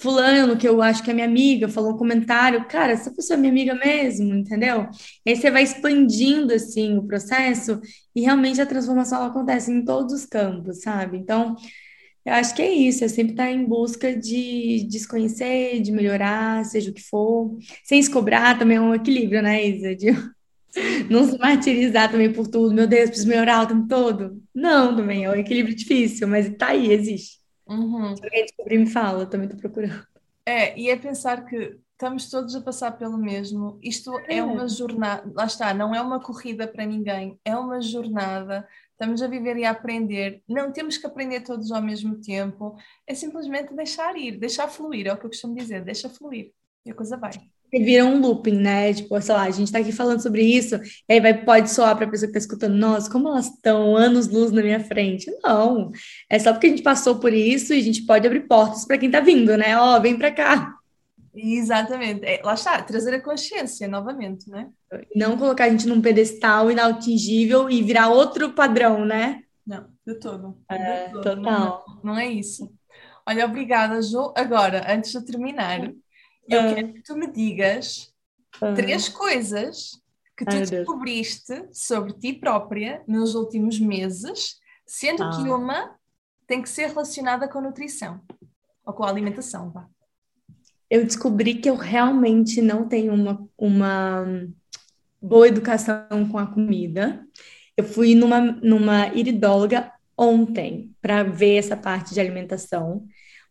fulano, 0.00 0.56
que 0.56 0.66
eu 0.68 0.80
acho 0.82 1.02
que 1.02 1.10
é 1.10 1.14
minha 1.14 1.26
amiga, 1.26 1.68
falou 1.68 1.92
um 1.94 1.96
comentário, 1.98 2.66
cara, 2.66 2.92
essa 2.92 3.12
pessoa 3.14 3.36
é 3.36 3.40
minha 3.40 3.52
amiga 3.52 3.74
mesmo, 3.74 4.34
entendeu? 4.34 4.88
E 5.26 5.30
aí 5.30 5.36
você 5.36 5.50
vai 5.50 5.62
expandindo, 5.62 6.52
assim, 6.54 6.96
o 6.98 7.02
processo 7.06 7.80
e 8.14 8.22
realmente 8.22 8.60
a 8.60 8.66
transformação 8.66 9.22
acontece 9.22 9.70
em 9.70 9.84
todos 9.84 10.14
os 10.14 10.26
campos, 10.26 10.80
sabe? 10.82 11.18
Então, 11.18 11.54
eu 12.24 12.34
acho 12.34 12.54
que 12.54 12.62
é 12.62 12.70
isso, 12.72 13.04
é 13.04 13.08
sempre 13.08 13.32
estar 13.32 13.50
em 13.50 13.64
busca 13.66 14.14
de, 14.16 14.84
de 14.88 14.98
se 15.00 15.08
conhecer, 15.08 15.80
de 15.80 15.92
melhorar, 15.92 16.64
seja 16.66 16.90
o 16.90 16.94
que 16.94 17.02
for, 17.02 17.56
sem 17.84 18.02
se 18.02 18.10
cobrar 18.10 18.58
também 18.58 18.76
é 18.76 18.80
um 18.80 18.94
equilíbrio, 18.94 19.42
né, 19.42 19.66
Isa? 19.66 19.96
De- 19.96 20.12
Não 21.10 21.26
se 21.28 21.38
martirizar 21.38 22.10
também 22.10 22.32
por 22.32 22.46
tudo, 22.48 22.74
meu 22.74 22.86
Deus, 22.86 23.08
preciso 23.10 23.28
melhorar 23.28 23.62
o 23.64 23.66
tempo 23.68 23.88
todo. 23.88 24.42
Não, 24.54 24.96
também 24.96 25.24
é 25.24 25.30
um 25.30 25.34
equilíbrio 25.34 25.74
difícil, 25.76 26.28
mas 26.28 26.48
tá 26.56 26.68
aí, 26.68 26.92
existe. 26.92 27.39
Uhum. 27.70 28.16
Se 28.16 28.24
alguém 28.24 28.44
descobrir, 28.44 28.78
me 28.78 28.86
fala, 28.90 29.26
também 29.26 29.48
tô 29.48 29.56
procurando. 29.56 30.06
É, 30.44 30.76
e 30.78 30.90
é 30.90 30.96
pensar 30.96 31.44
que 31.44 31.78
estamos 31.92 32.28
todos 32.28 32.54
a 32.56 32.60
passar 32.60 32.92
pelo 32.98 33.16
mesmo. 33.16 33.78
Isto 33.82 34.18
é. 34.20 34.38
é 34.38 34.42
uma 34.42 34.68
jornada, 34.68 35.30
lá 35.34 35.44
está, 35.44 35.72
não 35.72 35.94
é 35.94 36.00
uma 36.00 36.20
corrida 36.20 36.66
para 36.66 36.84
ninguém, 36.84 37.38
é 37.44 37.56
uma 37.56 37.80
jornada. 37.80 38.66
Estamos 38.92 39.22
a 39.22 39.28
viver 39.28 39.56
e 39.56 39.64
a 39.64 39.70
aprender. 39.70 40.42
Não 40.48 40.72
temos 40.72 40.98
que 40.98 41.06
aprender 41.06 41.42
todos 41.42 41.70
ao 41.70 41.80
mesmo 41.80 42.20
tempo. 42.20 42.76
É 43.06 43.14
simplesmente 43.14 43.72
deixar 43.74 44.16
ir, 44.16 44.38
deixar 44.38 44.68
fluir, 44.68 45.06
é 45.06 45.12
o 45.12 45.16
que 45.16 45.26
eu 45.26 45.30
costumo 45.30 45.54
dizer, 45.54 45.84
deixa 45.84 46.08
fluir. 46.08 46.52
E 46.84 46.90
a 46.90 46.94
coisa 46.94 47.16
vai 47.16 47.30
vira 47.78 48.04
um 48.04 48.20
looping, 48.20 48.56
né? 48.56 48.92
Tipo, 48.92 49.20
sei 49.20 49.34
lá, 49.34 49.42
a 49.42 49.50
gente 49.50 49.70
tá 49.70 49.78
aqui 49.78 49.92
falando 49.92 50.22
sobre 50.22 50.42
isso, 50.42 50.76
e 51.08 51.12
aí 51.12 51.20
vai, 51.20 51.44
pode 51.44 51.70
soar 51.70 51.96
para 51.96 52.06
a 52.06 52.10
pessoa 52.10 52.28
que 52.28 52.32
tá 52.32 52.38
escutando, 52.38 52.74
nossa, 52.74 53.10
como 53.10 53.28
elas 53.28 53.46
estão 53.46 53.96
anos 53.96 54.28
luz 54.28 54.50
na 54.50 54.62
minha 54.62 54.80
frente. 54.80 55.30
Não, 55.42 55.90
é 56.28 56.38
só 56.38 56.52
porque 56.52 56.66
a 56.66 56.70
gente 56.70 56.82
passou 56.82 57.18
por 57.18 57.32
isso 57.32 57.72
e 57.72 57.78
a 57.78 57.82
gente 57.82 58.02
pode 58.06 58.26
abrir 58.26 58.40
portas 58.40 58.84
para 58.84 58.98
quem 58.98 59.10
tá 59.10 59.20
vindo, 59.20 59.56
né? 59.56 59.78
Ó, 59.78 59.96
oh, 59.96 60.00
vem 60.00 60.16
para 60.16 60.32
cá. 60.32 60.74
Exatamente, 61.32 62.24
é, 62.24 62.40
lá 62.42 62.54
está, 62.54 62.82
trazer 62.82 63.14
a 63.14 63.22
consciência 63.22 63.86
novamente, 63.86 64.50
né? 64.50 64.68
Não 65.14 65.38
colocar 65.38 65.64
a 65.64 65.68
gente 65.68 65.86
num 65.86 66.00
pedestal 66.00 66.70
inatingível 66.70 67.70
e 67.70 67.82
virar 67.82 68.08
outro 68.08 68.52
padrão, 68.52 69.04
né? 69.04 69.42
Não, 69.64 69.86
de 70.04 70.14
todo. 70.14 70.58
É, 70.68 71.06
de 71.06 71.12
todo. 71.12 71.22
total. 71.22 71.42
Não, 71.42 72.00
não 72.02 72.18
é 72.18 72.26
isso. 72.26 72.72
Olha, 73.26 73.44
obrigada, 73.44 74.02
Jo. 74.02 74.32
Agora, 74.36 74.92
antes 74.92 75.12
de 75.12 75.24
terminar, 75.24 75.92
eu 76.50 76.60
ah. 76.60 76.74
quero 76.74 76.92
que 76.92 77.02
tu 77.02 77.16
me 77.16 77.30
digas 77.30 78.12
ah. 78.60 78.72
três 78.74 79.08
coisas 79.08 80.00
que 80.36 80.44
tu 80.44 80.56
Ai, 80.56 80.66
descobriste 80.66 81.68
sobre 81.72 82.14
ti 82.14 82.32
própria 82.32 83.02
nos 83.06 83.34
últimos 83.34 83.78
meses, 83.78 84.56
sendo 84.86 85.22
ah. 85.22 85.30
que 85.30 85.42
uma 85.48 85.96
tem 86.46 86.62
que 86.62 86.68
ser 86.68 86.88
relacionada 86.88 87.46
com 87.48 87.58
a 87.58 87.62
nutrição 87.62 88.20
ou 88.84 88.92
com 88.92 89.04
a 89.04 89.08
alimentação, 89.08 89.70
vá. 89.70 89.86
Eu 90.90 91.04
descobri 91.04 91.54
que 91.54 91.70
eu 91.70 91.76
realmente 91.76 92.60
não 92.60 92.88
tenho 92.88 93.14
uma, 93.14 93.48
uma 93.56 94.26
boa 95.22 95.46
educação 95.46 96.28
com 96.28 96.36
a 96.36 96.46
comida. 96.48 97.24
Eu 97.76 97.84
fui 97.84 98.16
numa, 98.16 98.40
numa 98.40 99.06
iridóloga 99.14 99.92
ontem 100.18 100.92
para 101.00 101.22
ver 101.22 101.56
essa 101.56 101.76
parte 101.76 102.12
de 102.12 102.20
alimentação. 102.20 103.06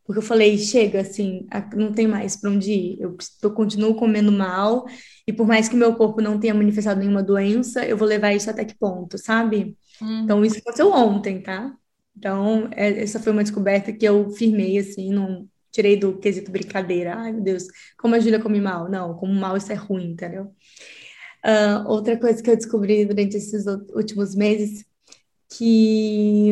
Porque 0.10 0.18
eu 0.18 0.24
falei, 0.24 0.58
chega, 0.58 1.02
assim, 1.02 1.46
não 1.76 1.94
tem 1.94 2.08
mais 2.08 2.36
para 2.36 2.50
onde 2.50 2.72
ir. 2.72 2.98
Eu, 3.00 3.16
eu 3.44 3.52
continuo 3.52 3.94
comendo 3.94 4.32
mal, 4.32 4.88
e 5.28 5.32
por 5.32 5.46
mais 5.46 5.70
que 5.70 5.76
meu 5.76 5.94
corpo 5.94 6.20
não 6.20 6.40
tenha 6.40 6.56
manifestado 6.56 7.00
nenhuma 7.00 7.22
doença, 7.22 7.86
eu 7.86 7.96
vou 7.96 8.08
levar 8.08 8.34
isso 8.34 8.50
até 8.50 8.66
que 8.66 8.76
ponto, 8.76 9.20
sabe? 9.20 9.78
Uhum. 10.02 10.22
Então, 10.24 10.44
isso 10.44 10.58
aconteceu 10.58 10.92
ontem, 10.92 11.44
tá? 11.44 11.76
Então, 12.18 12.68
é, 12.72 13.04
essa 13.04 13.20
foi 13.20 13.32
uma 13.32 13.44
descoberta 13.44 13.94
que 13.94 14.04
eu 14.04 14.32
firmei, 14.32 14.80
assim, 14.80 15.14
não 15.14 15.48
tirei 15.72 15.96
do 15.96 16.18
quesito 16.18 16.50
brincadeira. 16.50 17.14
Ai, 17.16 17.32
meu 17.32 17.44
Deus, 17.44 17.66
como 17.96 18.16
a 18.16 18.20
Júlia 18.20 18.40
come 18.40 18.60
mal? 18.60 18.90
Não, 18.90 19.14
como 19.14 19.32
mal 19.32 19.56
isso 19.58 19.72
é 19.72 19.76
ruim, 19.76 20.14
entendeu? 20.14 20.46
Uh, 21.46 21.88
outra 21.88 22.18
coisa 22.18 22.42
que 22.42 22.50
eu 22.50 22.58
descobri 22.58 23.06
durante 23.06 23.38
esses 23.38 23.68
últimos 23.94 24.34
meses, 24.34 24.84
que... 25.56 26.52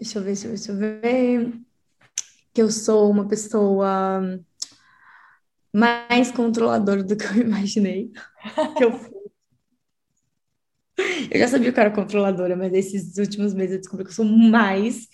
Deixa 0.00 0.18
eu 0.18 0.22
ver, 0.24 0.32
deixa 0.32 0.46
eu 0.48 0.50
ver, 0.50 0.56
deixa 0.56 0.72
eu 0.72 1.46
ver 1.46 1.67
que 2.58 2.62
eu 2.62 2.72
sou 2.72 3.08
uma 3.08 3.28
pessoa 3.28 4.20
mais 5.72 6.32
controladora 6.32 7.04
do 7.04 7.16
que 7.16 7.24
eu 7.24 7.36
imaginei 7.46 8.10
que 8.76 8.84
eu 8.84 8.92
fui. 8.98 9.16
Eu 11.30 11.38
já 11.38 11.46
sabia 11.46 11.72
que 11.72 11.78
eu 11.78 11.82
era 11.82 11.94
controladora, 11.94 12.56
mas 12.56 12.72
esses 12.72 13.16
últimos 13.16 13.54
meses 13.54 13.74
eu 13.74 13.78
descobri 13.78 14.04
que 14.04 14.10
eu 14.10 14.14
sou 14.14 14.24
mais, 14.24 15.06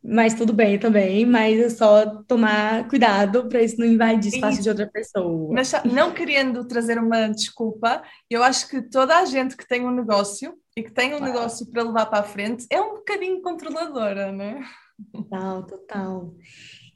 mas 0.00 0.34
tudo 0.34 0.52
bem 0.52 0.78
também, 0.78 1.26
mas 1.26 1.58
é 1.58 1.70
só 1.70 2.22
tomar 2.22 2.86
cuidado 2.86 3.48
para 3.48 3.60
isso 3.60 3.80
não 3.80 3.86
invadir 3.86 4.32
espaço 4.32 4.62
de 4.62 4.68
outra 4.68 4.86
pessoa. 4.86 5.52
Mas 5.52 5.72
não 5.84 6.14
querendo 6.14 6.64
trazer 6.68 7.00
uma 7.00 7.26
desculpa, 7.26 8.04
eu 8.30 8.44
acho 8.44 8.68
que 8.68 8.80
toda 8.80 9.18
a 9.18 9.24
gente 9.24 9.56
que 9.56 9.66
tem 9.66 9.84
um 9.84 9.90
negócio 9.90 10.54
e 10.76 10.84
que 10.84 10.92
tem 10.92 11.16
um 11.16 11.20
negócio 11.20 11.68
para 11.68 11.82
levar 11.82 12.06
para 12.06 12.20
a 12.20 12.22
frente 12.22 12.64
é 12.70 12.80
um 12.80 12.94
bocadinho 12.94 13.42
controladora, 13.42 14.30
não 14.30 14.44
é? 14.44 14.62
Total, 15.10 15.66
total. 15.66 16.34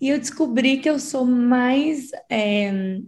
E 0.01 0.09
eu 0.11 0.19
descobri 0.19 0.79
que 0.81 0.89
eu 0.89 0.99
sou 0.99 1.25
mais 1.25 2.11
é, 2.31 3.01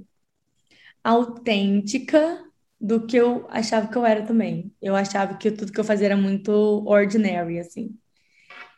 autêntica 1.02 2.44
do 2.80 3.06
que 3.06 3.16
eu 3.16 3.46
achava 3.50 3.88
que 3.88 3.96
eu 3.96 4.06
era 4.06 4.24
também. 4.24 4.72
Eu 4.80 4.94
achava 4.94 5.36
que 5.36 5.50
tudo 5.50 5.72
que 5.72 5.80
eu 5.80 5.84
fazia 5.84 6.06
era 6.06 6.16
muito 6.16 6.50
ordinary, 6.86 7.58
assim. 7.58 7.96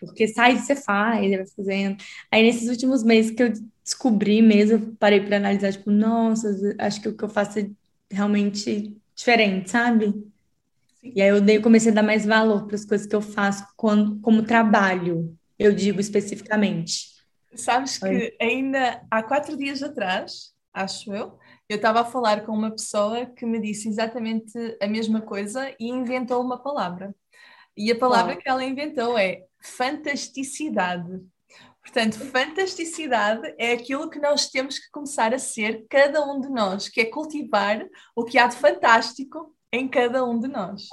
Porque 0.00 0.28
sai, 0.28 0.58
você 0.58 0.76
faz, 0.76 1.30
vai 1.30 1.46
fazendo. 1.48 1.98
Aí 2.32 2.42
nesses 2.42 2.68
últimos 2.68 3.04
meses 3.04 3.32
que 3.32 3.42
eu 3.42 3.52
descobri 3.84 4.42
mesmo, 4.42 4.76
eu 4.78 4.96
parei 4.98 5.20
para 5.20 5.36
analisar, 5.38 5.72
tipo, 5.72 5.90
nossa, 5.90 6.48
acho 6.78 7.02
que 7.02 7.08
o 7.08 7.16
que 7.16 7.24
eu 7.24 7.28
faço 7.28 7.58
é 7.60 7.70
realmente 8.10 8.96
diferente, 9.14 9.70
sabe? 9.70 10.06
Sim. 11.00 11.12
E 11.16 11.22
aí 11.22 11.28
eu 11.30 11.40
dei, 11.40 11.60
comecei 11.60 11.92
a 11.92 11.94
dar 11.94 12.02
mais 12.02 12.26
valor 12.26 12.66
para 12.66 12.76
as 12.76 12.84
coisas 12.84 13.06
que 13.06 13.16
eu 13.16 13.22
faço 13.22 13.66
quando, 13.76 14.20
como 14.20 14.42
trabalho, 14.42 15.36
eu 15.58 15.72
digo 15.74 16.00
especificamente. 16.00 17.09
Sabes 17.54 17.98
que 17.98 18.36
ainda 18.40 19.04
há 19.10 19.22
quatro 19.22 19.56
dias 19.56 19.82
atrás, 19.82 20.52
acho 20.72 21.12
eu, 21.12 21.38
eu 21.68 21.76
estava 21.76 22.00
a 22.00 22.04
falar 22.04 22.44
com 22.44 22.52
uma 22.52 22.70
pessoa 22.70 23.26
que 23.26 23.44
me 23.44 23.60
disse 23.60 23.88
exatamente 23.88 24.52
a 24.80 24.86
mesma 24.86 25.20
coisa 25.20 25.74
e 25.78 25.88
inventou 25.88 26.42
uma 26.42 26.62
palavra. 26.62 27.14
E 27.76 27.90
a 27.90 27.98
palavra 27.98 28.36
que 28.36 28.48
ela 28.48 28.64
inventou 28.64 29.16
é 29.16 29.44
fantasticidade. 29.62 31.20
Portanto, 31.82 32.18
fantasticidade 32.18 33.54
é 33.58 33.72
aquilo 33.72 34.10
que 34.10 34.18
nós 34.18 34.48
temos 34.48 34.78
que 34.78 34.90
começar 34.90 35.32
a 35.32 35.38
ser, 35.38 35.86
cada 35.88 36.24
um 36.24 36.40
de 36.40 36.48
nós, 36.48 36.88
que 36.88 37.00
é 37.00 37.04
cultivar 37.04 37.84
o 38.14 38.24
que 38.24 38.38
há 38.38 38.46
de 38.46 38.56
fantástico 38.56 39.54
em 39.72 39.88
cada 39.88 40.24
um 40.24 40.38
de 40.38 40.46
nós. 40.46 40.88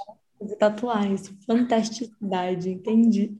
Tatuar 0.58 1.10
isso, 1.10 1.36
fantasticidade, 1.46 2.70
entendi. 2.70 3.36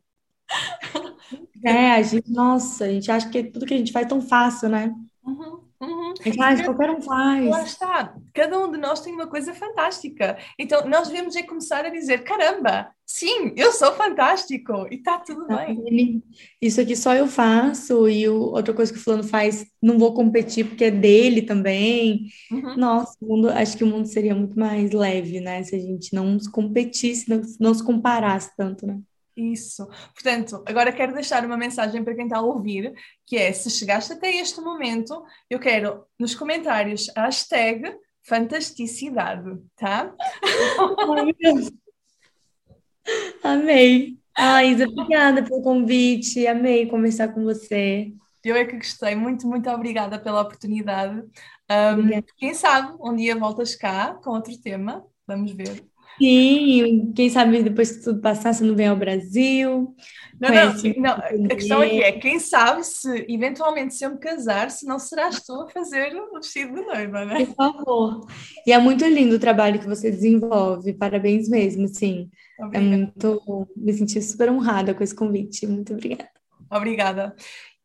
É, 1.65 1.93
a 1.93 2.03
gente, 2.03 2.31
nossa, 2.31 2.85
a 2.85 2.89
gente 2.89 3.11
acha 3.11 3.29
que 3.29 3.45
tudo 3.45 3.67
que 3.67 3.75
a 3.75 3.79
gente 3.79 3.93
faz 3.93 4.07
é 4.07 4.09
tão 4.09 4.21
fácil, 4.21 4.69
né? 4.69 4.95
Uhum, 5.25 5.61
uhum. 5.81 6.15
A 6.21 6.23
gente 6.23 6.41
acha, 6.41 6.65
qualquer 6.65 6.91
um 6.91 7.01
faz. 7.03 7.51
Lá 7.51 7.63
está, 7.63 8.17
cada 8.33 8.59
um 8.59 8.71
de 8.71 8.79
nós 8.79 9.01
tem 9.01 9.13
uma 9.13 9.27
coisa 9.27 9.53
fantástica. 9.53 10.39
Então, 10.59 10.89
nós 10.89 11.09
devemos 11.09 11.37
é 11.37 11.43
começar 11.43 11.85
a 11.85 11.91
dizer: 11.91 12.25
caramba, 12.25 12.91
sim, 13.05 13.53
eu 13.57 13.73
sou 13.73 13.93
fantástico 13.93 14.87
e 14.91 14.97
está 14.97 15.19
tudo 15.19 15.47
bem. 15.47 16.23
Isso 16.63 16.81
aqui 16.81 16.97
só 16.97 17.15
eu 17.15 17.27
faço, 17.27 18.09
e 18.09 18.29
o, 18.29 18.37
outra 18.37 18.73
coisa 18.73 18.93
que 18.93 18.99
o 18.99 19.03
fulano 19.03 19.25
faz, 19.25 19.67
não 19.83 19.99
vou 19.99 20.15
competir 20.15 20.67
porque 20.67 20.85
é 20.85 20.91
dele 20.91 21.43
também. 21.43 22.29
Uhum. 22.51 22.77
Nossa, 22.77 23.17
mundo, 23.21 23.51
acho 23.51 23.77
que 23.77 23.85
o 23.85 23.89
mundo 23.89 24.07
seria 24.07 24.35
muito 24.35 24.59
mais 24.59 24.93
leve, 24.93 25.41
né? 25.41 25.63
Se 25.63 25.77
a 25.77 25.79
gente 25.79 26.15
não 26.15 26.39
competisse, 26.53 27.29
não, 27.29 27.43
não 27.61 27.75
se 27.75 27.85
comparasse 27.85 28.51
tanto, 28.57 28.87
né? 28.87 28.99
Isso. 29.39 29.87
Portanto, 30.13 30.65
agora 30.67 30.91
quero 30.91 31.15
deixar 31.15 31.47
uma 31.47 31.57
mensagem 31.57 32.03
para 32.03 32.17
quem 32.17 32.25
está 32.25 32.39
a 32.39 32.43
ouvir, 32.43 32.93
que 33.25 33.37
é, 33.37 33.53
se 33.53 33.71
chegaste 33.71 34.13
até 34.13 34.35
este 34.35 34.61
momento, 34.61 35.25
eu 35.49 35.61
quero 35.61 36.05
nos 36.19 36.35
comentários 36.35 37.09
a 37.15 37.27
hashtag 37.27 37.97
fantasticidade, 38.25 39.57
tá? 39.77 40.13
Amei. 43.45 44.19
Ah, 44.37 44.65
Isa, 44.65 44.89
obrigada 44.89 45.45
pelo 45.45 45.63
convite. 45.63 46.45
Amei 46.47 46.87
conversar 46.87 47.29
com 47.29 47.45
você. 47.45 48.13
Eu 48.45 48.57
é 48.57 48.65
que 48.65 48.77
gostei. 48.77 49.15
Muito, 49.15 49.47
muito 49.47 49.71
obrigada 49.71 50.19
pela 50.19 50.43
oportunidade. 50.43 51.23
Um, 51.71 52.23
quem 52.37 52.55
sabe 52.55 52.97
um 53.01 53.15
dia 53.15 53.37
voltas 53.37 53.77
cá 53.77 54.15
com 54.15 54.31
outro 54.31 54.61
tema. 54.61 55.07
Vamos 55.27 55.53
ver. 55.53 55.88
Sim, 56.19 57.13
quem 57.15 57.31
sabe 57.31 57.63
depois 57.63 57.93
que 57.93 58.05
tudo 58.05 58.21
passar, 58.21 58.53
você 58.53 58.65
não 58.65 58.75
vem 58.75 58.89
ao 58.89 58.97
Brasil. 58.97 59.95
Não, 60.41 60.51
não, 60.51 60.75
não, 60.97 61.13
a 61.13 61.49
questão 61.49 61.81
aqui 61.81 62.03
é, 62.03 62.13
quem 62.13 62.39
sabe 62.39 62.85
se 62.85 63.27
eventualmente 63.29 63.95
se 63.95 64.05
eu 64.05 64.11
me 64.11 64.19
casar, 64.19 64.71
se 64.71 64.87
não 64.87 64.99
serás 64.99 65.43
tu 65.43 65.53
a 65.63 65.69
fazer 65.69 66.15
o 66.15 66.33
vestido 66.35 66.75
de 66.75 66.83
noiva, 66.83 67.25
né? 67.25 67.45
Por 67.45 67.55
favor. 67.55 68.27
E 68.67 68.73
é 68.73 68.79
muito 68.79 69.05
lindo 69.05 69.35
o 69.35 69.39
trabalho 69.41 69.81
que 69.81 69.87
você 69.87 70.11
desenvolve, 70.11 70.93
parabéns 70.93 71.49
mesmo, 71.49 71.89
sim. 71.89 72.31
É 72.73 72.81
muito, 72.81 73.69
me 73.77 73.93
senti 73.93 74.21
super 74.23 74.51
honrada 74.51 74.95
com 74.95 75.03
esse 75.03 75.15
convite, 75.15 75.67
muito 75.67 75.93
obrigada. 75.93 76.29
Obrigada. 76.71 77.35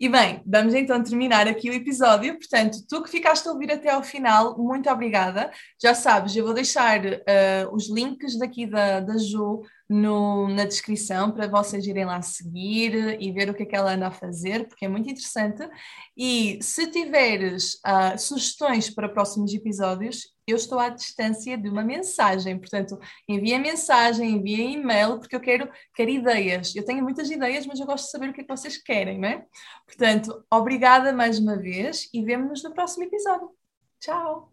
E 0.03 0.09
bem, 0.09 0.43
vamos 0.45 0.73
então 0.73 1.01
terminar 1.01 1.47
aqui 1.47 1.69
o 1.69 1.73
episódio. 1.73 2.37
Portanto, 2.37 2.79
tu 2.89 3.01
que 3.01 3.09
ficaste 3.09 3.47
a 3.47 3.53
ouvir 3.53 3.71
até 3.71 3.89
ao 3.89 4.03
final, 4.03 4.57
muito 4.57 4.89
obrigada. 4.89 5.49
Já 5.81 5.95
sabes, 5.95 6.35
eu 6.35 6.43
vou 6.43 6.53
deixar 6.53 6.99
uh, 7.05 7.73
os 7.73 7.89
links 7.89 8.37
daqui 8.37 8.65
da, 8.65 8.99
da 8.99 9.17
Ju 9.17 9.61
no, 9.93 10.47
na 10.47 10.65
descrição 10.65 11.31
para 11.31 11.47
vocês 11.47 11.85
irem 11.85 12.05
lá 12.05 12.19
seguir 12.19 13.21
e 13.21 13.31
ver 13.31 13.47
o 13.47 13.53
que 13.53 13.61
é 13.61 13.65
que 13.65 13.75
ela 13.75 13.93
anda 13.93 14.07
a 14.07 14.11
fazer, 14.11 14.67
porque 14.67 14.85
é 14.85 14.87
muito 14.87 15.07
interessante. 15.07 15.69
E 16.17 16.57
se 16.63 16.87
tiveres 16.87 17.75
uh, 17.85 18.17
sugestões 18.17 18.89
para 18.89 19.07
próximos 19.07 19.53
episódios, 19.53 20.33
eu 20.47 20.55
estou 20.55 20.79
à 20.79 20.89
distância 20.89 21.55
de 21.55 21.69
uma 21.69 21.83
mensagem. 21.83 22.57
Portanto, 22.57 22.99
envia 23.29 23.59
mensagem, 23.59 24.31
envia 24.31 24.63
e-mail, 24.63 25.19
porque 25.19 25.35
eu 25.35 25.39
quero, 25.39 25.69
quero 25.93 26.09
ideias. 26.09 26.75
Eu 26.75 26.83
tenho 26.83 27.03
muitas 27.03 27.29
ideias, 27.29 27.67
mas 27.67 27.79
eu 27.79 27.85
gosto 27.85 28.05
de 28.05 28.11
saber 28.11 28.29
o 28.29 28.33
que 28.33 28.41
é 28.41 28.43
que 28.43 28.57
vocês 28.57 28.77
querem, 28.81 29.19
não 29.19 29.29
é? 29.29 29.45
Portanto, 29.85 30.43
obrigada 30.51 31.13
mais 31.13 31.37
uma 31.37 31.55
vez 31.55 32.09
e 32.11 32.23
vemo-nos 32.23 32.63
no 32.63 32.73
próximo 32.73 33.03
episódio. 33.03 33.51
Tchau! 33.99 34.51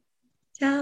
Tchau! 0.52 0.78